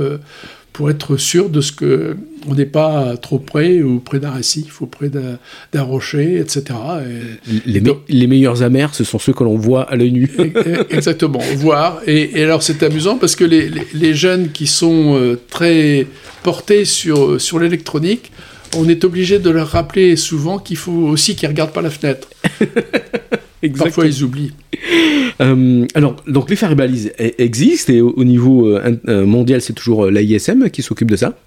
pour 0.73 0.89
être 0.89 1.17
sûr 1.17 1.49
de 1.49 1.61
ce 1.61 1.71
que 1.71 2.15
on 2.47 2.55
n'est 2.55 2.65
pas 2.65 3.17
trop 3.17 3.39
près 3.39 3.81
ou 3.81 3.99
près 3.99 4.19
d'un 4.19 4.31
récif 4.31 4.79
ou 4.79 4.87
près 4.87 5.09
d'un 5.09 5.81
rocher, 5.81 6.39
etc. 6.39 6.63
les, 7.65 7.81
les, 8.07 8.27
meilleurs 8.27 8.63
amers, 8.63 8.95
ce 8.95 9.03
sont 9.03 9.19
ceux 9.19 9.33
que 9.33 9.43
l'on 9.43 9.57
voit 9.57 9.83
à 9.83 9.95
l'œil 9.95 10.13
nu. 10.13 10.31
Exactement, 10.89 11.41
voir. 11.57 11.99
Et, 12.07 12.41
alors 12.41 12.63
c'est 12.63 12.83
amusant 12.83 13.17
parce 13.17 13.35
que 13.35 13.43
les, 13.43 13.69
les, 13.93 14.13
jeunes 14.13 14.49
qui 14.51 14.65
sont 14.65 15.37
très 15.49 16.07
portés 16.43 16.85
sur, 16.85 17.41
sur 17.41 17.59
l'électronique, 17.59 18.31
on 18.75 18.87
est 18.89 19.03
obligé 19.03 19.39
de 19.39 19.49
leur 19.49 19.69
rappeler 19.69 20.15
souvent 20.15 20.59
qu'il 20.59 20.77
faut 20.77 20.91
aussi 20.91 21.35
qu'ils 21.35 21.47
ne 21.47 21.53
regardent 21.53 21.73
pas 21.73 21.81
la 21.81 21.89
fenêtre. 21.89 22.29
Parfois, 23.77 24.05
ils 24.05 24.23
oublient. 24.23 24.53
Euh, 25.41 25.85
alors, 25.93 26.15
donc 26.27 26.49
les 26.49 26.55
phares 26.55 26.75
balises 26.75 27.11
e-, 27.19 27.31
existent 27.37 27.93
et 27.93 28.01
au, 28.01 28.23
niveau 28.23 28.67
euh, 28.67 28.97
euh, 29.07 29.25
mondial, 29.25 29.61
c'est 29.61 29.73
toujours 29.73 30.07
l'AISM 30.07 30.69
qui 30.69 30.81
s'occupe 30.81 31.11
de 31.11 31.15
ça? 31.15 31.37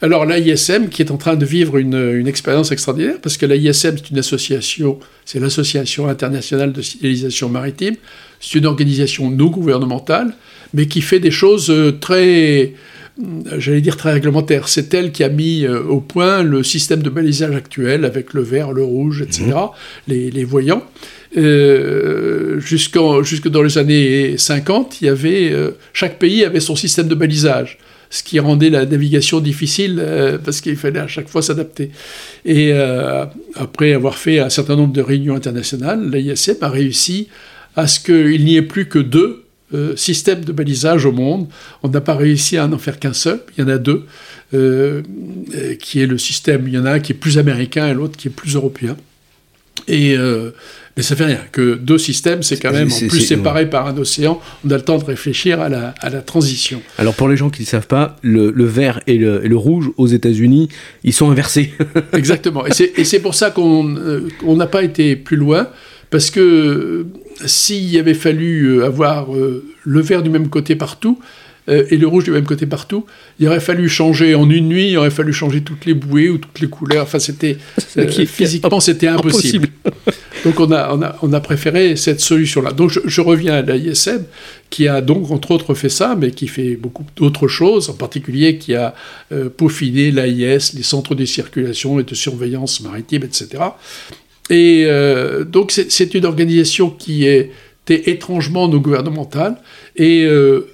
Alors 0.00 0.26
l'AISM 0.26 0.88
qui 0.88 1.02
est 1.02 1.10
en 1.12 1.16
train 1.16 1.36
de 1.36 1.46
vivre 1.46 1.78
une, 1.78 2.26
expérience 2.26 2.72
extraordinaire, 2.72 3.16
parce 3.22 3.36
que 3.36 3.46
l'AISM 3.46 3.96
c'est 3.96 4.10
une 4.10 4.18
association, 4.18 4.98
c'est 5.24 5.38
l'Association 5.38 6.08
internationale 6.08 6.72
de 6.72 6.82
civilisation 6.82 7.48
maritime, 7.48 7.94
c'est 8.40 8.58
une 8.58 8.66
organisation 8.66 9.30
non 9.30 9.46
gouvernementale, 9.46 10.34
mais 10.74 10.86
qui 10.86 11.02
fait 11.02 11.20
des 11.20 11.30
choses 11.30 11.72
très, 12.00 12.72
j'allais 13.58 13.80
dire 13.80 13.96
très 13.96 14.12
réglementaire. 14.12 14.68
C'est 14.68 14.92
elle 14.94 15.12
qui 15.12 15.24
a 15.24 15.28
mis 15.28 15.64
euh, 15.64 15.82
au 15.82 16.00
point 16.00 16.42
le 16.42 16.62
système 16.62 17.02
de 17.02 17.10
balisage 17.10 17.54
actuel 17.54 18.04
avec 18.04 18.34
le 18.34 18.42
vert, 18.42 18.72
le 18.72 18.82
rouge, 18.82 19.22
etc., 19.22 19.44
mhm. 20.08 20.30
les, 20.32 20.44
voyants. 20.44 20.82
Euh, 21.36 22.60
jusque 22.60 22.98
dans 23.48 23.62
les 23.62 23.78
années 23.78 24.36
50, 24.36 25.00
il 25.00 25.06
y 25.06 25.08
avait, 25.08 25.52
euh, 25.52 25.72
chaque 25.92 26.18
pays 26.18 26.44
avait 26.44 26.60
son 26.60 26.76
système 26.76 27.08
de 27.08 27.14
balisage, 27.14 27.78
ce 28.10 28.22
qui 28.22 28.38
rendait 28.38 28.70
la 28.70 28.84
navigation 28.84 29.40
difficile 29.40 29.98
euh, 29.98 30.38
parce 30.38 30.60
qu'il 30.60 30.76
fallait 30.76 31.00
à 31.00 31.06
chaque 31.06 31.28
fois 31.28 31.42
s'adapter. 31.42 31.90
Et 32.44 32.72
après 33.56 33.92
avoir 33.92 34.16
fait 34.16 34.40
un 34.40 34.50
certain 34.50 34.76
nombre 34.76 34.92
de 34.92 35.02
réunions 35.02 35.36
internationales, 35.36 36.10
l'ISM 36.10 36.56
a 36.60 36.68
réussi 36.68 37.28
à 37.76 37.86
ce 37.86 38.00
qu'il 38.00 38.44
n'y 38.44 38.56
ait 38.56 38.62
plus 38.62 38.86
que 38.86 38.98
deux 38.98 39.44
euh, 39.74 39.96
système 39.96 40.44
de 40.44 40.52
balisage 40.52 41.06
au 41.06 41.12
monde. 41.12 41.48
On 41.82 41.88
n'a 41.88 42.00
pas 42.00 42.14
réussi 42.14 42.58
à 42.58 42.66
n'en 42.66 42.78
faire 42.78 42.98
qu'un 42.98 43.12
seul, 43.12 43.40
il 43.56 43.62
y 43.62 43.64
en 43.64 43.68
a 43.68 43.78
deux, 43.78 44.04
euh, 44.52 45.02
euh, 45.54 45.74
qui 45.76 46.00
est 46.00 46.06
le 46.06 46.18
système, 46.18 46.68
il 46.68 46.74
y 46.74 46.78
en 46.78 46.84
a 46.84 46.92
un 46.92 47.00
qui 47.00 47.12
est 47.12 47.16
plus 47.16 47.38
américain 47.38 47.88
et 47.88 47.94
l'autre 47.94 48.16
qui 48.16 48.28
est 48.28 48.30
plus 48.30 48.54
européen. 48.54 48.96
Et, 49.88 50.14
mais 50.96 51.02
ça 51.02 51.16
fait 51.16 51.24
rien, 51.24 51.40
que 51.50 51.74
deux 51.74 51.98
systèmes, 51.98 52.42
c'est 52.42 52.60
quand 52.60 52.70
même 52.70 52.92
en 52.92 53.08
plus 53.08 53.20
séparés 53.20 53.68
par 53.68 53.86
un 53.86 53.96
océan, 53.96 54.40
on 54.64 54.70
a 54.70 54.76
le 54.76 54.82
temps 54.82 54.98
de 54.98 55.04
réfléchir 55.04 55.60
à 55.60 55.68
la, 55.68 55.94
à 56.00 56.10
la 56.10 56.20
transition. 56.20 56.82
Alors 56.98 57.14
pour 57.14 57.28
les 57.28 57.36
gens 57.36 57.50
qui 57.50 57.62
ne 57.62 57.66
savent 57.66 57.86
pas, 57.86 58.16
le, 58.22 58.50
le 58.50 58.64
vert 58.64 59.00
et 59.06 59.16
le, 59.16 59.44
et 59.44 59.48
le, 59.48 59.56
rouge 59.56 59.90
aux 59.96 60.06
États-Unis, 60.06 60.68
ils 61.02 61.14
sont 61.14 61.30
inversés. 61.30 61.72
Exactement, 62.12 62.64
et 62.66 63.04
c'est 63.04 63.20
pour 63.20 63.34
ça 63.34 63.50
qu'on 63.50 63.84
n'a 64.54 64.66
pas 64.66 64.84
été 64.84 65.16
plus 65.16 65.36
loin, 65.36 65.68
parce 66.10 66.30
que 66.30 67.06
s'il 67.46 67.96
avait 67.98 68.14
fallu 68.14 68.78
euh, 68.78 68.86
avoir 68.86 69.34
euh, 69.34 69.64
le 69.84 70.00
vert 70.00 70.22
du 70.22 70.30
même 70.30 70.48
côté 70.48 70.76
partout, 70.76 71.18
euh, 71.68 71.84
et 71.90 71.96
le 71.96 72.08
rouge 72.08 72.24
du 72.24 72.32
même 72.32 72.44
côté 72.44 72.66
partout, 72.66 73.06
il 73.38 73.46
aurait 73.46 73.60
fallu 73.60 73.88
changer 73.88 74.34
en 74.34 74.50
une 74.50 74.68
nuit, 74.68 74.90
il 74.90 74.96
aurait 74.96 75.10
fallu 75.10 75.32
changer 75.32 75.60
toutes 75.60 75.84
les 75.84 75.94
bouées 75.94 76.28
ou 76.28 76.38
toutes 76.38 76.58
les 76.58 76.66
couleurs. 76.66 77.04
Enfin, 77.04 77.20
c'était 77.20 77.56
physiquement 78.26 78.80
c'était 78.80 79.06
impossible. 79.06 79.68
donc 80.44 80.58
on 80.58 80.72
a, 80.72 80.92
on 80.92 81.02
a, 81.02 81.16
on 81.22 81.32
a 81.32 81.40
préféré 81.40 81.94
cette 81.94 82.20
solution-là. 82.20 82.72
Donc 82.72 82.90
je, 83.04 83.20
reviens 83.20 83.54
à 83.54 83.62
l'ISM 83.62 84.24
qui 84.70 84.88
a 84.88 85.00
donc 85.00 85.30
entre 85.30 85.52
autres 85.52 85.74
fait 85.74 85.88
ça, 85.88 86.16
mais 86.18 86.32
qui 86.32 86.48
fait 86.48 86.74
beaucoup 86.74 87.04
d'autres 87.14 87.46
choses, 87.46 87.90
en 87.90 87.94
particulier 87.94 88.58
qui 88.58 88.74
a 88.74 88.94
peaufiné 89.56 90.10
l'AIS, 90.10 90.72
les 90.74 90.82
centres 90.82 91.14
de 91.14 91.24
circulation 91.24 92.00
et 92.00 92.02
de 92.02 92.14
surveillance 92.16 92.80
maritime, 92.80 93.22
etc. 93.22 93.62
Et 94.50 94.84
euh, 94.86 95.44
donc 95.44 95.72
c'est 95.72 96.14
une 96.14 96.24
organisation 96.24 96.90
qui 96.90 97.26
était 97.26 98.10
étrangement 98.10 98.68
non 98.68 98.78
gouvernementale 98.78 99.56
et 99.96 100.24
euh, 100.24 100.68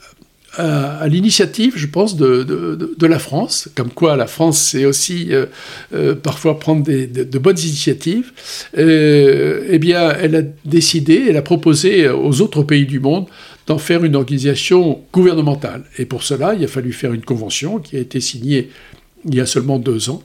à, 0.57 1.07
l'initiative, 1.07 1.75
je 1.77 1.87
pense, 1.87 2.17
de, 2.17 2.43
de, 2.43 3.07
la 3.07 3.21
France, 3.21 3.69
comme 3.77 3.91
quoi 3.91 4.17
la 4.17 4.27
France 4.27 4.59
c'est 4.59 4.87
aussi 4.87 5.29
euh, 5.31 6.15
parfois 6.17 6.59
prendre 6.59 6.83
des, 6.83 7.07
de, 7.07 7.39
bonnes 7.39 7.59
initiatives, 7.59 8.33
eh 8.77 9.79
bien 9.79 10.11
elle 10.21 10.35
a 10.35 10.43
décidé, 10.65 11.27
elle 11.29 11.37
a 11.37 11.43
proposé 11.43 12.09
aux 12.09 12.41
autres 12.41 12.65
pays 12.65 12.87
du 12.87 12.99
monde 12.99 13.27
d'en 13.69 13.79
faire 13.79 14.05
une 14.05 14.17
organisation 14.17 15.03
gouvernementale. 15.13 15.85
Et 15.99 16.07
pour 16.07 16.25
cela, 16.25 16.55
il 16.55 16.65
a 16.65 16.69
fallu 16.69 16.93
faire 16.93 17.13
une 17.13 17.25
convention 17.25 17.79
qui 17.79 17.97
a 17.97 18.01
été 18.01 18.19
signée 18.19 18.71
il 19.27 19.35
y 19.35 19.41
a 19.41 19.47
seulement 19.47 19.79
deux 19.79 20.11
ans 20.11 20.23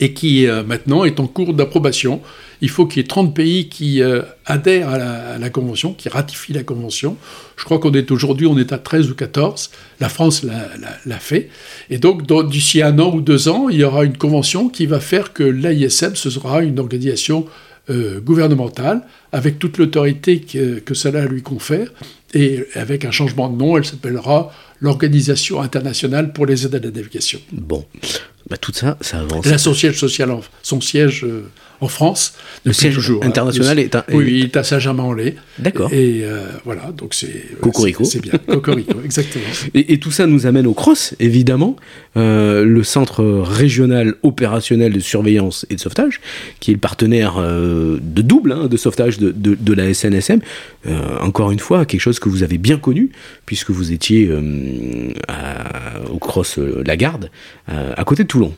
et 0.00 0.12
qui 0.12 0.46
maintenant 0.66 1.04
est 1.04 1.20
en 1.20 1.26
cours 1.26 1.54
d'approbation 1.54 2.20
il 2.62 2.70
faut 2.70 2.86
qu'il 2.86 3.02
y 3.02 3.04
ait 3.04 3.08
30 3.08 3.34
pays 3.34 3.68
qui 3.68 4.00
euh, 4.00 4.22
adhèrent 4.46 4.88
à 4.88 5.36
la, 5.36 5.50
Convention, 5.50 5.94
qui 5.94 6.08
ratifient 6.08 6.52
la 6.52 6.62
Convention. 6.62 7.16
Je 7.56 7.64
crois 7.64 7.80
qu'on 7.80 7.92
est 7.92 8.12
aujourd'hui, 8.12 8.46
on 8.46 8.56
est 8.56 8.72
à 8.72 8.78
13 8.78 9.10
ou 9.10 9.16
14. 9.16 9.70
La 9.98 10.08
France 10.08 10.44
l'a 10.44 11.18
fait. 11.18 11.50
Et 11.90 11.98
donc, 11.98 12.24
d'ici 12.48 12.80
un 12.80 13.00
an 13.00 13.12
ou 13.12 13.20
deux 13.20 13.48
ans, 13.48 13.68
il 13.68 13.78
y 13.78 13.84
aura 13.84 14.04
une 14.04 14.16
convention 14.16 14.68
qui 14.68 14.86
va 14.86 15.00
faire 15.00 15.32
que 15.32 15.42
l'AISM, 15.42 16.14
ce 16.14 16.30
sera 16.30 16.62
une 16.62 16.78
organisation 16.78 17.46
euh, 17.90 18.20
gouvernementale, 18.20 19.02
avec 19.32 19.58
toute 19.58 19.78
l'autorité 19.78 20.40
que, 20.40 20.78
que, 20.78 20.94
cela 20.94 21.24
lui 21.24 21.42
confère, 21.42 21.92
et 22.34 22.66
avec 22.74 23.04
un 23.04 23.10
changement 23.10 23.48
de 23.48 23.56
nom, 23.56 23.76
elle 23.76 23.84
s'appellera 23.84 24.52
l'Organisation 24.80 25.60
internationale 25.60 26.32
pour 26.32 26.46
les 26.46 26.66
aides 26.66 26.74
à 26.74 26.78
la 26.78 26.90
navigation. 26.90 27.40
Bon, 27.52 27.86
bah, 28.48 28.56
tout 28.56 28.72
ça, 28.72 28.98
ça 29.00 29.20
avance. 29.20 29.46
Elle 29.46 29.54
a 29.54 29.58
son 29.58 29.74
siège 29.74 29.98
social, 29.98 30.30
son 30.62 30.80
siège 30.80 31.24
euh, 31.24 31.44
en 31.82 31.88
France. 31.88 32.34
Le 32.64 32.72
siège 32.72 32.94
toujours, 32.94 33.22
hein. 33.24 33.28
international 33.28 33.78
est, 33.78 33.94
à, 33.94 34.06
Oui, 34.12 34.38
il 34.38 34.44
est 34.44 34.56
à 34.56 34.62
Saint-Germain-en-Laye. 34.62 35.34
D'accord. 35.58 35.92
Et 35.92 36.20
euh, 36.22 36.46
voilà, 36.64 36.92
donc 36.96 37.12
c'est. 37.12 37.58
Cocorico. 37.60 38.04
C'est 38.04 38.20
bien, 38.20 38.34
Cocorico, 38.46 38.98
exactement. 39.04 39.44
Et, 39.74 39.98
tout 39.98 40.12
ça 40.12 40.26
nous 40.26 40.46
amène 40.46 40.66
au 40.66 40.74
CROSS, 40.74 41.14
évidemment, 41.18 41.76
euh, 42.16 42.64
le 42.64 42.82
centre 42.84 43.24
régional 43.24 44.14
opérationnel 44.22 44.92
de 44.92 45.00
surveillance 45.00 45.66
et 45.70 45.74
de 45.74 45.80
sauvetage, 45.80 46.20
qui 46.60 46.70
est 46.70 46.74
le 46.74 46.80
partenaire 46.80 47.34
euh, 47.38 47.98
de 48.00 48.22
double 48.22 48.52
hein, 48.52 48.66
de 48.68 48.76
sauvetage 48.76 49.18
de, 49.30 49.54
de, 49.54 49.72
la 49.72 49.92
SNSM. 49.92 50.40
encore 51.20 51.50
une 51.50 51.58
fois, 51.58 51.84
quelque 51.84 52.00
chose 52.00 52.18
que 52.18 52.28
vous 52.28 52.42
avez 52.42 52.58
bien 52.58 52.78
connu, 52.78 53.10
puisque 53.46 53.70
vous 53.70 53.92
étiez 53.92 54.30
au 56.10 56.18
Cross 56.18 56.58
Lagarde, 56.58 57.30
à 57.66 58.04
côté 58.04 58.24
de 58.24 58.28
Toulon. 58.28 58.54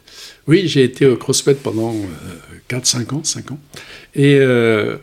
Oui, 0.47 0.65
j'ai 0.67 0.85
été 0.85 1.07
au 1.07 1.17
CrossMed 1.17 1.57
pendant 1.57 1.95
4-5 2.69 3.15
ans, 3.15 3.25
5 3.25 3.53
ans. 3.53 3.59
Et 4.15 4.39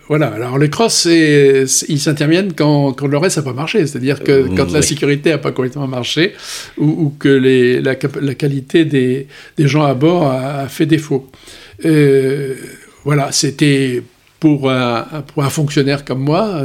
voilà, 0.08 0.28
alors 0.28 0.58
les 0.60 0.70
cross, 0.70 1.06
ils 1.06 2.00
s'interviennent 2.00 2.54
quand, 2.54 2.94
quand, 2.94 3.08
le 3.08 3.18
reste 3.18 3.38
n'a 3.38 3.44
pas 3.44 3.54
marché. 3.54 3.86
C'est-à-dire 3.88 4.24
que 4.24 4.48
quand 4.56 4.72
la 4.72 4.82
sécurité 4.82 5.32
n'a 5.32 5.38
pas 5.38 5.52
complètement 5.52 5.88
marché 5.88 6.34
ou, 6.78 7.14
que 7.18 7.30
les, 7.30 7.82
la, 7.82 7.96
la, 8.22 8.36
qualité 8.36 8.86
des, 8.86 9.28
des, 9.58 9.68
gens 9.68 9.84
à 9.84 9.94
bord 9.94 10.28
a, 10.32 10.68
fait 10.68 10.86
défaut. 10.86 11.30
voilà, 13.04 13.32
c'était 13.32 14.04
pour 14.42 14.72
un, 14.72 15.24
fonctionnaire 15.50 16.04
comme 16.04 16.20
moi, 16.20 16.64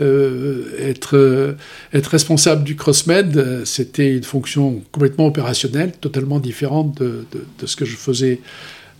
euh, 0.00 0.64
être, 0.80 1.18
euh, 1.18 1.52
être 1.92 2.06
responsable 2.06 2.64
du 2.64 2.74
CrossMed, 2.74 3.36
euh, 3.36 3.64
c'était 3.66 4.16
une 4.16 4.22
fonction 4.22 4.82
complètement 4.90 5.26
opérationnelle, 5.26 5.92
totalement 5.92 6.40
différente 6.40 7.00
de, 7.02 7.26
ce 7.66 7.76
que 7.76 7.84
je 7.84 7.96
faisais 7.96 8.40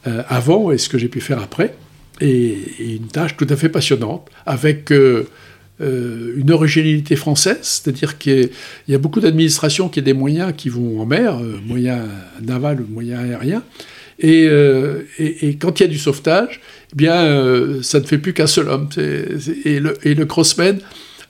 avant 0.04 0.72
et 0.72 0.78
ce 0.78 0.88
que 0.88 0.98
j'ai 0.98 1.08
pu 1.08 1.20
faire 1.20 1.40
après. 1.40 1.74
Et, 2.20 2.58
une 2.80 3.06
tâche 3.06 3.36
tout 3.36 3.46
à 3.48 3.56
fait 3.56 3.70
passionnante, 3.70 4.28
avec 4.44 4.92
une 5.80 6.50
originalité 6.50 7.16
française, 7.16 7.60
c'est-à-dire 7.62 8.18
qu'il 8.18 8.50
y 8.88 8.94
a 8.94 8.98
beaucoup 8.98 9.20
d'administrations 9.20 9.88
qui 9.88 10.00
ont 10.00 10.04
des 10.04 10.12
moyens 10.12 10.52
qui 10.54 10.68
vont 10.68 11.00
en 11.00 11.06
mer, 11.06 11.38
moyens 11.66 12.02
navals 12.42 12.82
ou 12.82 12.92
moyens 12.92 13.20
aériens, 13.20 13.62
et, 14.22 14.48
et, 15.18 15.56
quand 15.56 15.80
il 15.80 15.82
y 15.82 15.86
a 15.86 15.88
du 15.88 15.98
sauvetage, 15.98 16.60
eh 16.92 16.96
bien, 16.96 17.24
euh, 17.24 17.82
ça 17.82 18.00
ne 18.00 18.04
fait 18.04 18.18
plus 18.18 18.34
qu'un 18.34 18.46
seul 18.46 18.68
homme. 18.68 18.88
et, 18.96 19.80
le, 19.80 20.24
crossman 20.24 20.78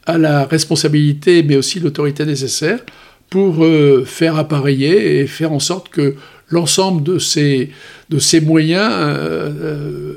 a 0.06 0.18
la 0.18 0.44
responsabilité, 0.44 1.42
mais 1.42 1.56
aussi 1.56 1.78
l'autorité 1.78 2.24
nécessaire 2.24 2.80
pour 3.30 3.64
euh, 3.64 4.04
faire 4.04 4.36
appareiller 4.36 5.20
et 5.20 5.26
faire 5.26 5.52
en 5.52 5.60
sorte 5.60 5.88
que 5.88 6.16
l'ensemble 6.48 7.02
de 7.04 7.18
ces, 7.18 7.70
moyens 8.42 8.92
euh, 8.92 10.14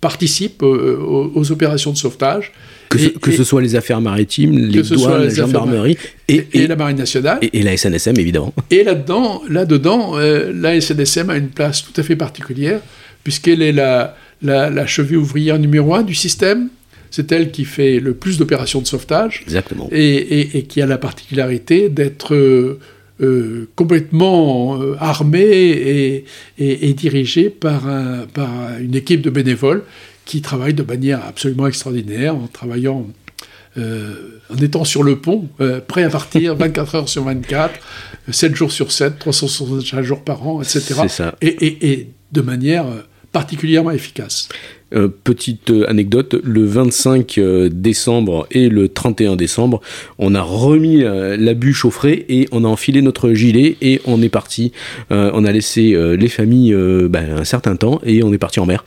participent 0.00 0.62
aux, 0.62 1.52
opérations 1.52 1.92
de 1.92 1.96
sauvetage. 1.96 2.52
Que, 2.94 3.04
ce, 3.04 3.08
que 3.08 3.32
ce, 3.32 3.44
soit 3.44 3.60
les 3.60 3.76
affaires 3.76 4.00
maritimes, 4.00 4.56
les 4.56 4.82
douanes, 4.82 5.24
la 5.24 5.28
gendarmerie 5.28 5.98
et, 6.28 6.46
et, 6.52 6.66
la 6.66 6.76
marine 6.76 6.96
nationale. 6.96 7.38
Et, 7.40 7.62
la 7.62 7.76
SNSM, 7.76 8.18
évidemment. 8.18 8.54
Et 8.70 8.84
là-dedans, 8.84 9.42
là-dedans 9.48 10.16
la 10.16 10.80
SNSM 10.80 11.30
a 11.30 11.36
une 11.36 11.48
place 11.48 11.84
tout 11.84 11.98
à 12.00 12.04
fait 12.04 12.16
particulière, 12.16 12.80
puisqu'elle 13.24 13.62
est 13.62 13.72
la, 13.72 14.16
la, 14.44 14.86
cheville 14.86 15.16
ouvrière 15.16 15.58
numéro 15.58 15.94
un 15.94 16.02
du 16.02 16.14
système. 16.14 16.68
C'est 17.10 17.30
elle 17.30 17.50
qui 17.50 17.64
fait 17.64 18.00
le 18.00 18.14
plus 18.14 18.38
d'opérations 18.38 18.80
de 18.80 18.86
sauvetage. 18.86 19.42
Exactement. 19.44 19.88
Et, 19.92 20.66
qui 20.68 20.82
a 20.82 20.86
la 20.86 20.98
particularité 20.98 21.88
d'être 21.88 22.34
euh, 22.34 22.80
euh, 23.20 23.68
complètement 23.76 24.82
euh, 24.82 24.96
armée 24.98 26.24
et, 26.58 26.94
dirigée 26.94 27.50
par, 27.50 27.86
une 28.80 28.94
équipe 28.94 29.20
de 29.20 29.30
bénévoles 29.30 29.82
qui 30.24 30.42
travaillent 30.42 30.74
de 30.74 30.82
manière 30.82 31.24
absolument 31.24 31.66
extraordinaire, 31.66 32.34
en 32.34 32.46
travaillant 32.46 33.06
en 33.76 34.56
étant 34.62 34.84
sur 34.84 35.02
le 35.02 35.18
pont, 35.18 35.48
prêt 35.88 36.04
à 36.04 36.08
partir 36.08 36.54
24 36.56 36.94
heures 36.94 37.08
sur 37.08 37.24
24, 37.24 37.74
7 38.30 38.54
jours 38.54 38.70
sur 38.70 38.92
7, 38.92 39.18
365 39.18 40.02
jours 40.02 40.22
par 40.22 40.46
an, 40.46 40.62
etc. 40.62 40.94
Ça. 41.08 41.34
Et, 41.40 41.90
et, 41.90 42.10
de 42.30 42.40
manière 42.40 42.86
particulièrement 43.34 43.90
efficace. 43.90 44.48
Euh, 44.94 45.08
petite 45.08 45.70
euh, 45.70 45.90
anecdote, 45.90 46.36
le 46.44 46.64
25 46.64 47.38
euh, 47.38 47.68
décembre 47.68 48.46
et 48.52 48.68
le 48.68 48.88
31 48.88 49.34
décembre, 49.34 49.80
on 50.18 50.36
a 50.36 50.40
remis 50.40 51.02
la 51.02 51.54
bûche 51.54 51.84
au 51.84 51.90
frais 51.90 52.24
et 52.28 52.46
on 52.52 52.64
a 52.64 52.68
enfilé 52.68 53.02
notre 53.02 53.32
gilet 53.32 53.76
et 53.82 54.00
on 54.04 54.22
est 54.22 54.28
parti. 54.28 54.72
on 55.10 55.44
a 55.44 55.52
laissé 55.52 55.96
les 56.16 56.28
familles 56.28 56.74
ben, 57.08 57.38
un 57.38 57.44
certain 57.44 57.76
temps 57.76 58.00
et 58.04 58.22
on 58.22 58.32
est 58.32 58.38
parti 58.38 58.60
en 58.60 58.66
mer 58.66 58.84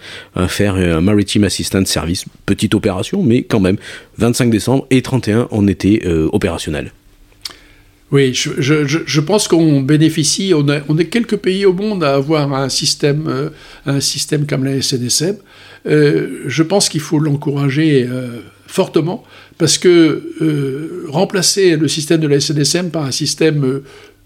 faire 0.47 0.75
un 0.75 1.01
Maritime 1.01 1.43
Assistant 1.43 1.85
Service. 1.85 2.25
Petite 2.45 2.73
opération, 2.75 3.21
mais 3.23 3.43
quand 3.43 3.59
même, 3.59 3.77
25 4.17 4.49
décembre 4.49 4.87
et 4.89 5.01
31, 5.01 5.47
on 5.51 5.67
était 5.67 6.05
opérationnel. 6.31 6.91
Oui, 8.11 8.33
je, 8.33 8.51
je, 8.59 8.99
je 9.05 9.19
pense 9.19 9.49
qu'on 9.49 9.81
bénéficie, 9.81 10.53
on, 10.55 10.67
a, 10.69 10.79
on 10.87 10.97
est 10.97 11.07
quelques 11.07 11.35
pays 11.35 11.65
au 11.65 11.73
monde 11.73 12.03
à 12.05 12.15
avoir 12.15 12.53
un 12.53 12.69
système, 12.69 13.27
euh, 13.27 13.49
un 13.85 13.99
système 13.99 14.45
comme 14.47 14.63
la 14.63 14.81
SNSM. 14.81 15.35
Euh, 15.87 16.43
je 16.45 16.63
pense 16.63 16.87
qu'il 16.87 17.01
faut 17.01 17.19
l'encourager 17.19 18.07
euh, 18.09 18.39
fortement 18.65 19.25
parce 19.57 19.77
que 19.77 21.05
remplacer 21.09 21.75
le 21.75 21.87
système 21.87 22.21
de 22.21 22.27
la 22.27 22.39
SNSM 22.39 22.91
par 22.91 23.05
un 23.05 23.11
système 23.11 23.81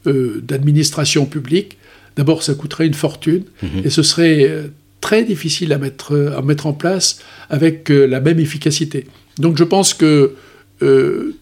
d'administration 0.05 1.25
publique, 1.25 1.77
d'abord 2.17 2.43
ça 2.43 2.53
coûterait 2.53 2.85
une 2.85 2.93
fortune 2.93 3.43
mhm. 3.63 3.81
et 3.85 3.89
ce 3.89 4.03
serait 4.03 4.69
très 4.99 5.23
difficile 5.23 5.71
à 5.71 5.77
mettre, 5.77 6.33
à 6.37 6.41
mettre 6.41 6.67
en 6.67 6.73
place 6.73 7.19
avec 7.49 7.87
la 7.89 8.19
même 8.19 8.39
efficacité. 8.39 9.07
Donc 9.37 9.57
je 9.57 9.63
pense 9.63 9.93
que 9.93 10.33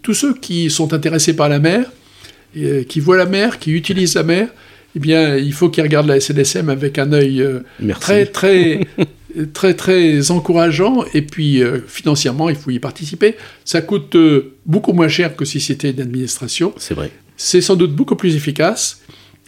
tous 0.04 0.14
ceux 0.14 0.36
qui 0.36 0.70
sont 0.70 0.94
intéressés 0.94 1.36
par 1.36 1.50
la 1.50 1.58
mer, 1.58 1.90
euh, 2.58 2.84
qui 2.84 3.00
voit 3.00 3.18
la 3.18 3.28
mer, 3.28 3.60
qui 3.60 3.72
utilise 3.72 4.16
la 4.16 4.24
mer, 4.24 4.48
eh 4.96 5.00
bien, 5.00 5.38
il 5.38 5.54
faut 5.54 5.70
qu'il 5.70 5.84
regarde 5.84 6.08
la 6.08 6.20
SNSM 6.20 6.70
avec 6.70 6.98
un 6.98 7.14
œil 7.14 7.42
euh, 7.42 7.60
très, 8.00 8.26
très, 8.26 8.88
très, 9.54 9.76
très 9.76 10.32
encourageant. 10.32 11.06
Et 11.14 11.22
puis, 11.22 11.62
euh, 11.62 11.80
financièrement, 11.88 12.50
il 12.50 12.56
faut 12.56 12.72
y 12.72 12.80
participer. 12.80 13.36
Ça 13.66 13.82
coûte 13.82 14.18
beaucoup 14.66 14.94
moins 14.94 15.08
cher 15.08 15.36
que 15.36 15.46
si 15.46 15.62
c'était 15.62 15.92
une 15.92 16.02
administration. 16.02 16.74
C'est 16.78 16.96
vrai. 16.96 17.12
C'est 17.38 17.62
sans 17.62 17.76
doute 17.76 17.94
beaucoup 17.94 18.16
plus 18.16 18.36
efficace. 18.36 19.02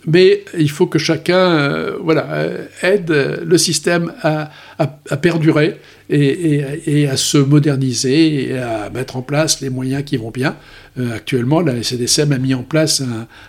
Mais 0.08 0.45
il 0.58 0.70
faut 0.70 0.88
que 0.88 0.97
chacun 0.97 1.91
voilà, 2.02 2.47
aide 2.82 3.12
le 3.45 3.58
système 3.60 4.12
à, 4.24 4.49
à, 4.80 5.18
perdurer 5.18 5.78
et, 6.10 6.64
et, 6.88 7.08
à 7.08 7.18
se 7.18 7.38
moderniser 7.38 8.49
et 8.49 8.58
à 8.58 8.89
mettre 8.89 9.16
en 9.16 9.22
place 9.22 9.62
les 9.62 9.70
moyens 9.70 10.04
qui 10.04 10.18
vont 10.18 10.32
bien. 10.32 10.56
Euh, 11.00 11.16
actuellement, 11.16 11.62
la 11.62 11.78
SDSM 11.78 12.32
a 12.34 12.38
mis 12.38 12.54
en 12.54 12.64
place 12.64 13.02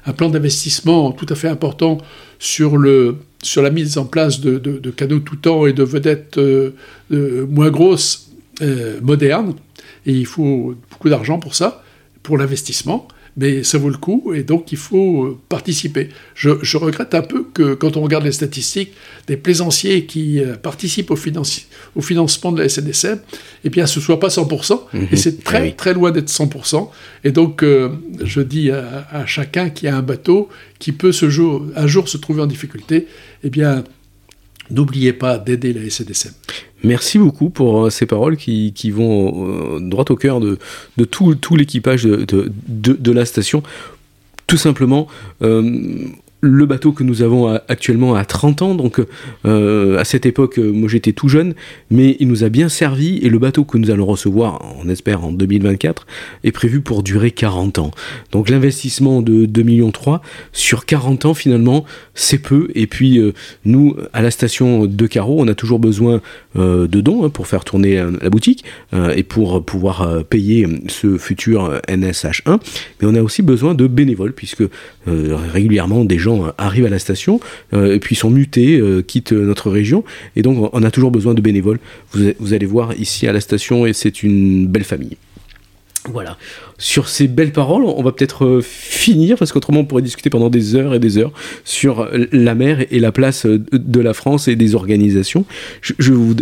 un, 0.07 0.13
plan 0.13 0.29
d'investissement 0.29 1.11
tout 1.13 1.27
à 1.29 1.35
fait 1.35 1.49
important 1.49 1.99
sur, 2.39 2.77
le, 2.77 3.17
sur 3.43 3.63
la 3.63 3.71
mise 3.71 3.99
en 3.99 4.05
place 4.05 4.41
de, 4.41 4.59
de, 4.59 4.91
canaux 4.91 5.19
tout 5.19 5.37
temps 5.37 5.67
et 5.67 5.73
de 5.73 5.83
vedettes 5.83 6.39
euh, 6.39 6.73
moins 7.11 7.71
grosses, 7.71 8.31
euh, 8.61 9.01
modernes. 9.01 9.55
Et 10.07 10.13
il 10.13 10.27
faut 10.27 10.77
beaucoup 10.91 11.09
d'argent 11.09 11.41
pour 11.41 11.55
ça, 11.55 11.83
pour 12.23 12.39
l'investissement 12.39 13.09
mais 13.37 13.63
ça 13.63 13.79
vaut 13.79 13.89
le 13.89 13.97
coup 13.97 14.33
et 14.35 14.43
donc 14.43 14.73
il 14.73 14.79
faut 14.79 15.25
euh, 15.25 15.39
participer. 15.49 16.09
Je, 16.35 16.51
regrette 16.77 17.15
un 17.15 17.23
peu 17.23 17.45
que 17.55 17.75
quand 17.75 17.97
on 17.97 18.03
regarde 18.03 18.25
les 18.25 18.33
statistiques 18.33 18.93
des 19.27 19.37
plaisanciers 19.37 20.07
qui 20.07 20.41
euh, 20.41 20.57
participent 20.57 21.11
au, 21.11 21.17
au, 21.97 22.01
financement 22.03 22.53
de 22.53 22.63
la 22.63 22.69
SNSM, 22.69 23.21
eh 23.65 23.71
bien 23.71 23.87
ce 23.87 23.99
ne 23.99 24.05
soit 24.05 24.21
pas 24.21 24.29
100%, 24.29 24.81
et 24.95 24.99
mhm. 24.99 25.09
c'est 25.15 25.43
très 25.45 25.69
eh 25.69 25.73
très 25.73 25.95
loin 25.95 26.11
d'être 26.11 26.29
100%. 26.29 26.89
Et 27.25 27.31
donc 27.31 27.63
euh, 27.63 27.91
je 28.23 28.41
dis 28.41 28.71
à, 28.71 29.27
chacun 29.27 29.71
qui 29.71 29.89
a 29.89 29.97
un 29.97 30.03
bateau, 30.03 30.49
qui 30.79 30.93
peut 30.93 31.13
ce 31.13 31.31
jour, 31.31 31.65
un 31.77 31.87
jour 31.87 32.09
se 32.09 32.19
trouver 32.19 32.43
en 32.43 32.47
difficulté, 32.47 33.07
eh 33.45 33.51
bien 33.51 33.85
n'oubliez 34.71 35.13
pas 35.13 35.39
d'aider 35.39 35.73
la 35.73 35.89
SNSM. 35.89 36.33
Merci 36.85 37.19
beaucoup 37.19 37.51
pour 37.51 37.87
euh, 37.87 37.91
ces 37.91 38.07
paroles 38.07 38.37
qui, 38.37 38.91
vont 38.91 39.77
euh, 39.77 39.81
droit 39.81 40.05
au 40.11 40.17
cœur 40.17 40.41
de, 40.41 40.59
tout, 41.05 41.57
l'équipage 41.57 42.05
de, 42.05 43.13
la 43.13 43.25
station. 43.25 43.63
Tout 44.47 44.57
simplement, 44.57 45.07
euh, 45.43 46.07
le 46.45 46.67
bateau 46.67 46.91
que 46.91 47.05
nous 47.05 47.23
avons 47.23 47.47
actuellement 47.69 48.17
a 48.17 48.25
30 48.25 48.63
ans, 48.63 48.75
donc 48.75 49.01
euh, 49.45 49.97
à 49.97 50.05
cette 50.05 50.27
époque, 50.27 50.59
euh, 50.59 50.73
moi 50.73 50.89
j'étais 50.89 51.13
tout 51.13 51.29
jeune, 51.29 51.55
mais 51.89 52.17
il 52.19 52.27
nous 52.27 52.43
a 52.43 52.49
bien 52.49 52.69
servi 52.69 53.19
et 53.19 53.29
le 53.29 53.39
bateau 53.39 53.65
que 53.65 53.79
nous 53.79 53.93
allons 53.93 54.07
recevoir, 54.07 54.61
on 54.85 54.89
espère 54.89 55.25
en 55.25 55.31
2024, 55.31 56.05
est 56.43 56.51
prévu 56.51 56.81
pour 56.81 57.05
durer 57.05 57.31
40 57.31 57.79
ans. 57.79 57.91
Donc 58.33 58.49
l'investissement 58.49 59.23
de 59.23 59.47
2 59.47 59.63
millions 59.63 59.93
3 59.93 60.21
sur 60.51 60.85
40 60.85 61.27
ans 61.27 61.35
finalement, 61.35 61.85
c'est 62.15 62.39
peu. 62.39 62.67
Et 62.75 62.89
puis 62.89 63.21
euh, 63.21 63.33
nous, 63.65 63.95
à 64.13 64.21
la 64.21 64.33
station 64.33 64.87
de 64.87 65.07
Carreau, 65.07 65.41
on 65.41 65.47
a 65.47 65.55
toujours 65.55 65.79
besoin 65.79 66.21
de 66.57 67.01
dons 67.01 67.25
hein, 67.25 67.31
pour 67.31 67.47
faire 67.47 67.65
tourner 67.65 68.03
la 68.21 68.31
boutique 68.31 68.65
et 68.93 69.23
pour 69.23 69.65
pouvoir 69.65 70.25
payer 70.25 70.67
ce 70.89 71.17
futur 71.17 71.81
NSH1, 71.89 72.59
mais 73.01 73.09
on 73.09 73.15
a 73.15 73.23
aussi 73.23 73.43
besoin 73.43 73.75
de 73.75 73.87
bénévoles 73.87 74.33
puisque 74.33 74.65
régulièrement 75.07 76.05
des 76.05 76.19
gens 76.19 76.32
arrivent 76.59 76.87
à 76.87 76.91
la 76.91 76.99
station 76.99 77.41
euh, 77.73 77.95
et 77.95 77.99
puis 77.99 78.15
sont 78.15 78.31
mutés, 78.31 78.79
euh, 78.79 79.03
quittent 79.03 79.33
notre 79.33 79.71
région. 79.71 80.05
Et 80.37 80.43
donc 80.43 80.71
on 80.73 80.83
a 80.83 80.91
toujours 80.91 81.11
besoin 81.11 81.35
de 81.35 81.41
bénévoles. 81.41 81.79
Vous, 82.13 82.55
allez 82.55 82.67
voir 82.67 82.95
ici 82.99 83.27
à 83.27 83.33
la 83.33 83.41
station 83.41 83.87
et 83.87 83.93
c'est 83.93 84.23
une 84.23 84.67
belle 84.67 84.85
famille. 84.85 85.17
Voilà. 86.11 86.37
Sur 86.79 87.09
ces 87.09 87.29
belles 87.29 87.53
paroles, 87.53 87.85
on 87.85 88.03
va 88.03 88.11
peut-être 88.11 88.45
euh, 88.45 88.61
finir, 88.61 89.39
parce 89.39 89.53
qu'autrement 89.53 89.81
on 89.81 89.85
pourrait 89.85 90.03
discuter 90.03 90.31
pendant 90.31 90.51
des 90.51 90.75
heures 90.75 90.95
et 90.95 90.99
des 90.99 91.17
heures 91.17 91.31
sur 91.65 92.09
la 92.33 92.57
mer 92.57 92.85
et 92.91 92.99
la 92.99 93.13
place 93.13 93.47
de 93.47 94.01
la 94.01 94.13
France 94.13 94.49
et 94.49 94.57
des 94.57 94.75
organisations. 94.75 95.45
Je, 95.81 95.95
vais 95.99 96.17
vous 96.17 96.35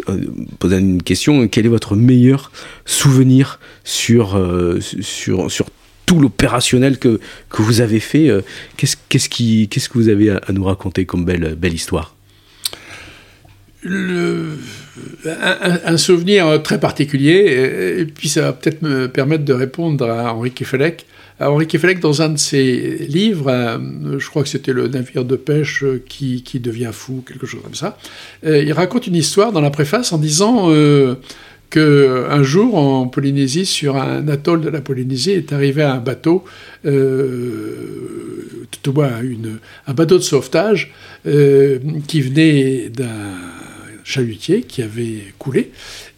poser 0.59 0.79
une 0.79 1.03
question. 1.03 1.47
Quel 1.47 1.67
est 1.67 1.71
votre 1.71 1.95
meilleur 1.95 2.53
souvenir 2.87 3.61
sur, 3.85 4.43
sur, 5.03 5.51
sur 5.51 5.67
tout 6.11 6.19
l'opérationnel 6.19 6.99
que, 6.99 7.21
que 7.51 7.63
vous 7.63 7.81
avez 7.81 8.01
fait. 8.01 8.29
Qu'est-ce 8.77 8.97
qu'est-ce 9.09 9.29
qui, 9.29 9.69
qu'est-ce 9.69 9.89
que 9.89 9.97
vous 9.97 10.09
avez 10.09 10.31
à, 10.31 10.41
nous 10.53 10.65
raconter 10.65 11.07
comme 11.07 11.25
belle, 11.25 11.55
belle 11.57 11.75
histoire? 11.75 12.17
Un, 13.87 15.97
souvenir 15.97 16.61
très 16.65 16.81
particulier, 16.81 18.01
et, 18.01 18.07
puis 18.07 18.29
ça 18.29 18.43
va 18.43 18.53
peut-être 18.53 18.83
me 18.83 19.07
permettre 19.07 19.45
de 19.45 19.53
répondre 19.53 20.11
à 20.11 20.35
Henri 20.35 20.51
Kefelec. 20.51 21.07
Henri 21.39 21.69
Kefelec, 21.69 22.01
dans 22.01 22.23
un 22.23 22.31
de 22.31 22.39
ses 22.39 23.07
livres, 23.09 23.81
je 24.19 24.29
crois 24.29 24.43
que 24.43 24.49
c'était 24.49 24.73
le 24.73 24.89
navire 24.89 25.25
de 25.25 25.37
pêche 25.37 25.85
qui, 26.09 26.43
qui, 26.43 26.59
devient 26.59 26.91
fou, 26.93 27.23
quelque 27.25 27.47
chose 27.47 27.63
comme 27.63 27.77
ça, 27.77 27.97
il 28.45 28.73
raconte 28.73 29.07
une 29.07 29.15
histoire 29.15 29.53
dans 29.53 29.61
la 29.61 29.71
préface 29.71 30.13
en 30.13 30.19
disant 30.19 30.71
euh, 30.71 31.15
qu'un 31.71 32.43
jour 32.43 32.77
en 32.77 33.07
Polynésie, 33.07 33.65
sur 33.65 33.97
un 33.97 34.27
atoll 34.29 34.61
de 34.61 34.69
la 34.69 34.81
Polynésie, 34.81 35.31
est 35.31 35.53
arrivé 35.53 35.83
un 35.83 35.99
bateau, 35.99 36.45
euh, 36.85 38.67
tout 38.71 38.91
au 38.91 38.93
moins 38.93 39.11
un 39.87 39.95
bateau 39.95 40.19
de 40.19 40.23
sauvetage 40.23 40.93
euh, 41.27 41.79
qui 42.07 42.21
venait 42.21 42.89
d'un 42.89 43.35
chalutier 44.05 44.63
qui 44.63 44.83
avait 44.83 45.33
coulé. 45.39 45.71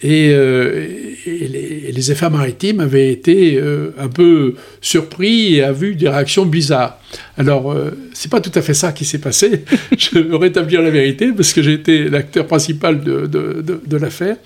Et, 0.02 0.30
euh, 0.32 0.88
les, 1.26 2.10
efforts 2.10 2.30
maritimes 2.30 2.80
avaient 2.80 3.12
été 3.12 3.56
euh, 3.56 3.90
un 3.98 4.08
peu 4.08 4.54
surpris 4.80 5.54
et 5.56 5.62
avaient 5.62 5.88
vu 5.90 5.94
des 5.94 6.08
réactions 6.08 6.44
bizarres. 6.44 6.98
Alors, 7.36 7.72
euh, 7.72 7.90
c'est 8.12 8.30
pas 8.30 8.40
tout 8.40 8.50
à 8.54 8.62
fait 8.62 8.74
ça 8.74 8.92
qui 8.92 9.04
s'est 9.04 9.20
passé. 9.20 9.64
Je 9.96 10.18
veux 10.18 10.36
rétablir 10.36 10.82
la 10.82 10.90
vérité 10.90 11.32
parce 11.32 11.52
que 11.52 11.62
j'ai 11.62 11.74
été 11.74 12.08
l'acteur 12.08 12.46
principal 12.46 13.02
de, 13.02 13.26
de, 13.26 13.96
l'affaire. 13.96 14.36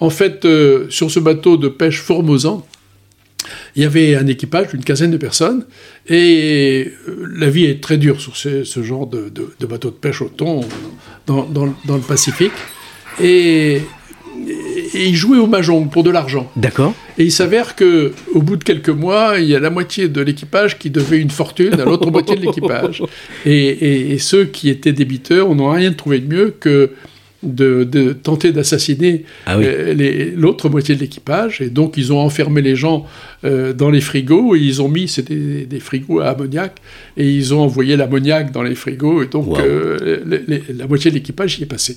En 0.00 0.10
fait, 0.10 0.46
sur 0.88 1.10
ce 1.10 1.20
bateau 1.20 1.56
de 1.56 1.68
pêche 1.68 2.00
Formosan, 2.00 2.66
il 3.76 3.82
y 3.82 3.84
avait 3.84 4.14
un 4.16 4.26
équipage 4.26 4.68
d'une 4.68 4.84
quinzaine 4.84 5.10
de 5.10 5.16
personnes, 5.16 5.64
et 6.08 6.92
la 7.36 7.50
vie 7.50 7.64
est 7.64 7.82
très 7.82 7.98
dure 7.98 8.20
sur 8.20 8.36
ce, 8.36 8.82
genre 8.82 9.06
de, 9.06 9.30
bateau 9.66 9.90
de 9.90 9.96
pêche 9.96 10.22
au 10.22 10.28
thon 10.28 10.60
dans, 11.26 11.44
dans 11.44 11.96
le 11.96 12.02
Pacifique. 12.02 12.52
Et, 13.20 13.82
il 14.94 15.14
jouait 15.14 15.38
au 15.38 15.46
mahjong 15.46 15.88
pour 15.90 16.02
de 16.02 16.10
l'argent. 16.10 16.50
D'accord. 16.56 16.94
Et 17.18 17.24
il 17.24 17.32
s'avère 17.32 17.76
que 17.76 18.12
au 18.34 18.42
bout 18.42 18.56
de 18.56 18.64
quelques 18.64 18.88
mois, 18.88 19.34
il 19.38 19.46
y 19.46 19.54
a 19.54 19.60
la 19.60 19.70
moitié 19.70 20.08
de 20.08 20.20
l'équipage 20.20 20.78
qui 20.78 20.90
devait 20.90 21.18
une 21.18 21.30
fortune 21.30 21.74
à 21.80 21.84
l'autre 21.84 22.10
moitié 22.10 22.36
de 22.36 22.40
l'équipage. 22.40 23.02
Et, 23.46 24.18
ceux 24.18 24.44
qui 24.44 24.68
étaient 24.68 24.92
débiteurs 24.92 25.54
n'ont 25.54 25.70
rien 25.70 25.92
trouvé 25.92 26.18
de 26.20 26.34
mieux 26.34 26.54
que 26.58 26.90
de, 27.42 28.12
tenter 28.12 28.52
d'assassiner 28.52 29.24
ah 29.46 29.56
euh, 29.56 30.32
l'autre 30.36 30.68
moitié 30.68 30.94
de 30.94 31.00
l'équipage. 31.00 31.60
Et 31.60 31.70
donc, 31.70 31.96
ils 31.96 32.12
ont 32.12 32.20
enfermé 32.20 32.62
les 32.62 32.76
gens 32.76 33.06
euh, 33.44 33.72
dans 33.72 33.90
les 33.90 34.00
frigos 34.00 34.54
et 34.54 34.60
ils 34.60 34.80
ont 34.80 34.88
mis, 34.88 35.08
c'était 35.08 35.66
des, 35.66 35.80
frigos 35.80 36.20
à 36.20 36.28
ammoniac, 36.28 36.80
et 37.16 37.28
ils 37.28 37.52
ont 37.52 37.60
envoyé 37.60 37.96
l'ammoniac 37.96 38.52
dans 38.52 38.62
les 38.62 38.74
frigos. 38.74 39.22
Et 39.22 39.26
donc, 39.26 39.58
euh, 39.58 40.20
la 40.74 40.86
moitié 40.86 41.10
de 41.10 41.16
l'équipage 41.16 41.58
y 41.58 41.64
est 41.64 41.66
passé. 41.66 41.96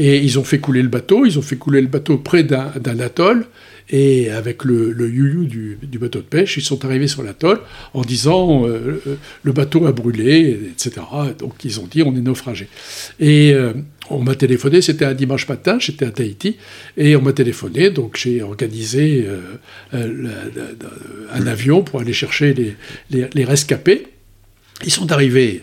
Et 0.00 0.18
ils 0.18 0.38
ont 0.38 0.44
fait 0.44 0.60
couler 0.60 0.80
le 0.80 0.88
bateau, 0.88 1.26
ils 1.26 1.38
ont 1.40 1.42
fait 1.42 1.56
couler 1.56 1.80
le 1.80 1.88
bateau 1.88 2.18
près 2.18 2.44
d'un 2.44 3.00
atoll, 3.00 3.46
et 3.90 4.30
avec 4.30 4.64
le, 4.64 4.92
le 4.92 5.10
you 5.10 5.44
du, 5.44 5.76
bateau 5.98 6.20
de 6.20 6.24
pêche, 6.24 6.56
ils 6.56 6.62
sont 6.62 6.84
arrivés 6.84 7.08
sur 7.08 7.24
l'atoll 7.24 7.58
en 7.94 8.02
disant 8.02 8.64
euh, 8.68 9.00
le 9.42 9.52
bateau 9.52 9.86
a 9.86 9.92
brûlé, 9.92 10.60
etc. 10.70 11.00
Donc 11.38 11.64
ils 11.64 11.80
ont 11.80 11.86
dit 11.90 12.02
on 12.02 12.14
est 12.14 12.20
naufragé. 12.20 12.68
Et 13.18 13.52
euh, 13.54 13.72
on 14.08 14.20
m'a 14.20 14.36
téléphoné, 14.36 14.82
c'était 14.82 15.04
un 15.04 15.14
dimanche 15.14 15.48
matin, 15.48 15.78
j'étais 15.80 16.06
à 16.06 16.10
Tahiti, 16.10 16.58
et 16.96 17.16
on 17.16 17.22
m'a 17.22 17.32
téléphoné, 17.32 17.90
donc 17.90 18.16
j'ai 18.16 18.40
organisé 18.40 19.26
euh, 19.26 20.30
un 21.32 21.46
avion 21.48 21.82
pour 21.82 22.00
aller 22.00 22.12
chercher 22.12 22.54
les, 22.54 23.26
les 23.34 23.44
rescapés. 23.44 24.06
Ils 24.84 24.92
sont 24.92 25.10
arrivés 25.10 25.62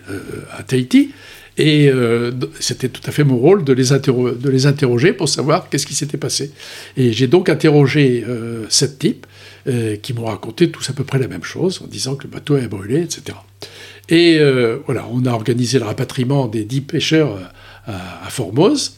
à 0.51 0.61
Tahiti, 0.63 1.11
et 1.57 1.89
euh, 1.89 2.31
c'était 2.59 2.89
tout 2.89 3.01
à 3.05 3.11
fait 3.11 3.23
mon 3.23 3.37
rôle 3.37 3.63
de 3.63 3.71
les, 3.71 3.89
de 3.89 4.49
les 4.49 4.65
interroger 4.65 5.13
pour 5.13 5.29
savoir 5.29 5.69
qu'est-ce 5.69 5.85
qui 5.85 5.95
s'était 5.95 6.17
passé. 6.17 6.51
Et 6.97 7.13
j'ai 7.13 7.27
donc 7.27 7.47
interrogé 7.49 8.25
euh, 8.27 8.65
sept 8.69 8.99
types 8.99 9.25
euh, 9.67 9.95
qui 9.95 10.13
m'ont 10.13 10.25
raconté 10.25 10.69
tous 10.69 10.89
à 10.89 10.93
peu 10.93 11.03
près 11.03 11.17
la 11.17 11.27
même 11.27 11.43
chose, 11.43 11.81
en 11.83 11.87
disant 11.87 12.15
que 12.15 12.23
le 12.23 12.29
bateau 12.29 12.55
avait 12.55 12.67
brûlé, 12.67 13.01
etc. 13.01 13.37
Et 14.09 14.39
voilà, 14.85 15.07
on 15.11 15.25
a 15.25 15.31
organisé 15.31 15.79
le 15.79 15.85
rapatriement 15.85 16.45
des 16.45 16.63
dix 16.63 16.81
pêcheurs 16.81 17.39
à, 17.87 18.29
Formose, 18.29 18.97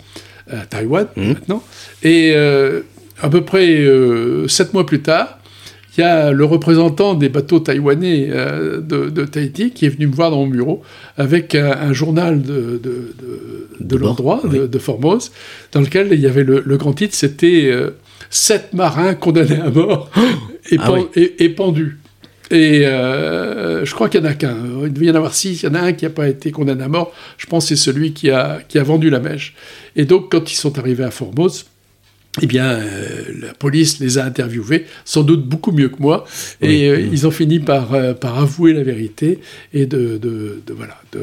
à 0.52 0.66
Taïwan 0.66 1.08
mmh. 1.16 1.28
maintenant. 1.30 1.64
Et 2.04 2.36
à 2.36 3.30
peu 3.30 3.46
près 3.46 3.88
sept 4.50 4.74
mois 4.74 4.86
plus 4.86 5.02
tard, 5.02 5.37
il 5.98 6.02
y 6.02 6.04
a 6.04 6.32
le 6.32 6.46
représentant 6.46 7.16
des 7.16 7.30
bateaux 7.30 7.60
taïwanais 7.60 8.28
euh, 8.30 8.80
de, 8.82 9.26
Tahiti 9.26 9.72
qui 9.72 9.86
est 9.86 9.90
venu 9.90 10.08
me 10.08 10.14
voir 10.14 10.32
dans 10.32 10.38
mon 10.38 10.48
bureau 10.48 10.82
avec 11.18 11.56
un, 11.56 11.94
journal 11.94 12.42
de, 12.42 12.80
de, 13.80 13.98
l'endroit, 13.98 14.42
de, 14.46 14.80
Formose, 14.80 15.32
dans 15.72 15.82
lequel 15.82 16.10
il 16.12 16.20
y 16.20 16.28
avait 16.28 16.44
le, 16.44 16.78
grand 16.78 16.94
titre, 16.94 17.16
c'était 17.16 17.70
euh, 17.72 17.92
Sept 18.30 18.74
marins 18.74 19.14
condamnés 19.14 19.60
à 19.60 19.70
mort 19.70 20.10
et, 20.72 20.78
ah 20.80 20.92
pendus. 21.56 21.98
Et 22.52 22.86
euh, 22.86 23.86
je 23.86 23.94
crois 23.94 24.10
qu'il 24.10 24.22
n'y 24.22 24.28
en 24.28 24.32
a 24.32 24.34
qu'un. 24.34 24.58
Il 24.84 24.94
devait 24.94 25.08
y 25.08 25.12
en 25.12 25.16
avoir 25.16 25.34
six. 25.34 25.64
Il 25.64 25.66
y 25.66 25.70
en 25.70 25.76
a 25.76 25.80
un 25.80 25.94
qui 25.94 26.06
n'a 26.06 26.12
pas 26.12 26.28
été 26.28 26.52
condamné 26.52 26.84
à 26.84 26.88
mort. 26.88 27.14
Je 27.38 27.46
pense 27.46 27.66
que 27.66 27.76
c'est 27.76 27.82
celui 27.82 28.14
qui 28.14 28.30
a, 28.30 28.60
qui 28.68 28.80
a 28.80 28.84
vendu 28.84 29.10
la 29.10 29.20
mèche. 29.20 29.56
Et 29.96 30.06
donc, 30.06 30.32
quand 30.32 30.52
ils 30.52 30.56
sont 30.56 30.78
arrivés 30.78 31.04
à 31.04 31.12
Formose, 31.12 31.66
eh 32.42 32.46
bien, 32.46 32.66
euh, 32.66 32.84
la 33.42 33.54
police 33.54 34.00
les 34.00 34.18
a 34.18 34.26
interviewés, 34.26 34.86
sans 35.06 35.24
doute 35.24 35.46
beaucoup 35.46 35.72
mieux 35.72 35.90
que 35.90 36.00
moi, 36.00 36.26
et 36.62 36.90
euh, 36.90 37.00
ils 37.00 37.26
ont 37.26 37.32
fini 37.32 37.60
par, 37.60 37.94
euh, 37.94 38.14
par 38.14 38.40
avouer 38.40 38.74
la 38.74 38.84
vérité 38.84 39.40
et 39.74 39.86
de, 39.86 40.18
de, 40.18 40.62
voilà. 40.76 41.02
De... 41.12 41.22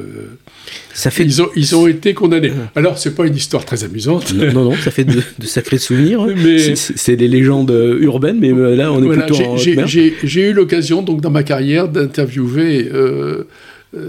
Ça 0.93 1.11
fait 1.11 1.25
ils, 1.25 1.43
ont, 1.43 1.49
ils 1.55 1.77
ont 1.77 1.87
été 1.87 2.15
condamnés. 2.15 2.53
Alors, 2.75 2.99
c'est 2.99 3.15
pas 3.15 3.27
une 3.27 3.37
histoire 3.37 3.65
très 3.65 3.85
amusante. 3.85 4.33
Non, 4.35 4.65
non, 4.65 4.77
ça 4.77 4.91
fait 4.91 5.05
de, 5.05 5.23
sacrés 5.45 5.79
souvenirs. 5.79 6.27
mais... 6.43 6.75
C'est 6.75 7.17
des 7.17 7.29
légendes 7.29 7.75
urbaines, 8.01 8.39
mais 8.41 8.53
là, 8.77 8.93
on 8.93 9.03
est 9.03 9.17
plutôt 9.17 9.37
en 9.37 9.57
J'ai 9.57 10.49
eu 10.49 10.53
l'occasion, 10.53 11.03
donc, 11.03 11.21
dans 11.21 11.31
ma 11.31 11.43
carrière, 11.43 11.89
d'interviewer 11.89 12.91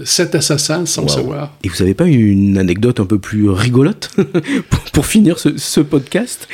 sept 0.04 0.34
assassins 0.34 0.86
sans 0.86 1.02
le 1.02 1.08
savoir. 1.08 1.54
Et 1.62 1.68
vous 1.68 1.76
n'avez 1.78 1.94
pas 1.94 2.06
une 2.06 2.58
anecdote 2.58 3.00
un 3.00 3.06
peu 3.06 3.18
plus 3.18 3.48
rigolote 3.50 4.10
pour, 4.92 5.06
finir 5.06 5.38
ce, 5.38 5.56
ce 5.56 5.80
podcast? 5.80 6.48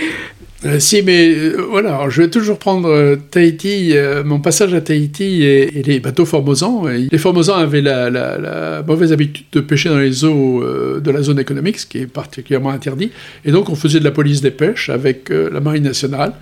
Euh, 0.64 0.78
si, 0.78 1.02
mais 1.02 1.34
euh, 1.34 1.66
voilà, 1.70 2.08
je 2.08 2.22
vais 2.22 2.30
toujours 2.30 2.58
prendre 2.58 2.88
euh, 2.88 3.16
Tahiti, 3.16 3.94
mon 4.24 4.40
passage 4.40 4.72
à 4.74 4.80
Tahiti 4.80 5.42
et, 5.42 5.82
les 5.82 5.98
bateaux 5.98 6.24
formosans. 6.24 6.86
Les 6.86 7.18
formosans 7.18 7.56
avaient 7.56 7.80
la, 7.80 8.82
mauvaise 8.86 9.12
habitude 9.12 9.46
de 9.52 9.60
pêcher 9.60 9.88
dans 9.88 9.98
les 9.98 10.24
eaux 10.24 10.62
de 11.00 11.10
la 11.10 11.22
zone 11.22 11.38
économique, 11.38 11.78
ce 11.78 11.86
qui 11.86 11.98
est 11.98 12.06
particulièrement 12.06 12.70
interdit. 12.70 13.10
Et 13.44 13.50
donc, 13.50 13.70
on 13.70 13.74
faisait 13.74 13.98
de 13.98 14.04
la 14.04 14.10
police 14.10 14.40
des 14.40 14.50
pêches 14.50 14.88
avec 14.88 15.30
la 15.30 15.60
Marine 15.60 15.84
nationale. 15.84 16.34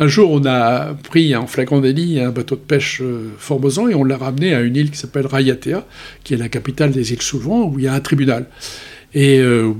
Un 0.00 0.06
jour, 0.06 0.30
on 0.30 0.44
a 0.46 0.94
pris 1.08 1.34
en 1.34 1.46
flagrant 1.46 1.80
délit 1.80 2.20
un 2.20 2.30
bateau 2.30 2.54
de 2.54 2.60
pêche 2.60 3.02
formosan 3.38 3.88
et 3.88 3.94
on 3.94 4.04
l'a 4.04 4.16
ramené 4.16 4.54
à 4.54 4.60
une 4.60 4.76
île 4.76 4.90
qui 4.90 4.98
s'appelle 4.98 5.26
Rayatea, 5.26 5.84
qui 6.24 6.34
est 6.34 6.36
la 6.36 6.48
capitale 6.48 6.90
des 6.90 7.12
îles 7.12 7.22
Souvent, 7.22 7.66
où 7.66 7.78
il 7.78 7.84
y 7.84 7.88
a 7.88 7.94
un 7.94 8.00
tribunal. 8.00 8.46
Et 9.14 9.38
euh, 9.38 9.72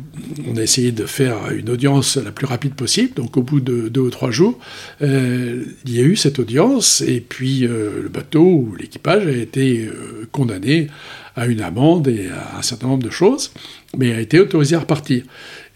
on 0.47 0.57
a 0.57 0.63
essayé 0.63 0.91
de 0.91 1.05
faire 1.05 1.51
une 1.53 1.69
audience 1.69 2.17
la 2.17 2.33
plus 2.33 2.47
rapide 2.47 2.75
possible. 2.75 3.15
Donc 3.15 3.37
au 3.37 3.43
bout 3.43 3.61
de 3.61 3.89
deux 3.89 4.01
ou 4.01 4.11
trois 4.11 4.31
jours, 4.31 4.59
euh, 5.03 5.65
il 5.85 5.95
y 5.95 6.01
a 6.01 6.03
eu 6.03 6.17
cette 6.17 6.39
audience 6.39 7.03
et 7.03 7.21
puis 7.21 7.67
euh, 7.67 8.03
le 8.03 8.09
bateau 8.09 8.43
ou 8.43 8.75
l'équipage 8.79 9.27
a 9.27 9.31
été 9.31 9.89
condamné 10.33 10.89
à 11.37 11.47
une 11.47 11.61
amende 11.61 12.09
et 12.09 12.29
à 12.29 12.59
un 12.59 12.63
certain 12.63 12.89
nombre 12.89 13.05
de 13.05 13.11
choses, 13.11 13.53
mais 13.97 14.13
a 14.13 14.21
été 14.21 14.41
autorisé 14.41 14.77
à 14.77 14.81
repartir. 14.81 15.23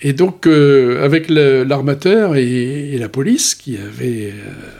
Et 0.02 0.12
donc, 0.12 0.46
avec 0.46 1.28
l'armateur 1.28 2.36
et, 2.36 2.96
la 2.98 3.08
police 3.08 3.54
qui 3.54 3.76
avaient 3.76 4.32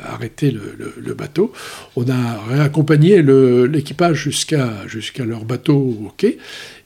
arrêté 0.04 0.50
le, 0.50 1.14
bateau, 1.14 1.52
on 1.96 2.08
a 2.08 2.40
réaccompagné 2.48 3.22
l'équipage 3.22 4.24
jusqu'à 4.24 4.70
jusqu'à 4.86 5.24
leur 5.24 5.44
bateau 5.44 5.76
au 5.76 6.12
quai 6.16 6.38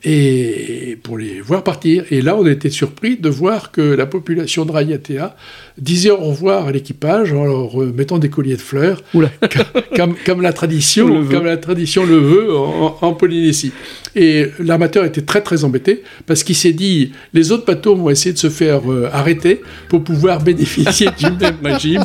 et 0.05 0.99
pour 1.03 1.18
les 1.18 1.41
voir 1.41 1.64
partir. 1.64 2.05
Et 2.11 2.22
là, 2.22 2.37
on 2.37 2.47
a 2.47 2.51
été 2.51 2.70
surpris 2.70 3.16
de 3.16 3.28
voir 3.28 3.72
que 3.72 3.80
la 3.80 4.07
population 4.07 4.64
de 4.64 4.70
Rayatea 4.70 5.34
disait 5.78 6.11
au 6.11 6.18
revoir 6.18 6.68
à 6.68 6.72
l'équipage 6.72 7.32
en 7.32 7.45
leur 7.45 7.76
mettant 7.78 8.18
des 8.18 8.30
colliers 8.30 8.57
de 8.57 8.61
fleurs, 8.61 9.03
comme, 9.97 10.14
comme, 10.24 10.43
la 10.43 10.53
tradition, 10.53 11.24
comme 11.26 11.45
la 11.45 11.57
tradition 11.57 12.07
le 12.07 12.18
veut 12.18 12.57
en, 12.57 13.14
Polynésie. 13.14 13.72
Et 14.14 14.47
l'armateur 14.61 15.05
était 15.05 15.22
très 15.22 15.41
très 15.41 15.64
embêté 15.64 16.03
parce 16.26 16.45
qu'il 16.45 16.57
s'est 16.57 16.72
dit 16.72 17.12
les 17.32 17.51
autres 17.51 17.66
bateaux 17.66 17.97
vont 17.97 18.11
essayer 18.11 18.26
de 18.33 18.39
se 18.39 18.51
faire 18.51 18.91
euh, 18.91 19.09
arrêter 19.12 19.62
pour 19.89 20.03
pouvoir 20.03 20.43
bénéficier 20.43 21.09
du 21.18 21.27
même 21.41 21.57
régime 21.62 22.05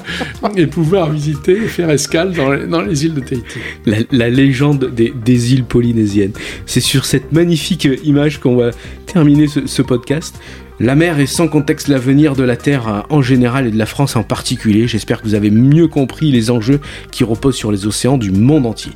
et 0.55 0.67
pouvoir 0.67 1.09
visiter 1.11 1.53
et 1.53 1.67
faire 1.67 1.89
escale 1.89 2.34
dans 2.34 2.51
les, 2.51 2.67
dans 2.67 2.82
les 2.82 3.05
îles 3.05 3.13
de 3.13 3.22
Tahiti. 3.22 3.59
La, 4.11 4.30
légende 4.30 4.91
des, 4.93 5.13
des 5.24 5.53
îles 5.53 5.65
polynésiennes. 5.65 6.34
C'est 6.65 6.80
sur 6.80 7.05
cette 7.05 7.32
magnifique 7.32 7.88
image 8.03 8.39
qu'on 8.39 8.55
va 8.55 8.72
terminer 9.05 9.47
ce, 9.47 9.82
podcast. 9.82 10.39
La 10.84 10.95
mer 10.95 11.19
est 11.19 11.27
sans 11.27 11.47
contexte 11.47 11.89
l'avenir 11.89 12.36
de 12.36 12.41
la 12.41 12.55
Terre 12.55 13.05
en 13.11 13.21
général 13.21 13.67
et 13.67 13.71
de 13.71 13.77
la 13.77 13.86
France 13.86 14.15
en 14.15 14.23
particulier. 14.23 14.88
J'espère 14.88 15.21
que 15.21 15.27
vous 15.27 15.36
avez 15.36 15.51
mieux 15.51 15.88
compris 15.88 16.32
les 16.32 16.49
enjeux 16.49 16.79
qui 17.11 17.23
reposent 17.23 17.55
sur 17.55 17.71
les 17.71 17.86
océans 17.86 18.17
du 18.17 18.32
monde 18.32 18.65
entier. 18.65 18.93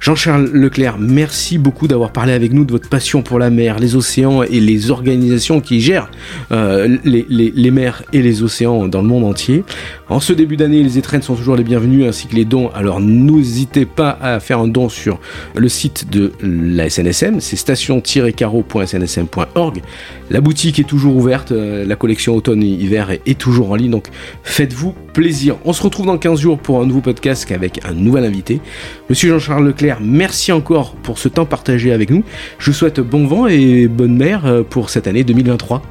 Jean-Charles 0.00 0.50
Leclerc, 0.52 0.96
merci 0.98 1.58
beaucoup 1.58 1.86
d'avoir 1.86 2.10
parlé 2.10 2.32
avec 2.32 2.52
nous 2.52 2.64
de 2.64 2.72
votre 2.72 2.88
passion 2.88 3.22
pour 3.22 3.38
la 3.38 3.50
mer, 3.50 3.78
les 3.78 3.94
océans 3.94 4.42
et 4.42 4.58
les 4.58 4.90
organisations 4.90 5.60
qui 5.60 5.80
gèrent 5.80 6.10
euh, 6.50 6.98
les, 7.04 7.70
mers 7.70 8.02
et 8.12 8.22
les 8.22 8.42
océans 8.42 8.88
dans 8.88 9.02
le 9.02 9.06
monde 9.06 9.22
entier. 9.24 9.62
En 10.08 10.18
ce 10.18 10.32
début 10.32 10.56
d'année, 10.56 10.82
les 10.82 10.98
étrennes 10.98 11.22
sont 11.22 11.36
toujours 11.36 11.54
les 11.54 11.62
bienvenus 11.62 12.08
ainsi 12.08 12.26
que 12.26 12.34
les 12.34 12.44
dons. 12.44 12.72
Alors 12.74 12.98
n'hésitez 12.98 13.84
pas 13.84 14.18
à 14.20 14.40
faire 14.40 14.58
un 14.58 14.66
don 14.66 14.88
sur 14.88 15.20
le 15.54 15.68
site 15.68 16.10
de 16.10 16.32
la 16.42 16.90
SNSM, 16.90 17.38
c'est 17.38 17.54
station-carreau.snsm.org. 17.54 19.82
La 20.30 20.40
boutique 20.40 20.80
est 20.80 20.84
toujours 20.84 21.19
ouverte, 21.20 21.52
euh, 21.52 21.84
la 21.84 21.96
collection 21.96 22.34
automne-hiver 22.34 23.10
est, 23.10 23.38
toujours 23.38 23.70
en 23.70 23.74
ligne, 23.76 23.90
donc 23.90 24.08
faites-vous 24.42 24.94
plaisir. 25.12 25.56
On 25.64 25.72
se 25.72 25.82
retrouve 25.82 26.06
dans 26.06 26.18
15 26.18 26.40
jours 26.40 26.58
pour 26.58 26.80
un 26.80 26.86
nouveau 26.86 27.00
podcast 27.00 27.50
avec 27.52 27.80
un 27.84 27.92
nouvel 27.92 28.24
invité. 28.24 28.60
Monsieur 29.08 29.30
Jean-Charles 29.30 29.66
Leclerc, 29.66 29.98
merci 30.00 30.52
encore 30.52 30.94
pour 30.96 31.18
ce 31.18 31.28
temps 31.28 31.46
partagé 31.46 31.92
avec 31.92 32.10
nous. 32.10 32.24
Je 32.58 32.70
vous 32.70 32.76
souhaite 32.76 33.00
bon 33.00 33.26
vent 33.26 33.46
et 33.46 33.86
bonne 33.86 34.16
mer 34.16 34.46
euh, 34.46 34.62
pour 34.62 34.90
cette 34.90 35.06
année 35.06 35.24
2023. 35.24 35.82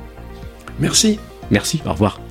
Merci. 0.80 1.20
Merci, 1.52 1.82
au 1.86 1.92
revoir. 1.92 2.29